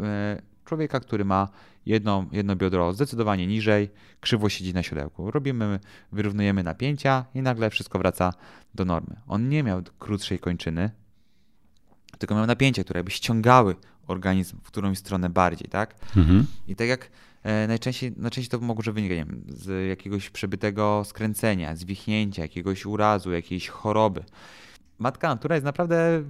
e, 0.00 0.53
człowieka, 0.64 1.00
który 1.00 1.24
ma 1.24 1.48
jedno, 1.86 2.26
jedno 2.32 2.56
biodro 2.56 2.92
zdecydowanie 2.92 3.46
niżej, 3.46 3.90
krzywo 4.20 4.48
siedzi 4.48 4.74
na 4.74 4.82
siodełku. 4.82 5.30
Robimy, 5.30 5.80
wyrównujemy 6.12 6.62
napięcia 6.62 7.24
i 7.34 7.42
nagle 7.42 7.70
wszystko 7.70 7.98
wraca 7.98 8.32
do 8.74 8.84
normy. 8.84 9.16
On 9.26 9.48
nie 9.48 9.62
miał 9.62 9.82
krótszej 9.98 10.38
kończyny, 10.38 10.90
tylko 12.18 12.34
miał 12.34 12.46
napięcia, 12.46 12.84
które 12.84 13.04
by 13.04 13.10
ściągały 13.10 13.76
organizm 14.06 14.56
w 14.62 14.66
którąś 14.66 14.98
stronę 14.98 15.30
bardziej, 15.30 15.68
tak? 15.68 15.94
Mhm. 16.16 16.46
I 16.68 16.76
tak 16.76 16.88
jak 16.88 17.10
e, 17.42 17.66
najczęściej, 17.66 18.12
najczęściej 18.16 18.60
to 18.60 18.66
może 18.66 18.92
wynikać 18.92 19.18
nie 19.18 19.24
wiem, 19.24 19.44
z 19.48 19.88
jakiegoś 19.88 20.30
przebytego 20.30 21.02
skręcenia, 21.04 21.76
zwichnięcia, 21.76 22.42
jakiegoś 22.42 22.86
urazu, 22.86 23.32
jakiejś 23.32 23.68
choroby. 23.68 24.24
Matka 24.98 25.28
natura 25.28 25.54
jest 25.54 25.64
naprawdę 25.64 26.22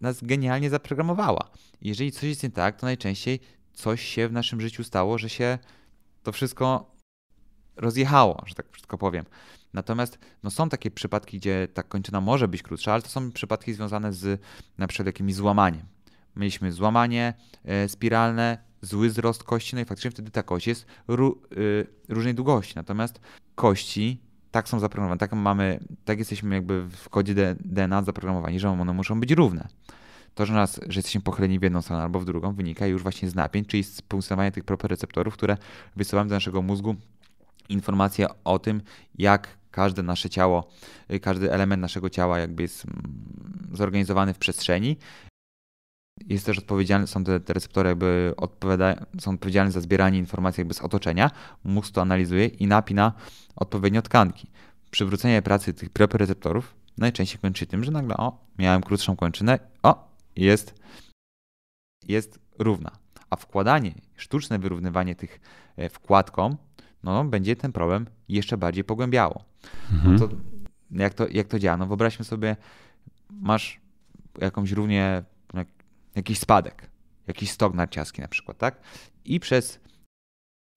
nas 0.00 0.22
genialnie 0.22 0.70
zaprogramowała. 0.70 1.50
Jeżeli 1.82 2.12
coś 2.12 2.22
jest 2.22 2.42
nie 2.42 2.50
tak, 2.50 2.76
to 2.76 2.86
najczęściej 2.86 3.40
coś 3.74 4.02
się 4.02 4.28
w 4.28 4.32
naszym 4.32 4.60
życiu 4.60 4.84
stało, 4.84 5.18
że 5.18 5.28
się 5.28 5.58
to 6.22 6.32
wszystko 6.32 6.92
rozjechało, 7.76 8.42
że 8.46 8.54
tak 8.54 8.66
wszystko 8.72 8.98
powiem. 8.98 9.24
Natomiast 9.72 10.18
no, 10.42 10.50
są 10.50 10.68
takie 10.68 10.90
przypadki, 10.90 11.38
gdzie 11.38 11.68
ta 11.74 11.82
kończyna 11.82 12.20
może 12.20 12.48
być 12.48 12.62
krótsza, 12.62 12.92
ale 12.92 13.02
to 13.02 13.08
są 13.08 13.32
przypadki 13.32 13.74
związane 13.74 14.12
z 14.12 14.40
na 14.78 14.86
przykład 14.86 15.06
jakimś 15.06 15.34
złamaniem. 15.34 15.82
Mieliśmy 16.36 16.72
złamanie 16.72 17.34
e, 17.64 17.88
spiralne, 17.88 18.58
zły 18.82 19.08
wzrost 19.08 19.44
kości, 19.44 19.74
no 19.74 19.82
i 19.82 19.84
faktycznie 19.84 20.10
wtedy 20.10 20.30
ta 20.30 20.42
kość 20.42 20.66
jest 20.66 20.86
ró, 21.08 21.34
y, 21.56 21.86
różnej 22.08 22.34
długości. 22.34 22.72
Natomiast 22.76 23.20
kości 23.54 24.20
tak 24.50 24.68
są 24.68 24.80
zaprogramowane, 24.80 25.18
tak 25.18 25.32
mamy, 25.32 25.80
tak 26.04 26.18
jesteśmy 26.18 26.54
jakby 26.54 26.88
w 26.88 27.08
kodzie 27.08 27.56
DNA 27.60 28.02
zaprogramowani, 28.02 28.60
że 28.60 28.70
one 28.70 28.92
muszą 28.92 29.20
być 29.20 29.30
równe. 29.30 29.68
To, 30.34 30.46
że, 30.46 30.52
nas, 30.52 30.80
że 30.88 30.98
jesteśmy 30.98 31.20
pochyleni 31.20 31.58
w 31.58 31.62
jedną 31.62 31.82
stronę 31.82 32.02
albo 32.02 32.20
w 32.20 32.24
drugą, 32.24 32.52
wynika 32.52 32.86
już 32.86 33.02
właśnie 33.02 33.30
z 33.30 33.34
napięć, 33.34 33.68
czyli 33.68 33.84
z 33.84 34.02
funkcjonowania 34.10 34.50
tych 34.50 34.64
proprioceptorów, 34.64 35.34
które 35.34 35.56
wysyłają 35.96 36.28
do 36.28 36.34
naszego 36.34 36.62
mózgu 36.62 36.94
informacje 37.68 38.26
o 38.44 38.58
tym, 38.58 38.82
jak 39.14 39.48
każde 39.70 40.02
nasze 40.02 40.30
ciało, 40.30 40.68
y, 41.12 41.20
każdy 41.20 41.52
element 41.52 41.82
naszego 41.82 42.10
ciała 42.10 42.38
jakby 42.38 42.62
jest 42.62 42.84
mm, 42.84 43.68
zorganizowany 43.72 44.34
w 44.34 44.38
przestrzeni. 44.38 44.96
Jest 46.26 46.46
też 46.46 46.58
odpowiedzialny, 46.58 47.06
są 47.06 47.24
te, 47.24 47.40
te 47.40 47.52
receptory 47.52 47.88
jakby 47.88 48.34
są 49.20 49.30
odpowiedzialne 49.30 49.72
za 49.72 49.80
zbieranie 49.80 50.18
informacji 50.18 50.60
jakby 50.60 50.74
z 50.74 50.80
otoczenia. 50.80 51.30
Mózg 51.64 51.94
to 51.94 52.02
analizuje 52.02 52.46
i 52.46 52.66
napina 52.66 53.12
odpowiednio 53.56 54.02
tkanki. 54.02 54.50
Przywrócenie 54.90 55.42
pracy 55.42 55.74
tych 55.74 55.88
receptorów 56.12 56.74
najczęściej 56.98 57.40
kończy 57.40 57.66
tym, 57.66 57.84
że 57.84 57.90
nagle 57.90 58.16
o, 58.16 58.38
miałem 58.58 58.82
krótszą 58.82 59.16
kończynę, 59.16 59.58
o, 59.82 60.11
jest, 60.36 60.74
jest 62.08 62.38
równa. 62.58 62.90
A 63.30 63.36
wkładanie, 63.36 63.94
sztuczne 64.16 64.58
wyrównywanie 64.58 65.14
tych 65.14 65.40
e, 65.76 65.88
wkładką, 65.88 66.56
no, 67.02 67.24
będzie 67.24 67.56
ten 67.56 67.72
problem 67.72 68.06
jeszcze 68.28 68.56
bardziej 68.56 68.84
pogłębiało. 68.84 69.44
Mhm. 69.92 70.12
No 70.12 70.28
to, 70.28 70.34
jak, 70.90 71.14
to, 71.14 71.28
jak 71.28 71.48
to 71.48 71.58
działa? 71.58 71.76
No 71.76 71.86
wyobraźmy 71.86 72.24
sobie, 72.24 72.56
masz 73.30 73.80
jakąś 74.38 74.72
równie, 74.72 75.22
jak, 75.54 75.68
jakiś 76.14 76.38
spadek, 76.38 76.90
jakiś 77.26 77.50
stok 77.50 77.74
narciarski 77.74 78.22
na 78.22 78.28
przykład, 78.28 78.58
tak? 78.58 78.80
I 79.24 79.40
przez 79.40 79.80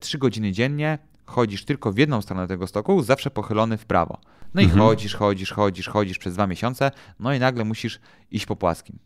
3 0.00 0.18
godziny 0.18 0.52
dziennie 0.52 0.98
chodzisz 1.26 1.64
tylko 1.64 1.92
w 1.92 1.98
jedną 1.98 2.22
stronę 2.22 2.46
tego 2.46 2.66
stoku, 2.66 3.02
zawsze 3.02 3.30
pochylony 3.30 3.78
w 3.78 3.86
prawo. 3.86 4.20
No 4.54 4.60
i 4.60 4.64
mhm. 4.64 4.82
chodzisz, 4.82 5.14
chodzisz, 5.14 5.52
chodzisz, 5.52 5.88
chodzisz 5.88 6.18
przez 6.18 6.34
dwa 6.34 6.46
miesiące, 6.46 6.90
no 7.20 7.34
i 7.34 7.38
nagle 7.38 7.64
musisz 7.64 8.00
iść 8.30 8.46
po 8.46 8.56
płaskim. 8.56 8.98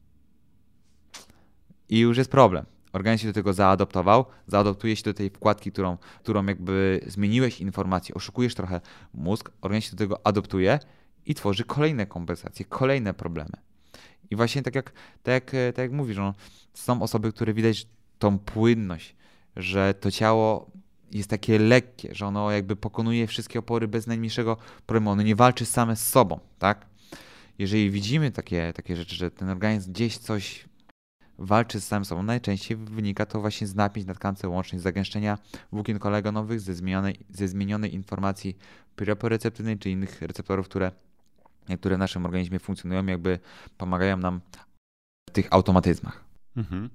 I 1.91 1.99
już 1.99 2.19
jest 2.19 2.31
problem. 2.31 2.67
Organizm 2.93 3.23
się 3.23 3.29
do 3.29 3.35
tego 3.35 3.53
zaadoptował, 3.53 4.25
zaadoptuje 4.47 4.97
się 4.97 5.03
do 5.03 5.15
tej 5.15 5.31
wkładki, 5.31 5.73
którą, 5.73 5.97
którą 6.23 6.47
jakby 6.47 7.01
zmieniłeś 7.07 7.61
informację, 7.61 8.15
oszukujesz 8.15 8.55
trochę 8.55 8.81
mózg, 9.15 9.51
organizm 9.61 9.91
się 9.91 9.97
do 9.97 10.05
tego 10.05 10.27
adoptuje 10.27 10.79
i 11.27 11.35
tworzy 11.35 11.65
kolejne 11.65 12.07
kompensacje, 12.07 12.65
kolejne 12.65 13.15
problemy. 13.15 13.57
I 14.31 14.37
właśnie 14.37 14.63
tak 14.63 14.75
jak, 14.75 14.93
tak 15.23 15.45
tak 15.75 15.79
jak 15.79 15.93
mówisz, 15.93 16.17
no, 16.17 16.35
są 16.75 17.03
osoby, 17.03 17.33
które 17.33 17.55
widać 17.55 17.87
tą 18.19 18.39
płynność, 18.39 19.17
że 19.57 19.95
to 19.95 20.11
ciało 20.11 20.71
jest 21.13 21.31
takie 21.31 21.59
lekkie, 21.59 22.15
że 22.15 22.27
ono 22.27 22.51
jakby 22.51 22.77
pokonuje 22.77 23.27
wszystkie 23.27 23.59
opory 23.59 23.89
bez 23.89 24.07
najmniejszego 24.07 24.57
problemu. 24.87 25.11
Ono 25.11 25.23
nie 25.23 25.37
walczy 25.37 25.67
same 25.67 25.97
z 25.97 26.09
sobą, 26.09 26.41
tak? 26.59 26.87
Jeżeli 27.59 27.91
widzimy 27.91 28.31
takie, 28.31 28.73
takie 28.73 28.97
rzeczy, 28.97 29.15
że 29.17 29.31
ten 29.31 29.49
organizm 29.49 29.93
gdzieś 29.93 30.19
coś 30.19 30.70
walczy 31.41 31.81
z 31.81 31.87
samym 31.87 32.05
sobą. 32.05 32.23
Najczęściej 32.23 32.77
wynika 32.77 33.27
to 33.27 33.41
właśnie 33.41 33.67
z 33.67 33.75
napięć 33.75 34.07
na 34.07 34.15
tkance 34.15 34.49
łącznej, 34.49 34.81
z 34.81 34.83
zagęszczenia 34.83 35.39
włókien 35.73 35.99
kolegonowych, 35.99 36.61
ze 36.61 36.75
zmienionej, 36.75 37.19
ze 37.31 37.49
zmienionej 37.49 37.95
informacji 37.95 38.57
pyroporeceptywnej 38.97 39.79
czy 39.79 39.91
innych 39.91 40.23
receptorów, 40.23 40.69
które, 40.69 40.93
które 41.81 41.97
w 41.97 41.99
naszym 41.99 42.25
organizmie 42.25 42.59
funkcjonują, 42.59 43.07
jakby 43.07 43.39
pomagają 43.79 44.17
nam 44.17 44.41
w 45.31 45.33
tych 45.33 45.49
automatyzmach. 45.51 46.25
Mhm. 46.57 46.91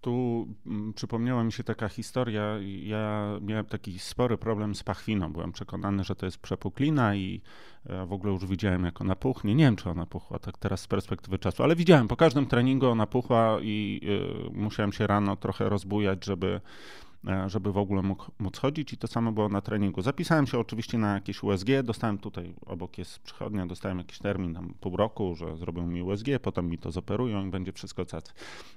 Tu 0.00 0.46
mm, 0.66 0.92
przypomniała 0.92 1.44
mi 1.44 1.52
się 1.52 1.64
taka 1.64 1.88
historia. 1.88 2.42
Ja 2.82 3.30
miałem 3.40 3.64
taki 3.64 3.98
spory 3.98 4.38
problem 4.38 4.74
z 4.74 4.82
pachwiną. 4.82 5.32
Byłem 5.32 5.52
przekonany, 5.52 6.04
że 6.04 6.14
to 6.14 6.26
jest 6.26 6.38
przepuklina 6.38 7.14
i 7.14 7.40
e, 7.86 8.06
w 8.06 8.12
ogóle 8.12 8.32
już 8.32 8.46
widziałem, 8.46 8.84
jak 8.84 9.00
ona 9.00 9.16
puchnie. 9.16 9.54
Nie 9.54 9.64
wiem, 9.64 9.76
czy 9.76 9.90
ona 9.90 10.06
puchła, 10.06 10.38
tak 10.38 10.58
teraz 10.58 10.80
z 10.80 10.86
perspektywy 10.86 11.38
czasu, 11.38 11.62
ale 11.62 11.76
widziałem 11.76 12.08
po 12.08 12.16
każdym 12.16 12.46
treningu 12.46 12.86
ona 12.86 13.06
puchła 13.06 13.58
i 13.62 14.00
y, 14.48 14.50
musiałem 14.52 14.92
się 14.92 15.06
rano 15.06 15.36
trochę 15.36 15.68
rozbujać, 15.68 16.24
żeby 16.24 16.60
E, 16.60 17.07
żeby 17.46 17.72
w 17.72 17.78
ogóle 17.78 18.02
mógł, 18.02 18.24
móc 18.38 18.58
chodzić 18.58 18.92
i 18.92 18.96
to 18.96 19.06
samo 19.06 19.32
było 19.32 19.48
na 19.48 19.60
treningu. 19.60 20.02
Zapisałem 20.02 20.46
się 20.46 20.58
oczywiście 20.58 20.98
na 20.98 21.14
jakieś 21.14 21.42
USG, 21.42 21.68
dostałem 21.84 22.18
tutaj, 22.18 22.54
obok 22.66 22.98
jest 22.98 23.18
przychodnia, 23.18 23.66
dostałem 23.66 23.98
jakiś 23.98 24.18
termin 24.18 24.54
tam 24.54 24.74
pół 24.80 24.96
roku, 24.96 25.34
że 25.34 25.56
zrobią 25.56 25.86
mi 25.86 26.02
USG, 26.02 26.26
potem 26.42 26.68
mi 26.68 26.78
to 26.78 26.90
zoperują 26.90 27.46
i 27.46 27.50
będzie 27.50 27.72
wszystko 27.72 28.06
cacy. 28.06 28.32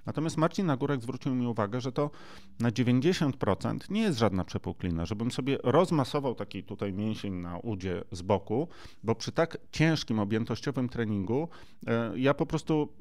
Natomiast 0.05 0.37
Marcin 0.37 0.65
Nagórek 0.65 1.01
zwrócił 1.01 1.35
mi 1.35 1.47
uwagę, 1.47 1.81
że 1.81 1.91
to 1.91 2.09
na 2.59 2.71
90% 2.71 3.91
nie 3.91 4.01
jest 4.01 4.19
żadna 4.19 4.45
przepuklina, 4.45 5.05
żebym 5.05 5.31
sobie 5.31 5.57
rozmasował 5.63 6.35
taki 6.35 6.63
tutaj 6.63 6.93
mięsień 6.93 7.33
na 7.33 7.57
udzie 7.57 8.03
z 8.11 8.21
boku, 8.21 8.67
bo 9.03 9.15
przy 9.15 9.31
tak 9.31 9.57
ciężkim 9.71 10.19
objętościowym 10.19 10.89
treningu 10.89 11.49
e, 11.87 12.11
ja 12.15 12.33
po 12.33 12.45
prostu 12.45 12.93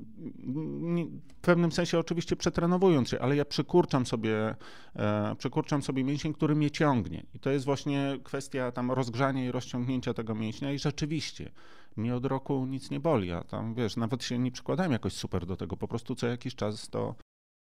w 1.38 1.40
pewnym 1.40 1.72
sensie 1.72 1.98
oczywiście 1.98 2.36
przetrenowując 2.36 3.08
się, 3.08 3.20
ale 3.20 3.36
ja 3.36 3.44
przykurczam 3.44 4.06
sobie 4.06 4.54
e, 4.96 5.36
przykurczam 5.40 5.82
sobie 5.82 6.04
mięsień, 6.04 6.32
który 6.32 6.54
mnie 6.54 6.70
ciągnie. 6.70 7.26
I 7.34 7.40
to 7.40 7.50
jest 7.50 7.64
właśnie 7.64 8.18
kwestia 8.24 8.72
tam 8.72 8.90
rozgrzania 8.90 9.44
i 9.44 9.50
rozciągnięcia 9.50 10.14
tego 10.14 10.34
mięśnia 10.34 10.72
i 10.72 10.78
rzeczywiście 10.78 11.50
mnie 11.96 12.14
od 12.14 12.24
roku 12.24 12.66
nic 12.66 12.90
nie 12.90 13.00
boli, 13.00 13.32
a 13.32 13.44
tam 13.44 13.74
wiesz, 13.74 13.96
nawet 13.96 14.24
się 14.24 14.38
nie 14.38 14.52
przykładałem 14.52 14.92
jakoś 14.92 15.12
super 15.12 15.46
do 15.46 15.56
tego, 15.56 15.76
po 15.76 15.88
prostu 15.88 16.14
co 16.14 16.26
jakiś 16.26 16.54
czas 16.54 16.88
to 16.88 17.14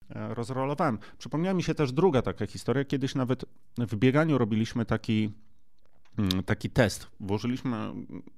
e, 0.09 0.33
rozrolowałem. 0.33 0.99
Przypomniała 1.17 1.53
mi 1.53 1.63
się 1.63 1.75
też 1.75 1.91
druga 1.91 2.21
taka 2.21 2.47
historia, 2.47 2.85
kiedyś 2.85 3.15
nawet 3.15 3.45
w 3.77 3.95
bieganiu 3.95 4.37
robiliśmy 4.37 4.85
taki 4.85 5.31
mm, 6.17 6.43
taki 6.43 6.69
test. 6.69 7.07
Włożyliśmy, 7.19 7.93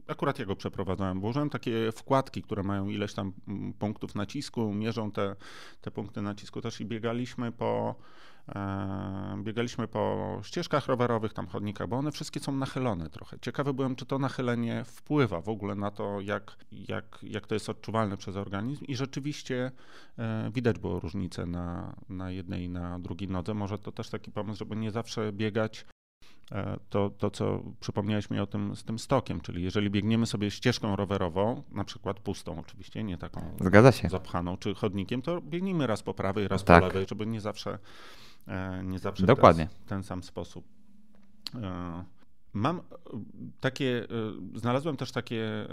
akurat 0.08 0.40
ja 0.40 0.46
go 0.46 0.56
przeprowadzałem, 0.56 1.20
włożyłem 1.20 1.50
takie 1.50 1.92
wkładki, 1.92 2.44
które 2.44 2.64
mają 2.64 2.88
ileś 2.88 3.14
tam 3.14 3.34
mm, 3.48 3.74
punktów 3.74 4.16
nacisku, 4.16 4.74
mierzą 4.74 5.12
te, 5.12 5.36
te 5.82 5.92
punkty 5.92 6.22
nacisku 6.22 6.62
też 6.62 6.82
i 6.82 6.86
biegaliśmy 6.86 7.52
po 7.52 7.96
biegaliśmy 9.44 9.88
po 9.88 10.40
ścieżkach 10.44 10.88
rowerowych, 10.88 11.34
tam 11.34 11.48
chodnikach, 11.48 11.88
bo 11.88 11.98
one 11.98 12.12
wszystkie 12.12 12.40
są 12.40 12.52
nachylone 12.52 13.10
trochę. 13.10 13.40
Ciekawy 13.40 13.74
byłem, 13.74 13.96
czy 13.96 14.06
to 14.06 14.20
nachylenie 14.20 14.84
wpływa 14.86 15.42
w 15.42 15.50
ogóle 15.50 15.76
na 15.76 15.92
to, 15.92 16.22
jak, 16.22 16.58
jak, 16.72 17.20
jak 17.24 17.48
to 17.48 17.56
jest 17.56 17.70
odczuwalne 17.70 18.18
przez 18.18 18.36
organizm 18.36 18.86
i 18.86 18.96
rzeczywiście 18.96 19.72
e, 20.18 20.52
widać 20.54 20.80
było 20.80 21.00
różnicę 21.00 21.46
na, 21.46 21.96
na 22.10 22.32
jednej 22.32 22.64
i 22.64 22.70
na 22.70 23.00
drugiej 23.00 23.30
nodze. 23.30 23.54
Może 23.54 23.78
to 23.78 23.92
też 23.92 24.10
taki 24.10 24.32
pomysł, 24.32 24.60
żeby 24.60 24.76
nie 24.76 24.92
zawsze 24.92 25.32
biegać 25.32 25.86
e, 26.52 26.78
to, 26.90 27.10
to, 27.10 27.32
co 27.32 27.64
przypomniałeś 27.80 28.30
mi 28.30 28.40
o 28.40 28.48
tym 28.48 28.76
z 28.76 28.84
tym 28.84 29.00
stokiem, 29.00 29.42
czyli 29.42 29.64
jeżeli 29.64 29.90
biegniemy 29.90 30.26
sobie 30.26 30.52
ścieżką 30.52 30.96
rowerową, 30.96 31.64
na 31.72 31.84
przykład 31.84 32.20
pustą 32.20 32.60
oczywiście, 32.60 33.04
nie 33.04 33.18
taką 33.18 33.58
zapchaną, 34.10 34.58
czy 34.58 34.76
chodnikiem, 34.76 35.22
to 35.22 35.42
biegnijmy 35.42 35.88
raz 35.88 36.04
po 36.04 36.14
prawej, 36.14 36.48
raz 36.48 36.64
tak. 36.64 36.82
po 36.82 36.88
lewej, 36.88 37.06
żeby 37.10 37.26
nie 37.26 37.42
zawsze 37.42 37.72
E, 37.72 38.27
nie 38.84 39.00
zawsze 39.00 39.26
Dokładnie. 39.26 39.68
w 39.68 39.74
ten, 39.74 39.88
ten 39.88 40.04
sam 40.04 40.24
sposób. 40.24 40.66
E, 41.56 42.04
mam 42.54 42.82
takie, 43.60 44.08
e, 44.56 44.60
znalazłem 44.60 44.98
też 44.98 45.12
takie, 45.12 45.68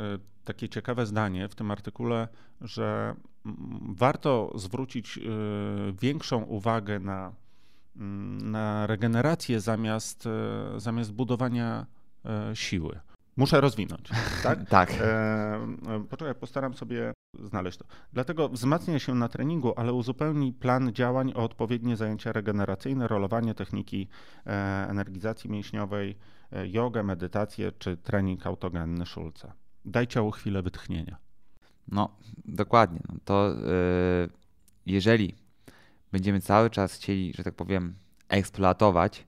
takie 0.44 0.68
ciekawe 0.68 1.06
zdanie 1.06 1.48
w 1.48 1.54
tym 1.54 1.70
artykule, 1.70 2.28
że 2.60 3.14
warto 3.88 4.52
zwrócić 4.54 5.18
większą 6.00 6.42
uwagę 6.42 7.00
na, 7.00 7.32
na 8.42 8.86
regenerację 8.86 9.60
zamiast, 9.60 10.28
zamiast 10.76 11.12
budowania 11.12 11.86
siły. 12.54 13.00
Muszę 13.36 13.60
rozwinąć, 13.60 14.08
tak? 14.42 14.68
tak. 14.68 14.90
E, 15.00 16.04
poczekaj, 16.10 16.34
postaram 16.34 16.74
sobie 16.74 17.12
znaleźć 17.42 17.78
to. 17.78 17.84
Dlatego 18.12 18.48
wzmacnia 18.48 18.98
się 18.98 19.14
na 19.14 19.28
treningu, 19.28 19.72
ale 19.76 19.92
uzupełni 19.92 20.52
plan 20.52 20.92
działań 20.92 21.32
o 21.36 21.44
odpowiednie 21.44 21.96
zajęcia 21.96 22.32
regeneracyjne, 22.32 23.08
rolowanie 23.08 23.54
techniki 23.54 24.08
e, 24.46 24.50
energizacji 24.88 25.50
mięśniowej, 25.50 26.16
e, 26.52 26.68
jogę, 26.68 27.02
medytację 27.02 27.72
czy 27.72 27.96
trening 27.96 28.46
autogenny 28.46 29.06
Schulze. 29.06 29.52
Daj 29.84 30.06
ciału 30.06 30.30
chwilę 30.30 30.62
wytchnienia. 30.62 31.16
No, 31.88 32.16
dokładnie. 32.44 33.00
No 33.08 33.14
to 33.24 33.48
yy, 33.48 34.28
jeżeli 34.86 35.34
będziemy 36.12 36.40
cały 36.40 36.70
czas 36.70 36.94
chcieli, 36.94 37.32
że 37.36 37.44
tak 37.44 37.54
powiem, 37.54 37.94
eksploatować 38.28 39.24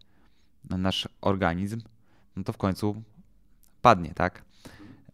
nasz 0.70 1.08
organizm, 1.20 1.80
no 2.36 2.44
to 2.44 2.52
w 2.52 2.56
końcu 2.56 3.02
padnie, 3.86 4.14
tak? 4.14 4.44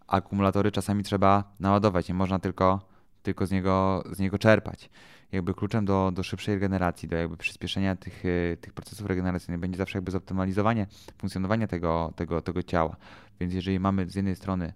Akumulatory 0.07 0.71
czasami 0.71 1.05
trzeba 1.05 1.55
naładować, 1.61 2.09
nie 2.09 2.15
można 2.15 2.39
tylko, 2.39 2.89
tylko 3.23 3.47
z, 3.47 3.51
niego, 3.51 4.05
z 4.13 4.19
niego 4.19 4.39
czerpać. 4.39 4.91
Jakby 5.33 5.55
kluczem 5.55 5.85
do, 5.85 6.11
do 6.15 6.23
szybszej 6.23 6.55
regeneracji, 6.55 7.09
do 7.09 7.17
jakby 7.17 7.37
przyspieszenia 7.37 7.97
tych, 7.97 8.25
y, 8.25 8.59
tych 8.61 8.73
procesów 8.73 9.07
regeneracyjnych 9.07 9.61
będzie 9.61 9.79
zawsze 9.79 9.99
jakby 9.99 10.11
zoptymalizowanie 10.11 10.87
funkcjonowania 11.19 11.67
tego, 11.67 12.13
tego, 12.17 12.43
tego 12.43 12.63
ciała. 12.63 12.97
Więc 13.41 13.55
jeżeli 13.55 13.81
mamy 13.81 14.11
z 14.11 14.15
jednej 14.15 14.37
strony 14.37 14.73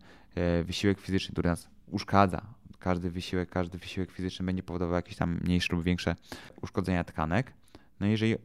y, 0.60 0.64
wysiłek 0.64 1.00
fizyczny, 1.00 1.32
który 1.32 1.48
nas 1.48 1.68
uszkadza, 1.86 2.42
każdy 2.78 3.10
wysiłek, 3.10 3.48
każdy 3.48 3.78
wysiłek 3.78 4.10
fizyczny 4.10 4.46
będzie 4.46 4.62
powodował 4.62 4.94
jakieś 4.96 5.16
tam 5.16 5.40
mniejsze 5.44 5.76
lub 5.76 5.84
większe 5.84 6.16
uszkodzenia 6.62 7.04
tkanek. 7.04 7.52
No 8.00 8.06
jeżeli 8.06 8.36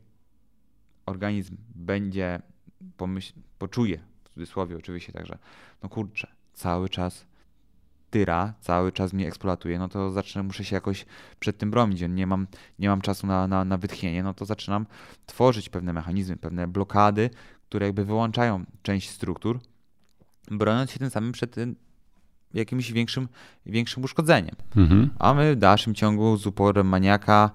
organizm 1.06 1.58
będzie 1.76 2.42
pomyśl, 2.98 3.34
poczuje, 3.60 4.11
w 4.32 4.34
cudzysłowie 4.34 4.78
oczywiście, 4.78 5.14
także 5.14 5.38
no 5.84 5.90
kurczę, 5.90 6.28
cały 6.54 6.90
czas 6.90 7.26
tyra, 8.10 8.54
cały 8.62 8.92
czas 8.92 9.14
mnie 9.14 9.28
eksploatuje, 9.28 9.80
no 9.80 9.90
to 9.90 10.12
zacznę, 10.12 10.44
muszę 10.44 10.66
się 10.66 10.76
jakoś 10.76 11.06
przed 11.40 11.58
tym 11.58 11.72
bronić, 11.72 12.02
nie 12.10 12.28
mam, 12.28 12.48
nie 12.80 12.90
mam 12.90 13.02
czasu 13.02 13.28
na, 13.28 13.48
na, 13.48 13.66
na 13.66 13.78
wytchnienie, 13.78 14.24
no 14.24 14.34
to 14.34 14.46
zaczynam 14.46 14.86
tworzyć 15.26 15.70
pewne 15.70 15.94
mechanizmy, 15.94 16.38
pewne 16.38 16.68
blokady, 16.68 17.30
które 17.70 17.86
jakby 17.86 18.06
wyłączają 18.06 18.66
część 18.82 19.10
struktur, 19.10 19.60
broniąc 20.52 20.92
się 20.92 21.00
tym 21.00 21.10
samym 21.10 21.32
przed 21.32 21.56
jakimś 22.54 22.92
większym, 22.92 23.28
większym 23.66 24.04
uszkodzeniem. 24.04 24.56
Mhm. 24.76 25.10
A 25.20 25.34
my 25.34 25.56
w 25.56 25.60
dalszym 25.60 25.96
ciągu 25.96 26.38
z 26.38 26.48
uporem 26.48 26.88
maniaka 26.88 27.52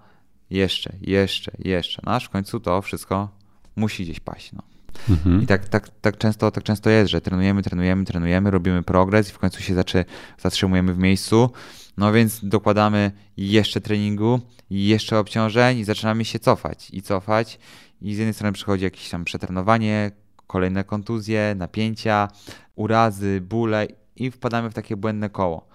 jeszcze, 0.51 0.93
jeszcze, 1.01 1.53
jeszcze. 1.59 2.03
No 2.07 2.12
aż 2.12 2.24
w 2.24 2.31
końcu 2.31 2.61
to 2.61 2.83
wszystko 2.83 3.29
musi 3.77 4.05
gdzieś 4.05 4.20
paść. 4.20 4.53
No. 4.53 4.62
Mhm. 5.11 5.43
I 5.43 5.47
tak, 5.47 5.69
tak, 5.69 5.89
tak, 6.01 6.19
często, 6.19 6.51
tak 6.51 6.65
często 6.65 6.91
jest, 6.91 7.11
że 7.11 7.21
trenujemy, 7.21 7.63
trenujemy, 7.63 8.05
trenujemy, 8.05 8.51
robimy 8.51 8.83
progres 8.83 9.29
i 9.29 9.33
w 9.33 9.39
końcu 9.39 9.63
się 9.63 9.75
zaczy, 9.75 10.05
zatrzymujemy 10.39 10.95
w 10.95 10.99
miejscu. 10.99 11.51
No 11.97 12.13
więc 12.13 12.41
dokładamy 12.43 13.13
jeszcze 13.37 13.81
treningu, 13.81 14.41
jeszcze 14.71 15.19
obciążeń 15.19 15.79
i 15.79 15.85
zaczynamy 15.85 16.25
się 16.25 16.39
cofać 16.39 16.89
i 16.91 17.03
cofać. 17.03 17.59
I 18.03 18.15
z 18.15 18.19
jednej 18.19 18.35
strony 18.35 18.53
przychodzi 18.53 18.85
jakieś 18.85 19.11
tam 19.11 19.25
przetrenowanie, 19.25 20.11
kolejne 20.47 20.85
kontuzje, 20.85 21.55
napięcia, 21.57 22.29
urazy, 22.75 23.41
bóle 23.41 23.87
i 24.17 24.31
wpadamy 24.31 24.71
w 24.71 24.75
takie 24.75 24.97
błędne 24.97 25.31
koło. 25.31 25.69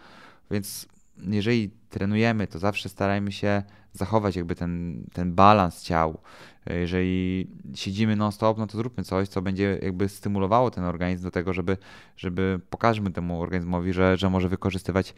Więc 0.52 0.88
jeżeli 1.28 1.70
trenujemy, 1.90 2.48
to 2.48 2.60
zawsze 2.60 2.90
starajmy 2.90 3.32
się 3.32 3.64
zachować 3.94 4.36
jakby 4.36 4.56
ten, 4.56 5.04
ten 5.14 5.34
balans 5.34 5.84
ciał. 5.84 6.18
Jeżeli 6.66 7.48
siedzimy 7.76 8.16
non-stop, 8.16 8.58
no 8.58 8.68
to 8.68 8.78
zróbmy 8.78 9.04
coś, 9.04 9.28
co 9.28 9.42
będzie 9.42 9.80
jakby 9.82 10.10
stymulowało 10.10 10.72
ten 10.72 10.84
organizm 10.84 11.24
do 11.24 11.32
tego, 11.32 11.54
żeby, 11.54 11.78
żeby 12.18 12.60
pokażmy 12.70 13.12
temu 13.12 13.42
organizmowi, 13.42 13.94
że, 13.94 14.18
że 14.18 14.30
może 14.30 14.50
wykorzystywać 14.50 15.14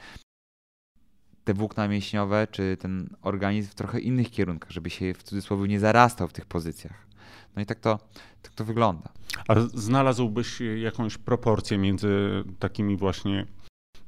te 1.43 1.53
włókna 1.53 1.87
mięśniowe, 1.87 2.47
czy 2.51 2.77
ten 2.79 3.09
organizm 3.21 3.71
w 3.71 3.75
trochę 3.75 3.99
innych 3.99 4.31
kierunkach, 4.31 4.71
żeby 4.71 4.89
się 4.89 5.13
w 5.13 5.23
cudzysłowie 5.23 5.67
nie 5.67 5.79
zarastał 5.79 6.27
w 6.27 6.33
tych 6.33 6.45
pozycjach. 6.45 7.07
No 7.55 7.61
i 7.61 7.65
tak 7.65 7.79
to, 7.79 7.99
tak 8.41 8.53
to 8.53 8.65
wygląda. 8.65 9.09
A 9.47 9.55
znalazłbyś 9.59 10.59
jakąś 10.81 11.17
proporcję 11.17 11.77
między 11.77 12.43
takimi 12.59 12.97
właśnie 12.97 13.45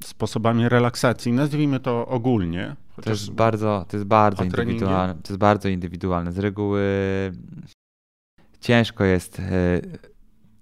sposobami 0.04 0.70
relaksacji, 0.70 1.32
nazwijmy 1.32 1.80
to 1.80 2.08
ogólnie. 2.08 2.76
To 3.02 3.10
jest 3.10 3.32
bardzo, 3.32 3.86
to 3.88 3.98
jest 3.98 4.08
bardzo 4.08 4.44
indywidualne. 4.44 5.14
To 5.14 5.34
jest 5.34 5.40
bardzo 5.40 5.70
indywidualne. 5.70 6.32
Z 6.32 6.38
reguły 6.40 6.82
ciężko 8.60 9.04
jest 9.04 9.40
e, 9.40 9.82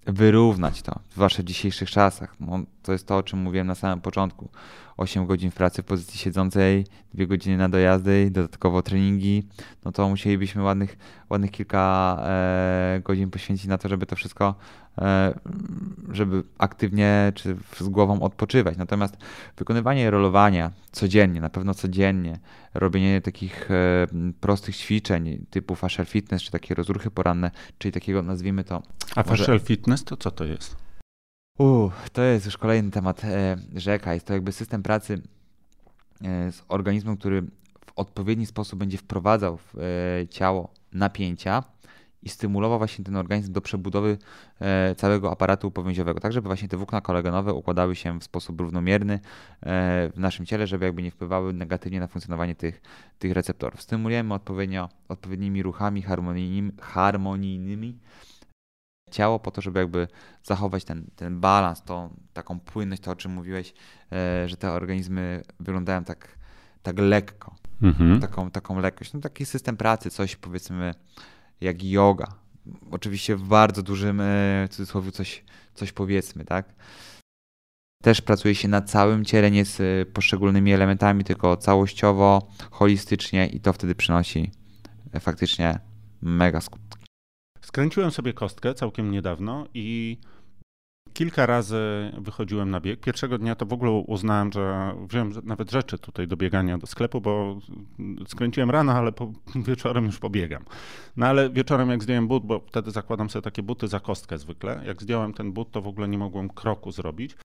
wyrównać 0.06 0.82
to 0.82 1.00
w 1.10 1.16
waszych 1.16 1.46
dzisiejszych 1.46 1.90
czasach. 1.90 2.36
To 2.84 2.92
jest 2.92 3.08
to, 3.08 3.18
o 3.18 3.24
czym 3.24 3.40
mówiłem 3.40 3.68
na 3.68 3.76
samym 3.76 4.02
początku. 4.02 4.50
8 4.98 5.26
godzin 5.26 5.52
w 5.52 5.56
pracy 5.56 5.82
w 5.82 5.86
pozycji 5.86 6.20
siedzącej, 6.20 6.86
2 7.14 7.26
godziny 7.26 7.58
na 7.58 7.70
dojazdy, 7.70 8.30
dodatkowo 8.32 8.82
treningi, 8.82 9.48
no 9.86 9.92
to 9.92 10.10
musielibyśmy 10.10 10.64
ładnych, 10.64 10.98
ładnych 11.30 11.52
kilka 11.52 12.18
e, 12.24 13.02
godzin 13.04 13.30
poświęcić 13.30 13.68
na 13.68 13.78
to, 13.78 13.90
żeby 13.90 14.06
to 14.06 14.16
wszystko, 14.16 14.56
e, 14.98 15.40
żeby 16.12 16.44
aktywnie 16.58 17.32
czy 17.36 17.56
z 17.80 17.90
głową 17.90 18.22
odpoczywać. 18.22 18.78
Natomiast 18.78 19.18
wykonywanie 19.58 20.12
rolowania 20.12 20.72
codziennie, 20.92 21.42
na 21.42 21.50
pewno 21.50 21.74
codziennie, 21.74 22.40
robienie 22.74 23.22
takich 23.22 23.72
e, 23.72 24.08
prostych 24.40 24.78
ćwiczeń 24.78 25.46
typu 25.50 25.76
fascial 25.76 26.06
fitness, 26.06 26.44
czy 26.44 26.52
takie 26.52 26.76
rozruchy 26.76 27.12
poranne, 27.12 27.52
czyli 27.78 27.92
takiego 27.92 28.22
nazwijmy 28.22 28.64
to... 28.64 28.84
A 29.16 29.24
fascial 29.24 29.60
fitness 29.60 30.04
to 30.04 30.18
co 30.18 30.32
to 30.32 30.44
jest? 30.46 30.83
To 32.14 32.22
jest 32.22 32.46
już 32.46 32.58
kolejny 32.58 32.92
temat 32.92 33.24
e, 33.24 33.58
rzeka. 33.76 34.14
Jest 34.14 34.26
to 34.26 34.34
jakby 34.34 34.52
system 34.52 34.84
pracy 34.84 35.22
e, 36.24 36.52
z 36.52 36.64
organizmem, 36.68 37.18
który 37.18 37.42
w 37.86 37.92
odpowiedni 37.96 38.46
sposób 38.46 38.80
będzie 38.80 38.98
wprowadzał 38.98 39.58
w 39.58 39.76
e, 39.78 40.28
ciało 40.28 40.74
napięcia 40.94 41.64
i 42.24 42.30
stymulował 42.30 42.78
właśnie 42.78 43.06
ten 43.06 43.16
organizm 43.16 43.54
do 43.54 43.62
przebudowy 43.62 44.18
całego 44.98 45.32
aparatu 45.32 45.72
powięziowego, 45.72 46.20
tak 46.20 46.34
żeby 46.34 46.48
właśnie 46.48 46.68
te 46.68 46.78
włókna 46.78 47.02
kolegenowe 47.02 47.54
układały 47.54 47.96
się 47.96 48.20
w 48.20 48.24
sposób 48.24 48.62
równomierny 48.62 49.20
w 49.62 50.14
naszym 50.16 50.46
ciele, 50.46 50.68
żeby 50.68 50.86
jakby 50.86 51.04
nie 51.04 51.12
wpływały 51.12 51.54
negatywnie 51.54 52.00
na 52.00 52.08
funkcjonowanie 52.08 52.56
tych, 52.56 52.82
tych 53.20 53.32
receptorów. 53.32 53.82
Stymulujemy 53.82 54.34
odpowiednio, 54.34 54.90
odpowiednimi 55.10 55.64
ruchami 55.64 56.02
harmonijnymi, 56.02 56.72
harmonijnymi 56.82 57.98
ciało 59.14 59.40
po 59.40 59.52
to, 59.52 59.62
żeby 59.62 59.80
jakby 59.80 60.08
zachować 60.44 60.84
ten, 60.84 61.06
ten 61.16 61.40
balans, 61.40 61.82
tą 61.84 62.10
taką 62.34 62.60
płynność, 62.60 63.02
to 63.02 63.12
o 63.12 63.16
czym 63.16 63.32
mówiłeś, 63.32 63.74
e, 64.12 64.50
że 64.50 64.58
te 64.58 64.72
organizmy 64.72 65.44
wyglądają 65.60 66.04
tak, 66.04 66.38
tak 66.84 67.00
lekko, 67.00 67.56
mhm. 67.82 68.20
taką, 68.20 68.52
taką 68.52 68.80
lekkość. 68.80 69.14
No 69.14 69.20
taki 69.20 69.46
system 69.46 69.78
pracy, 69.78 70.10
coś 70.10 70.36
powiedzmy 70.36 70.94
jak 71.62 71.84
yoga. 71.84 72.28
Oczywiście 72.92 73.36
w 73.36 73.44
bardzo 73.44 73.84
dużym 73.84 74.22
e, 74.22 74.68
cudzysłowie 74.70 75.12
coś, 75.12 75.44
coś 75.74 75.92
powiedzmy, 75.92 76.46
tak? 76.46 76.74
Też 78.04 78.22
pracuje 78.22 78.56
się 78.56 78.68
na 78.68 78.82
całym 78.82 79.26
ciele, 79.26 79.52
nie 79.52 79.66
z 79.66 79.80
e, 79.80 80.06
poszczególnymi 80.06 80.74
elementami, 80.74 81.24
tylko 81.24 81.58
całościowo, 81.58 82.48
holistycznie 82.72 83.48
i 83.48 83.60
to 83.60 83.74
wtedy 83.74 83.96
przynosi 83.96 84.52
faktycznie 85.20 85.80
mega 86.22 86.62
skutki. 86.62 87.03
Skręciłem 87.64 88.12
sobie 88.12 88.34
kostkę 88.34 88.74
całkiem 88.74 89.12
niedawno 89.12 89.66
i 89.74 90.18
kilka 91.14 91.46
razy 91.46 92.12
wychodziłem 92.18 92.70
na 92.70 92.80
bieg. 92.80 93.00
Pierwszego 93.00 93.38
dnia 93.38 93.56
to 93.56 93.66
w 93.66 93.74
ogóle 93.74 93.92
uznałem, 93.92 94.52
że 94.52 94.96
wziąłem 95.08 95.34
nawet 95.44 95.72
rzeczy 95.72 95.98
tutaj 95.98 96.28
do 96.28 96.38
biegania 96.38 96.78
do 96.78 96.88
sklepu, 96.88 97.22
bo 97.22 97.60
skręciłem 98.28 98.72
rano, 98.72 98.92
ale 98.92 99.12
po, 99.12 99.32
wieczorem 99.68 100.06
już 100.06 100.20
pobiegam. 100.20 100.66
No 101.18 101.26
ale 101.26 101.50
wieczorem 101.50 101.90
jak 101.90 102.04
zdjąłem 102.04 102.28
but, 102.28 102.46
bo 102.46 102.60
wtedy 102.60 102.92
zakładam 102.92 103.30
sobie 103.30 103.44
takie 103.44 103.64
buty 103.64 103.88
za 103.88 104.00
kostkę 104.00 104.38
zwykle, 104.38 104.82
jak 104.86 105.02
zdjąłem 105.02 105.34
ten 105.34 105.54
but, 105.54 105.72
to 105.72 105.82
w 105.82 105.88
ogóle 105.88 106.08
nie 106.08 106.18
mogłem 106.18 106.50
kroku 106.50 106.92
zrobić. 106.92 107.36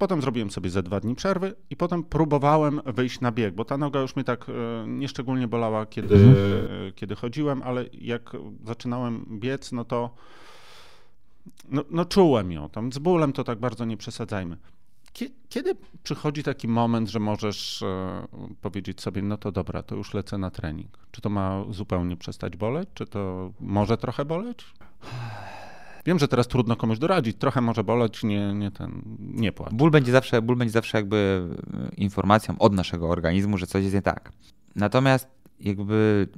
Potem 0.00 0.22
zrobiłem 0.22 0.50
sobie 0.50 0.70
ze 0.70 0.82
dwa 0.82 1.00
dni 1.00 1.14
przerwy 1.14 1.54
i 1.70 1.76
potem 1.76 2.04
próbowałem 2.04 2.80
wyjść 2.86 3.20
na 3.20 3.32
bieg, 3.32 3.54
bo 3.54 3.64
ta 3.64 3.78
noga 3.78 4.00
już 4.00 4.16
mnie 4.16 4.24
tak 4.24 4.46
e, 4.48 4.52
nieszczególnie 4.88 5.48
bolała, 5.48 5.86
kiedy, 5.86 6.14
mhm. 6.14 6.92
kiedy 6.94 7.14
chodziłem, 7.14 7.62
ale 7.62 7.84
jak 7.92 8.36
zaczynałem 8.64 9.26
biec, 9.40 9.72
no 9.72 9.84
to 9.84 10.10
no, 11.68 11.84
no 11.90 12.04
czułem 12.04 12.52
ją. 12.52 12.68
Tam 12.68 12.92
z 12.92 12.98
bólem 12.98 13.32
to 13.32 13.44
tak 13.44 13.58
bardzo 13.58 13.84
nie 13.84 13.96
przesadzajmy. 13.96 14.56
Kiedy 15.48 15.76
przychodzi 16.02 16.42
taki 16.42 16.68
moment, 16.68 17.08
że 17.08 17.20
możesz 17.20 17.82
e, 17.82 18.26
powiedzieć 18.60 19.00
sobie, 19.00 19.22
no 19.22 19.36
to 19.36 19.52
dobra, 19.52 19.82
to 19.82 19.96
już 19.96 20.14
lecę 20.14 20.38
na 20.38 20.50
trening? 20.50 20.98
Czy 21.10 21.20
to 21.20 21.30
ma 21.30 21.64
zupełnie 21.70 22.16
przestać 22.16 22.56
boleć? 22.56 22.88
Czy 22.94 23.06
to 23.06 23.52
może 23.60 23.98
trochę 23.98 24.24
boleć? 24.24 24.64
Wiem, 26.10 26.18
że 26.18 26.28
teraz 26.28 26.48
trudno 26.48 26.76
komuś 26.76 26.98
doradzić, 26.98 27.36
trochę 27.36 27.60
może 27.60 27.84
boleć, 27.84 28.22
nie, 28.22 28.54
nie 28.54 28.70
ten, 28.70 29.02
nie 29.18 29.52
płacz. 29.52 29.72
Ból 29.72 29.90
będzie 29.90 30.12
zawsze, 30.12 30.42
ból 30.42 30.56
będzie 30.56 30.72
zawsze 30.72 30.98
jakby 30.98 31.48
e, 31.74 31.94
informacją 31.94 32.58
od 32.58 32.72
naszego 32.72 33.08
organizmu, 33.08 33.58
że 33.58 33.66
coś 33.66 33.82
jest 33.82 33.94
nie 33.94 34.02
tak. 34.02 34.32
Natomiast 34.76 35.28
jakby 35.60 36.28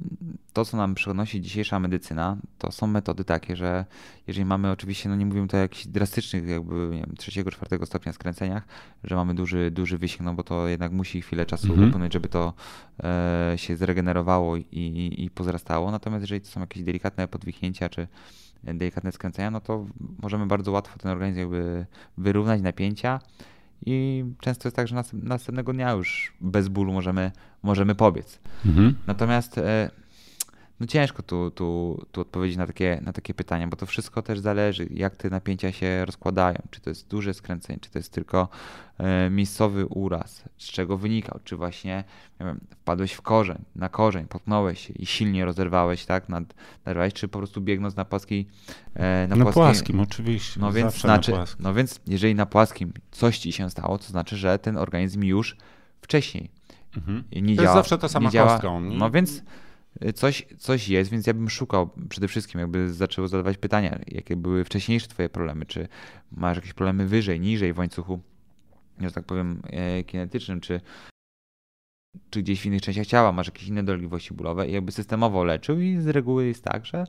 to, 0.53 0.65
co 0.65 0.77
nam 0.77 0.95
przynosi 0.95 1.41
dzisiejsza 1.41 1.79
medycyna, 1.79 2.37
to 2.57 2.71
są 2.71 2.87
metody 2.87 3.23
takie, 3.23 3.55
że 3.55 3.85
jeżeli 4.27 4.45
mamy 4.45 4.71
oczywiście, 4.71 5.09
no 5.09 5.15
nie 5.15 5.25
mówimy 5.25 5.47
tutaj 5.47 5.59
o 5.59 5.61
jakichś 5.61 5.87
drastycznych, 5.87 6.47
jakby 6.47 6.75
nie 6.75 6.99
wiem, 6.99 7.15
trzeciego, 7.17 7.51
czwartego 7.51 7.85
stopnia 7.85 8.13
skręceniach, 8.13 8.67
że 9.03 9.15
mamy 9.15 9.33
duży, 9.33 9.71
duży 9.71 9.97
wysięg, 9.97 10.21
no 10.21 10.33
bo 10.33 10.43
to 10.43 10.67
jednak 10.67 10.91
musi 10.91 11.21
chwilę 11.21 11.45
czasu 11.45 11.67
mhm. 11.67 11.87
upłynąć, 11.87 12.13
żeby 12.13 12.29
to 12.29 12.53
e, 13.03 13.53
się 13.55 13.77
zregenerowało 13.77 14.57
i, 14.57 14.65
i, 14.71 15.23
i 15.23 15.29
pozrastało. 15.29 15.91
Natomiast 15.91 16.21
jeżeli 16.21 16.41
to 16.41 16.47
są 16.47 16.59
jakieś 16.59 16.83
delikatne 16.83 17.27
podwichnięcia, 17.27 17.89
czy 17.89 18.07
delikatne 18.63 19.11
skręcenia, 19.11 19.51
no 19.51 19.61
to 19.61 19.85
możemy 20.21 20.45
bardzo 20.45 20.71
łatwo 20.71 20.99
ten 20.99 21.11
organizm 21.11 21.39
jakby 21.39 21.85
wyrównać 22.17 22.61
napięcia 22.61 23.19
i 23.85 24.25
często 24.39 24.67
jest 24.67 24.75
tak, 24.75 24.87
że 24.87 24.95
następnego 25.13 25.73
dnia 25.73 25.91
już 25.91 26.33
bez 26.41 26.67
bólu 26.67 26.93
możemy, 26.93 27.31
możemy 27.63 27.95
pobiec. 27.95 28.39
Mhm. 28.65 28.95
Natomiast 29.07 29.57
e, 29.57 29.91
no 30.79 30.87
ciężko 30.87 31.23
tu, 31.23 31.51
tu, 31.51 31.99
tu 32.11 32.21
odpowiedzieć 32.21 32.57
na 32.57 32.67
takie, 32.67 33.01
na 33.05 33.13
takie 33.13 33.33
pytania, 33.33 33.67
bo 33.67 33.77
to 33.77 33.85
wszystko 33.85 34.21
też 34.21 34.39
zależy, 34.39 34.87
jak 34.91 35.15
te 35.15 35.29
napięcia 35.29 35.71
się 35.71 36.05
rozkładają. 36.05 36.57
Czy 36.71 36.81
to 36.81 36.89
jest 36.89 37.07
duże 37.07 37.33
skręcenie, 37.33 37.79
czy 37.79 37.89
to 37.89 37.99
jest 37.99 38.11
tylko 38.11 38.47
e, 38.97 39.29
miejscowy 39.29 39.85
uraz, 39.85 40.43
z 40.57 40.65
czego 40.65 40.97
wynikał, 40.97 41.39
czy 41.43 41.55
właśnie 41.55 42.03
wiem, 42.39 42.59
wpadłeś 42.69 43.13
w 43.13 43.21
korzeń, 43.21 43.57
na 43.75 43.89
korzeń, 43.89 44.27
potknąłeś 44.27 44.87
się 44.87 44.93
i 44.93 45.05
silnie 45.05 45.45
rozerwałeś, 45.45 46.05
tak, 46.05 46.29
nad, 46.29 46.43
naderwałeś, 46.85 47.13
czy 47.13 47.27
po 47.27 47.39
prostu 47.39 47.61
biegnąc 47.61 47.95
na 47.95 48.05
płaskiej... 48.05 48.47
E, 48.95 49.27
na, 49.27 49.35
na 49.35 49.43
płaskim, 49.43 49.63
płaskim, 49.63 49.99
oczywiście. 49.99 50.59
No 50.59 50.71
więc, 50.71 51.01
znaczy, 51.01 51.33
no 51.59 51.73
więc 51.73 51.99
jeżeli 52.07 52.35
na 52.35 52.45
płaskim 52.45 52.93
coś 53.11 53.37
ci 53.37 53.51
się 53.51 53.69
stało, 53.69 53.97
to 53.97 54.03
znaczy, 54.03 54.37
że 54.37 54.59
ten 54.59 54.77
organizm 54.77 55.23
już 55.23 55.57
wcześniej 56.01 56.49
mhm. 56.97 57.23
nie 57.31 57.55
to 57.55 57.61
działa. 57.61 57.61
jest 57.61 57.73
zawsze 57.73 57.97
ta 57.97 58.07
sama 58.07 58.29
działa, 58.29 58.51
kostka. 58.51 58.79
No 58.79 59.11
więc 59.11 59.43
coś, 60.13 60.45
coś 60.57 60.89
jest, 60.89 61.11
więc 61.11 61.27
ja 61.27 61.33
bym 61.33 61.49
szukał 61.49 61.89
przede 62.09 62.27
wszystkim, 62.27 62.61
jakby 62.61 62.93
zaczęło 62.93 63.27
zadawać 63.27 63.57
pytania, 63.57 63.99
jakie 64.07 64.35
były 64.35 64.63
wcześniejsze 64.63 65.07
twoje 65.07 65.29
problemy, 65.29 65.65
czy 65.65 65.87
masz 66.31 66.55
jakieś 66.55 66.73
problemy 66.73 67.07
wyżej, 67.07 67.39
niżej 67.39 67.73
w 67.73 67.77
łańcuchu, 67.77 68.19
że 68.99 69.11
tak 69.11 69.25
powiem, 69.25 69.61
e, 69.65 70.03
kinetycznym, 70.03 70.61
czy, 70.61 70.81
czy 72.29 72.41
gdzieś 72.41 72.61
w 72.61 72.65
innych 72.65 72.81
częściach 72.81 73.07
ciała 73.07 73.31
masz 73.31 73.47
jakieś 73.47 73.67
inne 73.67 73.83
dolegliwości 73.83 74.33
bólowe 74.33 74.69
i 74.69 74.71
jakby 74.71 74.91
systemowo 74.91 75.43
leczył 75.43 75.79
i 75.79 75.97
z 76.01 76.07
reguły 76.07 76.45
jest 76.45 76.63
tak, 76.63 76.85
że 76.85 77.07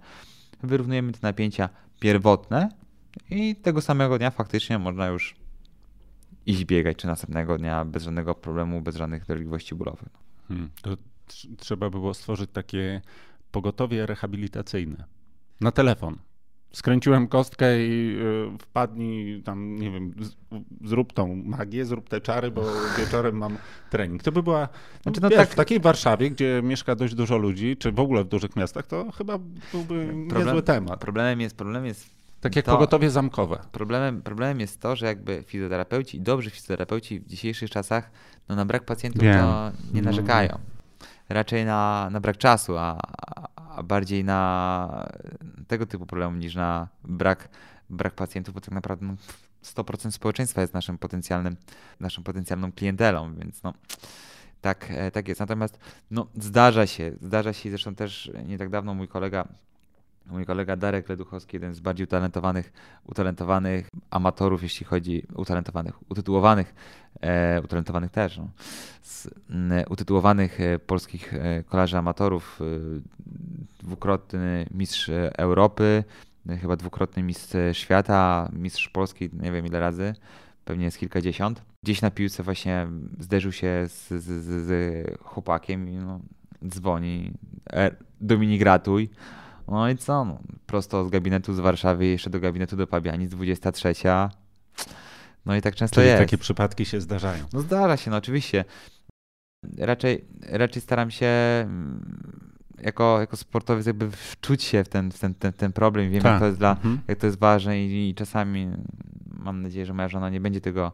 wyrównujemy 0.63 1.13
te 1.13 1.19
napięcia 1.23 1.69
pierwotne 2.01 2.69
i 3.31 3.57
tego 3.57 3.81
samego 3.81 4.19
dnia 4.19 4.31
faktycznie 4.31 4.79
można 4.79 5.07
już 5.07 5.35
iść 6.47 6.65
biegać, 6.65 6.97
czy 6.97 7.07
następnego 7.07 7.59
dnia 7.59 7.85
bez 7.85 8.03
żadnego 8.03 8.35
problemu, 8.35 8.81
bez 8.81 8.97
żadnych 8.97 9.27
dolegliwości 9.27 9.75
bólowych. 9.75 10.09
Hmm, 10.49 10.71
to 10.83 10.97
trzeba 11.59 11.91
było 11.91 12.15
stworzyć 12.15 12.51
takie 12.53 13.01
pogotowie 13.51 14.07
rehabilitacyjne 14.07 15.05
na 15.61 15.73
telefon. 15.73 16.17
Skręciłem 16.73 17.29
kostkę 17.29 17.87
i 17.87 18.17
y, 18.55 18.59
wpadnij 18.59 19.43
tam, 19.43 19.77
nie 19.77 19.91
wiem, 19.91 20.15
zrób 20.85 21.13
tą 21.13 21.43
magię, 21.45 21.85
zrób 21.85 22.09
te 22.09 22.21
czary, 22.21 22.51
bo 22.51 22.63
wieczorem 22.99 23.37
mam 23.37 23.57
trening. 23.91 24.23
To 24.23 24.33
by 24.33 24.43
była, 24.43 24.69
znaczy, 25.03 25.21
no 25.21 25.29
wiesz, 25.29 25.39
tak, 25.39 25.49
w 25.49 25.55
takiej 25.55 25.81
Warszawie, 25.81 26.31
gdzie 26.31 26.61
mieszka 26.65 26.95
dość 26.95 27.15
dużo 27.15 27.37
ludzi, 27.37 27.77
czy 27.77 27.93
w 27.93 28.01
ogóle 28.01 28.25
w 28.25 28.29
dużych 28.29 28.57
miastach, 28.57 28.87
to 28.87 29.13
chyba 29.13 29.39
byłby 29.73 30.07
Problem, 30.29 30.47
niezły 30.47 30.63
temat. 30.63 31.01
Problemem 31.01 31.41
jest, 31.41 31.57
problem 31.57 31.87
jest 31.87 32.11
tak 32.41 32.57
jak 32.57 32.65
to, 32.65 32.73
pogotowie 32.73 33.11
zamkowe. 33.11 33.59
Problemem, 33.73 34.23
problemem 34.23 34.61
jest 34.61 34.81
to, 34.81 34.97
że 34.97 35.07
jakby 35.07 35.45
fizjoterapeuci, 35.47 36.21
dobrzy 36.21 36.51
fizjoterapeuci 36.51 37.21
w 37.21 37.27
dzisiejszych 37.27 37.71
czasach 37.71 38.11
no 38.49 38.57
na 38.57 38.65
brak 38.65 38.85
pacjentów 38.85 39.23
to 39.23 39.73
nie 39.95 40.03
narzekają 40.03 40.59
raczej 41.29 41.65
na, 41.65 42.09
na 42.13 42.21
brak 42.21 42.39
czasu, 42.39 42.79
a, 42.79 42.99
a 43.57 43.83
bardziej 43.83 44.25
na 44.25 45.09
tego 45.69 45.87
typu 45.87 46.07
problem 46.07 46.39
niż 46.39 46.55
na 46.55 46.89
brak, 47.05 47.49
brak 47.91 48.15
pacjentów, 48.15 48.55
bo 48.55 48.61
tak 48.61 48.75
naprawdę 48.75 49.07
no, 49.07 49.15
100% 49.65 50.11
społeczeństwa 50.11 50.61
jest 50.61 50.75
naszym 50.75 50.99
potencjalnym, 50.99 51.57
naszą 52.01 52.23
potencjalną 52.23 52.73
klientelą, 52.73 53.35
więc 53.35 53.63
no 53.63 53.75
tak, 54.61 54.87
e, 54.91 55.11
tak 55.11 55.29
jest. 55.29 55.41
Natomiast 55.41 55.79
no, 56.11 56.27
zdarza 56.35 56.87
się, 56.87 57.13
zdarza 57.23 57.53
się, 57.53 57.71
zresztą 57.71 57.95
też 57.95 58.31
nie 58.47 58.59
tak 58.59 58.69
dawno 58.69 58.95
mój 58.95 59.09
kolega 59.09 59.49
Mój 60.27 60.47
kolega 60.47 60.77
Darek 60.77 61.09
Leduchowski, 61.09 61.57
jeden 61.57 61.75
z 61.75 61.81
bardziej 61.81 62.05
utalentowanych, 62.05 62.73
utalentowanych 63.05 63.91
amatorów, 64.11 64.63
jeśli 64.63 64.87
chodzi 64.87 65.27
utalentowanych, 65.35 66.11
utytułowanych, 66.11 66.75
e, 67.21 67.61
utalentowanych 67.65 68.11
też, 68.11 68.39
no, 68.39 68.49
z, 69.03 69.29
utytułowanych 69.89 70.61
e, 70.61 70.79
polskich 70.79 71.35
e, 71.35 71.63
kolarzy 71.63 71.99
amatorów, 71.99 72.61
e, 72.61 72.65
dwukrotny 73.83 74.67
mistrz 74.71 75.11
Europy, 75.39 76.05
chyba 76.61 76.77
dwukrotny 76.77 77.23
mistrz 77.23 77.57
świata, 77.73 78.49
mistrz 78.53 78.89
Polski, 78.89 79.31
nie 79.33 79.53
wiem 79.53 79.67
ile 79.67 79.81
razy, 79.81 80.15
pewnie 80.65 80.85
jest 80.85 80.99
kilkadziesiąt. 80.99 81.63
Gdzieś 81.83 82.03
na 82.03 82.11
piłce 82.11 82.43
właśnie 82.43 82.87
zderzył 83.19 83.53
się 83.53 83.85
z, 83.89 84.09
z, 84.09 84.25
z, 84.25 84.67
z 84.67 85.21
chłopakiem 85.23 85.89
i 85.89 85.97
no, 85.97 86.21
dzwoni, 86.69 87.33
e, 87.73 87.91
Dominik 88.21 88.63
ratuj, 88.63 89.11
no 89.69 89.91
i 89.91 89.97
co? 89.97 90.25
No, 90.25 90.39
prosto 90.67 91.05
z 91.05 91.11
gabinetu 91.11 91.55
z 91.55 91.61
Warszawy 91.61 92.07
jeszcze 92.07 92.31
do 92.31 92.41
gabinetu 92.41 92.77
do 92.77 92.87
Pabianic, 92.87 93.31
23. 93.31 93.93
No 95.47 95.57
i 95.57 95.63
tak 95.63 95.75
często 95.75 95.95
Czyli 95.95 96.07
jest. 96.07 96.23
takie 96.23 96.39
przypadki 96.39 96.85
się 96.85 97.01
zdarzają. 97.01 97.45
No 97.53 97.61
zdarza 97.61 97.97
się, 97.97 98.11
no 98.11 98.17
oczywiście. 98.17 98.65
Raczej, 99.79 100.25
raczej 100.43 100.83
staram 100.83 101.11
się 101.11 101.27
mm, 101.27 102.55
jako, 102.81 103.21
jako 103.21 103.37
sportowiec 103.37 103.87
jakby 103.87 104.11
wczuć 104.11 104.63
się 104.63 104.85
w 104.85 104.89
ten, 104.89 105.11
w 105.11 105.19
ten, 105.19 105.35
ten, 105.35 105.53
ten 105.53 105.73
problem. 105.73 106.05
Wiem, 106.05 106.15
jak 106.15 106.23
tak. 106.23 106.41
to, 106.41 106.47
jest 106.47 106.59
dla, 106.59 106.71
mhm. 106.71 107.01
jak 107.09 107.19
to 107.19 107.27
jest 107.27 107.39
ważne 107.39 107.85
i, 107.85 108.11
i, 108.11 108.15
czasami 108.15 108.71
mam 109.27 109.63
nadzieję, 109.63 109.87
że 109.87 109.95
moja 109.95 110.09
żona 110.09 110.31
nie 110.31 110.41
będzie 110.41 110.61
tego, 110.61 110.93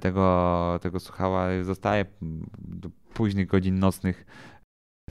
tego, 0.00 0.78
tego 0.82 1.00
słuchała. 1.00 1.46
Zostaje 1.62 2.04
do 2.58 2.90
późnych 3.14 3.46
godzin 3.46 3.78
nocnych 3.78 4.26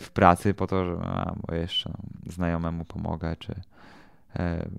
w 0.02 0.12
pracy 0.12 0.54
po 0.54 0.68
to, 0.68 0.86
że 0.86 0.97
a, 1.04 1.34
bo 1.47 1.56
jeszcze 1.56 1.91
znajomemu 2.28 2.86
pomogę, 2.86 3.36
czy, 3.39 3.56
e, 4.36 4.70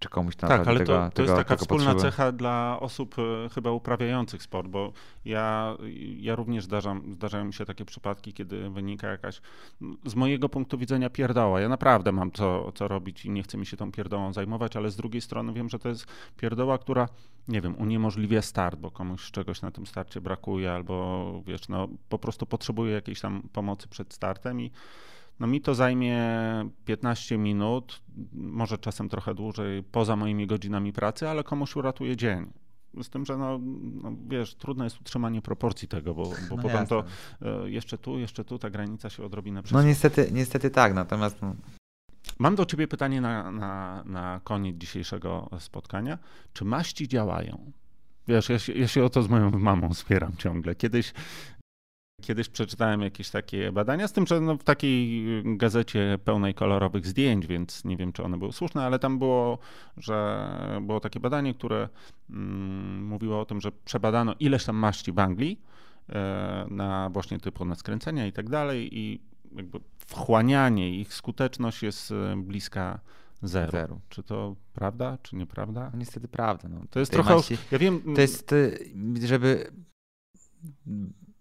czy 0.00 0.08
komuś 0.08 0.36
tam 0.36 0.48
Tak, 0.48 0.68
ale 0.68 0.78
tego, 0.78 0.92
to, 0.92 1.04
to 1.04 1.10
tego, 1.10 1.22
jest 1.22 1.48
taka 1.48 1.56
wspólna 1.56 1.94
cecha 1.94 2.32
dla 2.32 2.78
osób 2.80 3.16
e, 3.18 3.48
chyba 3.48 3.70
uprawiających 3.70 4.42
sport, 4.42 4.68
bo 4.68 4.92
ja, 5.24 5.76
ja 6.16 6.34
również 6.36 6.64
zdarzam, 6.64 7.12
zdarzają 7.12 7.44
mi 7.44 7.54
się 7.54 7.64
takie 7.64 7.84
przypadki, 7.84 8.32
kiedy 8.32 8.70
wynika 8.70 9.08
jakaś 9.08 9.40
z 10.04 10.14
mojego 10.14 10.48
punktu 10.48 10.78
widzenia 10.78 11.10
pierdoła. 11.10 11.60
Ja 11.60 11.68
naprawdę 11.68 12.12
mam 12.12 12.32
co, 12.32 12.72
co 12.72 12.88
robić 12.88 13.24
i 13.24 13.30
nie 13.30 13.42
chcę 13.42 13.58
mi 13.58 13.66
się 13.66 13.76
tą 13.76 13.92
pierdołą 13.92 14.32
zajmować, 14.32 14.76
ale 14.76 14.90
z 14.90 14.96
drugiej 14.96 15.20
strony 15.20 15.52
wiem, 15.52 15.68
że 15.68 15.78
to 15.78 15.88
jest 15.88 16.06
pierdoła, 16.36 16.78
która 16.78 17.08
nie 17.48 17.60
wiem, 17.60 17.78
uniemożliwia 17.78 18.42
start, 18.42 18.80
bo 18.80 18.90
komuś 18.90 19.30
czegoś 19.30 19.62
na 19.62 19.70
tym 19.70 19.86
starcie 19.86 20.20
brakuje, 20.20 20.72
albo 20.72 21.42
wiesz, 21.46 21.68
no 21.68 21.88
po 22.08 22.18
prostu 22.18 22.46
potrzebuje 22.46 22.92
jakiejś 22.92 23.20
tam 23.20 23.42
pomocy 23.52 23.88
przed 23.88 24.14
startem 24.14 24.60
i 24.60 24.70
no 25.40 25.46
mi 25.46 25.60
to 25.60 25.74
zajmie 25.74 26.20
15 26.84 27.38
minut, 27.38 28.02
może 28.32 28.78
czasem 28.78 29.08
trochę 29.08 29.34
dłużej, 29.34 29.82
poza 29.82 30.16
moimi 30.16 30.46
godzinami 30.46 30.92
pracy, 30.92 31.28
ale 31.28 31.44
komuś 31.44 31.76
uratuje 31.76 32.16
dzień. 32.16 32.46
Z 33.02 33.10
tym, 33.10 33.26
że 33.26 33.36
no, 33.36 33.60
no 34.02 34.12
wiesz, 34.28 34.54
trudno 34.54 34.84
jest 34.84 35.00
utrzymanie 35.00 35.42
proporcji 35.42 35.88
tego, 35.88 36.14
bo, 36.14 36.22
bo 36.22 36.56
no 36.56 36.62
potem 36.62 36.70
jasne. 36.70 36.86
to 36.86 37.04
e, 37.42 37.70
jeszcze 37.70 37.98
tu, 37.98 38.18
jeszcze 38.18 38.44
tu 38.44 38.58
ta 38.58 38.70
granica 38.70 39.10
się 39.10 39.24
odrobinę 39.24 39.62
przesuwa. 39.62 39.82
No 39.82 39.88
niestety, 39.88 40.28
niestety 40.32 40.70
tak, 40.70 40.94
natomiast 40.94 41.42
no, 41.42 41.54
Mam 42.38 42.54
do 42.54 42.66
ciebie 42.66 42.88
pytanie 42.88 43.20
na, 43.20 43.50
na, 43.50 44.02
na 44.06 44.40
koniec 44.44 44.76
dzisiejszego 44.76 45.50
spotkania. 45.58 46.18
Czy 46.52 46.64
maści 46.64 47.08
działają? 47.08 47.72
Wiesz, 48.28 48.48
ja 48.48 48.58
się, 48.58 48.72
ja 48.72 48.88
się 48.88 49.04
o 49.04 49.10
to 49.10 49.22
z 49.22 49.28
moją 49.28 49.50
mamą 49.50 49.94
spieram 49.94 50.36
ciągle. 50.36 50.74
Kiedyś 50.74 51.12
Kiedyś 52.20 52.48
przeczytałem 52.48 53.02
jakieś 53.02 53.30
takie 53.30 53.72
badania, 53.72 54.08
z 54.08 54.12
tym, 54.12 54.26
że 54.26 54.40
no 54.40 54.56
w 54.56 54.64
takiej 54.64 55.24
gazecie 55.44 56.18
pełnej 56.24 56.54
kolorowych 56.54 57.06
zdjęć, 57.06 57.46
więc 57.46 57.84
nie 57.84 57.96
wiem, 57.96 58.12
czy 58.12 58.22
one 58.22 58.38
były 58.38 58.52
słuszne, 58.52 58.84
ale 58.84 58.98
tam 58.98 59.18
było, 59.18 59.58
że 59.96 60.48
było 60.80 61.00
takie 61.00 61.20
badanie, 61.20 61.54
które 61.54 61.88
mm, 62.30 63.06
mówiło 63.06 63.40
o 63.40 63.44
tym, 63.44 63.60
że 63.60 63.72
przebadano 63.84 64.34
ileś 64.40 64.64
tam 64.64 64.76
maści 64.76 65.12
w 65.12 65.18
Anglii 65.18 65.60
e, 66.08 66.66
na 66.70 67.10
właśnie 67.12 67.38
typu 67.38 67.64
na 67.64 67.74
skręcenia 67.74 68.26
i 68.26 68.32
tak 68.32 68.48
dalej 68.48 68.98
i 68.98 69.20
jakby 69.56 69.80
wchłanianie 69.98 71.00
ich 71.00 71.14
skuteczność 71.14 71.82
jest 71.82 72.12
e, 72.12 72.36
bliska 72.36 73.00
zero. 73.42 73.72
zero. 73.72 74.00
Czy 74.08 74.22
to 74.22 74.56
prawda, 74.72 75.18
czy 75.22 75.36
nieprawda? 75.36 75.90
No, 75.92 75.98
niestety 75.98 76.28
prawda. 76.28 76.68
No. 76.68 76.80
To 76.90 77.00
jest 77.00 77.12
trochę. 77.12 77.34
Maści, 77.34 77.58
ja 77.70 77.78
wiem. 77.78 78.14
To 78.14 78.20
jest, 78.20 78.54
żeby. 79.24 79.72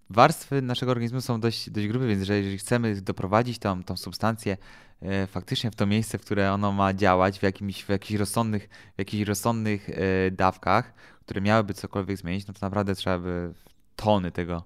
Warstwy 0.09 0.61
naszego 0.61 0.91
organizmu 0.91 1.21
są 1.21 1.39
dość, 1.39 1.69
dość 1.69 1.87
grube, 1.87 2.07
więc 2.07 2.19
jeżeli 2.19 2.57
chcemy 2.57 3.01
doprowadzić 3.01 3.59
tą, 3.59 3.83
tą 3.83 3.97
substancję 3.97 4.57
e, 5.01 5.27
faktycznie 5.27 5.71
w 5.71 5.75
to 5.75 5.85
miejsce, 5.85 6.17
w 6.17 6.21
które 6.21 6.53
ono 6.53 6.71
ma 6.71 6.93
działać, 6.93 7.39
w, 7.39 7.43
jakimś, 7.43 7.83
w 7.83 7.89
jakichś 7.89 8.19
rozsądnych, 8.19 8.69
w 8.95 8.99
jakichś 8.99 9.27
rozsądnych 9.27 9.89
e, 9.89 10.31
dawkach, 10.31 10.93
które 11.25 11.41
miałyby 11.41 11.73
cokolwiek 11.73 12.17
zmienić, 12.17 12.47
no 12.47 12.53
to 12.53 12.59
naprawdę 12.61 12.95
trzeba 12.95 13.19
by 13.19 13.53
tony 13.95 14.31
tego, 14.31 14.63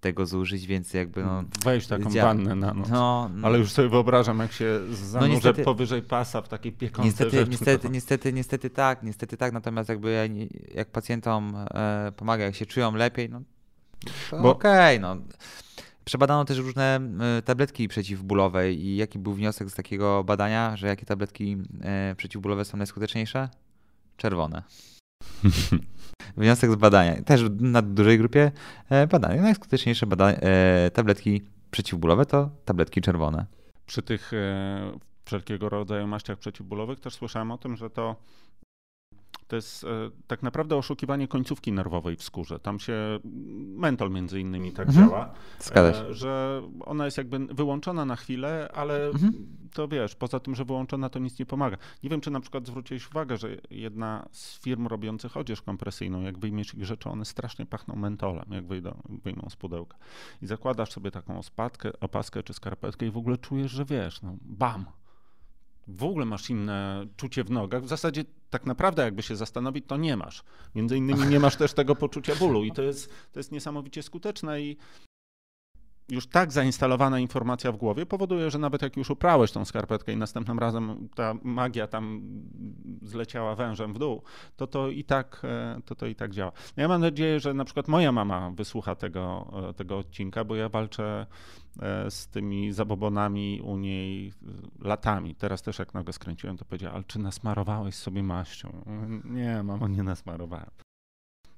tego 0.00 0.26
zużyć, 0.26 0.66
więc 0.66 0.94
jakby 0.94 1.22
no... 1.22 1.44
Wejść 1.64 1.86
taką 1.86 2.10
dzia- 2.10 2.22
wannę 2.22 2.54
na 2.54 2.74
noc. 2.74 2.88
No, 2.88 3.30
no, 3.34 3.46
Ale 3.46 3.58
już 3.58 3.72
sobie 3.72 3.88
wyobrażam, 3.88 4.38
jak 4.38 4.52
się 4.52 4.80
zanurzę 4.92 5.28
no 5.28 5.34
niestety, 5.34 5.64
powyżej 5.64 6.02
pasa 6.02 6.42
w 6.42 6.48
takiej 6.48 6.72
piekącej 6.72 7.04
niestety, 7.04 7.30
rzeczy. 7.30 7.50
Niestety, 7.50 7.90
niestety, 7.90 8.32
niestety 8.32 8.70
tak, 8.70 9.02
niestety 9.02 9.36
tak, 9.36 9.52
natomiast 9.52 9.88
jakby 9.88 10.12
ja, 10.12 10.44
jak 10.74 10.90
pacjentom 10.90 11.56
e, 11.56 12.12
pomaga, 12.16 12.44
jak 12.44 12.54
się 12.54 12.66
czują 12.66 12.94
lepiej, 12.94 13.30
no 13.30 13.40
to 13.40 13.55
Bo... 14.30 14.50
okej, 14.50 14.98
okay, 14.98 15.00
no. 15.00 15.16
Przebadano 16.04 16.44
też 16.44 16.58
różne 16.58 17.00
e, 17.38 17.42
tabletki 17.42 17.88
przeciwbólowe 17.88 18.72
i 18.72 18.96
jaki 18.96 19.18
był 19.18 19.34
wniosek 19.34 19.70
z 19.70 19.74
takiego 19.74 20.24
badania, 20.24 20.76
że 20.76 20.86
jakie 20.86 21.06
tabletki 21.06 21.56
e, 21.82 22.14
przeciwbólowe 22.16 22.64
są 22.64 22.76
najskuteczniejsze? 22.76 23.48
Czerwone. 24.16 24.62
Wniosek 26.36 26.72
z 26.72 26.74
badania, 26.74 27.22
też 27.22 27.40
na 27.60 27.82
dużej 27.82 28.18
grupie 28.18 28.52
e, 28.90 29.06
badań. 29.06 29.40
Najskuteczniejsze 29.40 30.06
badania, 30.06 30.38
tabletki 30.92 31.42
przeciwbólowe 31.70 32.26
to 32.26 32.50
tabletki 32.64 33.00
czerwone. 33.00 33.46
Przy 33.86 34.02
tych 34.02 34.30
wszelkiego 35.24 35.68
rodzaju 35.68 36.06
maściach 36.06 36.38
przeciwbólowych 36.38 37.00
też 37.00 37.14
słyszałem 37.14 37.50
o 37.50 37.58
tym, 37.58 37.76
że 37.76 37.90
to 37.90 38.16
to 39.48 39.56
jest 39.56 39.84
e, 39.84 39.88
tak 40.26 40.42
naprawdę 40.42 40.76
oszukiwanie 40.76 41.28
końcówki 41.28 41.72
nerwowej 41.72 42.16
w 42.16 42.22
skórze. 42.22 42.58
Tam 42.58 42.80
się 42.80 43.18
mentol 43.76 44.10
między 44.10 44.40
innymi 44.40 44.72
tak 44.72 44.88
mhm. 44.88 45.08
działa, 45.08 45.32
e, 45.74 46.14
że 46.14 46.62
ona 46.80 47.04
jest 47.04 47.18
jakby 47.18 47.38
wyłączona 47.38 48.04
na 48.04 48.16
chwilę, 48.16 48.68
ale 48.74 49.06
mhm. 49.06 49.32
to 49.74 49.88
wiesz, 49.88 50.14
poza 50.14 50.40
tym, 50.40 50.54
że 50.54 50.64
wyłączona, 50.64 51.08
to 51.08 51.18
nic 51.18 51.38
nie 51.38 51.46
pomaga. 51.46 51.76
Nie 52.02 52.10
wiem, 52.10 52.20
czy 52.20 52.30
na 52.30 52.40
przykład 52.40 52.66
zwróciłeś 52.66 53.10
uwagę, 53.10 53.36
że 53.36 53.48
jedna 53.70 54.28
z 54.32 54.62
firm 54.62 54.86
robiących 54.86 55.36
odzież 55.36 55.62
kompresyjną, 55.62 56.22
jak 56.22 56.38
wyjmiesz 56.38 56.74
ich 56.74 56.84
rzeczy, 56.84 57.08
one 57.10 57.24
strasznie 57.24 57.66
pachną 57.66 57.96
mentolem, 57.96 58.46
jak 58.50 58.66
wyjdą, 58.66 59.02
wyjmą 59.24 59.46
z 59.50 59.56
pudełka. 59.56 59.96
I 60.42 60.46
zakładasz 60.46 60.92
sobie 60.92 61.10
taką 61.10 61.38
ospadkę, 61.38 62.00
opaskę 62.00 62.42
czy 62.42 62.54
skarpetkę 62.54 63.06
i 63.06 63.10
w 63.10 63.16
ogóle 63.16 63.38
czujesz, 63.38 63.72
że 63.72 63.84
wiesz, 63.84 64.22
no 64.22 64.36
bam, 64.42 64.84
w 65.88 66.04
ogóle 66.04 66.24
masz 66.24 66.50
inne 66.50 67.06
czucie 67.16 67.44
w 67.44 67.50
nogach. 67.50 67.84
W 67.84 67.88
zasadzie 67.88 68.24
tak 68.50 68.66
naprawdę 68.66 69.02
jakby 69.02 69.22
się 69.22 69.36
zastanowić, 69.36 69.84
to 69.86 69.96
nie 69.96 70.16
masz. 70.16 70.44
Między 70.74 70.96
innymi 70.96 71.26
nie 71.26 71.40
masz 71.40 71.56
też 71.56 71.72
tego 71.72 71.96
poczucia 71.96 72.34
bólu 72.34 72.64
i 72.64 72.72
to 72.72 72.82
jest, 72.82 73.12
to 73.32 73.40
jest 73.40 73.52
niesamowicie 73.52 74.02
skuteczne 74.02 74.62
i 74.62 74.76
już 76.08 76.26
tak 76.26 76.52
zainstalowana 76.52 77.20
informacja 77.20 77.72
w 77.72 77.76
głowie 77.76 78.06
powoduje, 78.06 78.50
że 78.50 78.58
nawet 78.58 78.82
jak 78.82 78.96
już 78.96 79.10
uprałeś 79.10 79.52
tą 79.52 79.64
skarpetkę 79.64 80.12
i 80.12 80.16
następnym 80.16 80.58
razem 80.58 81.08
ta 81.14 81.34
magia 81.42 81.86
tam 81.86 82.22
zleciała 83.02 83.54
wężem 83.54 83.94
w 83.94 83.98
dół, 83.98 84.22
to 84.56 84.66
to 84.66 84.88
i 84.88 85.04
tak, 85.04 85.40
e, 85.44 85.80
to 85.84 85.94
to 85.94 86.06
i 86.06 86.14
tak 86.14 86.30
działa. 86.30 86.52
No 86.76 86.82
ja 86.82 86.88
mam 86.88 87.00
nadzieję, 87.00 87.40
że 87.40 87.54
na 87.54 87.64
przykład 87.64 87.88
moja 87.88 88.12
mama 88.12 88.50
wysłucha 88.50 88.94
tego, 88.94 89.52
e, 89.70 89.74
tego 89.74 89.98
odcinka, 89.98 90.44
bo 90.44 90.56
ja 90.56 90.68
walczę 90.68 91.26
e, 91.80 92.10
z 92.10 92.28
tymi 92.28 92.72
zabobonami 92.72 93.60
u 93.64 93.76
niej 93.76 94.32
latami. 94.80 95.34
Teraz 95.34 95.62
też 95.62 95.78
jak 95.78 95.94
nagle 95.94 96.12
skręciłem, 96.12 96.56
to 96.56 96.64
powiedziała, 96.64 96.94
ale 96.94 97.04
czy 97.04 97.18
nasmarowałeś 97.18 97.94
sobie 97.94 98.22
maścią? 98.22 98.84
Nie, 99.24 99.62
mamo, 99.62 99.88
nie 99.88 100.02
nasmarowałem. 100.02 100.70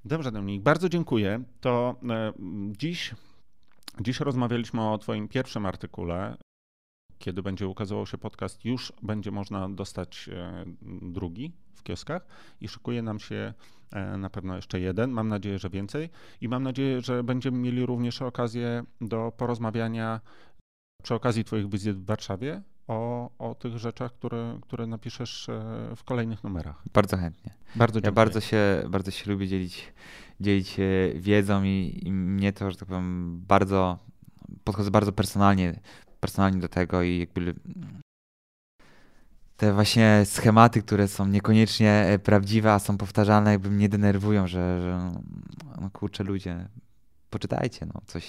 Dobrze, 0.05 0.33
Dominik, 0.33 0.63
bardzo 0.63 0.89
dziękuję. 0.89 1.43
To 1.61 1.97
dziś 2.71 3.15
Dziś 4.01 4.21
rozmawialiśmy 4.21 4.91
o 4.91 4.99
Twoim 4.99 5.29
pierwszym 5.29 5.67
artykule. 5.67 6.37
Kiedy 7.19 7.43
będzie 7.43 7.69
ukazywał 7.69 8.07
się 8.07 8.19
podcast, 8.19 8.65
już 8.65 8.93
będzie 9.03 9.31
można 9.31 9.69
dostać 9.69 10.31
e, 10.33 10.65
drugi 11.03 11.53
w 11.75 11.83
kioskach 11.83 12.27
i 12.61 12.69
szykuje 12.69 13.03
nam 13.03 13.19
się 13.19 13.55
e, 13.93 14.17
na 14.17 14.31
pewno 14.31 14.57
jeszcze 14.57 14.81
jeden. 14.81 15.11
Mam 15.11 15.29
nadzieję, 15.29 15.59
że 15.59 15.71
więcej. 15.71 16.11
I 16.41 16.49
mam 16.49 16.63
nadzieję, 16.63 17.01
że 17.01 17.25
będziemy 17.25 17.59
mieli 17.59 17.87
również 17.87 18.23
okazję 18.23 18.85
do 19.01 19.33
porozmawiania 19.37 20.21
przy 21.03 21.15
okazji 21.15 21.45
Twoich 21.45 21.71
wizyt 21.71 21.97
w 21.97 22.05
Warszawie 22.05 22.63
o, 22.89 23.31
o 23.39 23.55
tych 23.55 23.79
rzeczach, 23.79 24.13
które, 24.13 24.59
które 24.63 24.87
napiszesz 24.87 25.49
e, 25.49 25.63
w 25.97 26.05
kolejnych 26.05 26.45
numerach. 26.45 26.83
Bardzo 26.93 27.17
chętnie. 27.17 27.55
Bardzo 27.77 28.01
dziękuję. 28.01 28.11
Ja 28.11 28.15
bardzo 28.15 28.41
się, 28.41 28.83
bardzo 28.89 29.11
się 29.11 29.31
lubię 29.31 29.49
dzielić, 29.49 29.93
dzielić 30.41 30.69
się 30.69 31.13
wiedzą 31.15 31.63
i, 31.63 32.01
i 32.03 32.13
mnie 32.13 32.53
to, 32.53 32.71
że 32.71 32.77
tak 32.77 32.89
powiem, 32.89 33.41
bardzo 33.49 33.99
podchodzę 34.65 34.91
bardzo 34.91 35.13
personalnie, 35.13 35.81
personalnie 36.21 36.61
do 36.61 36.69
tego 36.69 37.03
i 37.03 37.19
jakby 37.19 37.55
te 39.57 39.73
właśnie 39.73 40.23
schematy, 40.25 40.83
które 40.83 41.09
są 41.09 41.27
niekoniecznie 41.27 41.91
e, 41.91 42.19
prawdziwe, 42.19 42.73
a 42.73 42.79
są 42.79 42.99
powtarzalne, 42.99 43.51
jakby 43.51 43.71
mnie 43.71 43.89
denerwują, 43.89 44.47
że, 44.47 44.81
że 44.81 45.13
no 45.81 45.91
kurczę 45.91 46.25
ludzie, 46.25 46.69
poczytajcie 47.31 47.87
no, 47.87 48.01
coś, 48.07 48.27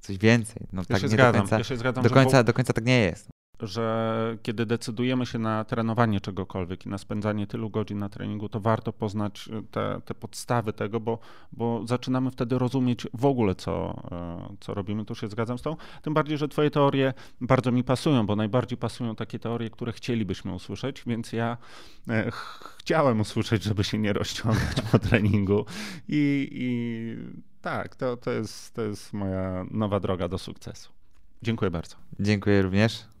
coś 0.00 0.18
więcej. 0.18 0.66
No, 0.72 0.82
ja 0.82 0.86
tak 0.86 1.02
się 1.02 1.08
zgadzam, 1.08 1.32
do 1.32 1.38
końca, 1.38 1.58
ja 1.58 1.64
się 1.64 1.76
zgadzam, 1.76 2.04
do, 2.04 2.10
końca, 2.10 2.42
do 2.42 2.52
końca 2.52 2.72
tak 2.72 2.84
nie 2.84 3.00
jest 3.00 3.35
że 3.60 4.38
kiedy 4.42 4.66
decydujemy 4.66 5.26
się 5.26 5.38
na 5.38 5.64
trenowanie 5.64 6.20
czegokolwiek 6.20 6.86
i 6.86 6.88
na 6.88 6.98
spędzanie 6.98 7.46
tylu 7.46 7.70
godzin 7.70 7.98
na 7.98 8.08
treningu, 8.08 8.48
to 8.48 8.60
warto 8.60 8.92
poznać 8.92 9.48
e, 9.48 9.62
te, 9.70 10.00
te 10.04 10.14
podstawy 10.14 10.72
tego, 10.72 11.00
bo, 11.00 11.18
bo 11.52 11.86
zaczynamy 11.86 12.30
wtedy 12.30 12.58
rozumieć 12.58 13.06
w 13.14 13.24
ogóle, 13.24 13.54
co, 13.54 14.02
e, 14.12 14.56
co 14.60 14.74
robimy. 14.74 15.04
Tu 15.04 15.14
się 15.14 15.28
zgadzam 15.28 15.58
z 15.58 15.62
tą. 15.62 15.76
Tym 16.02 16.14
bardziej, 16.14 16.38
że 16.38 16.48
Twoje 16.48 16.70
teorie 16.70 17.14
bardzo 17.40 17.72
mi 17.72 17.84
pasują, 17.84 18.26
bo 18.26 18.36
najbardziej 18.36 18.78
pasują 18.78 19.16
takie 19.16 19.38
teorie, 19.38 19.70
które 19.70 19.92
chcielibyśmy 19.92 20.54
usłyszeć, 20.54 21.02
więc 21.06 21.32
ja 21.32 21.56
e, 22.08 22.30
chciałem 22.78 23.20
usłyszeć, 23.20 23.62
żeby 23.62 23.84
się 23.84 23.98
nie 23.98 24.12
rozciągać 24.12 24.80
po 24.92 24.98
treningu. 24.98 25.64
I, 26.08 26.48
i 26.52 27.16
tak, 27.60 27.96
to, 27.96 28.16
to, 28.16 28.30
jest, 28.30 28.74
to 28.74 28.82
jest 28.82 29.12
moja 29.12 29.66
nowa 29.70 30.00
droga 30.00 30.28
do 30.28 30.38
sukcesu. 30.38 30.92
Dziękuję 31.42 31.70
bardzo. 31.70 31.96
Dziękuję 32.20 32.62
również. 32.62 33.15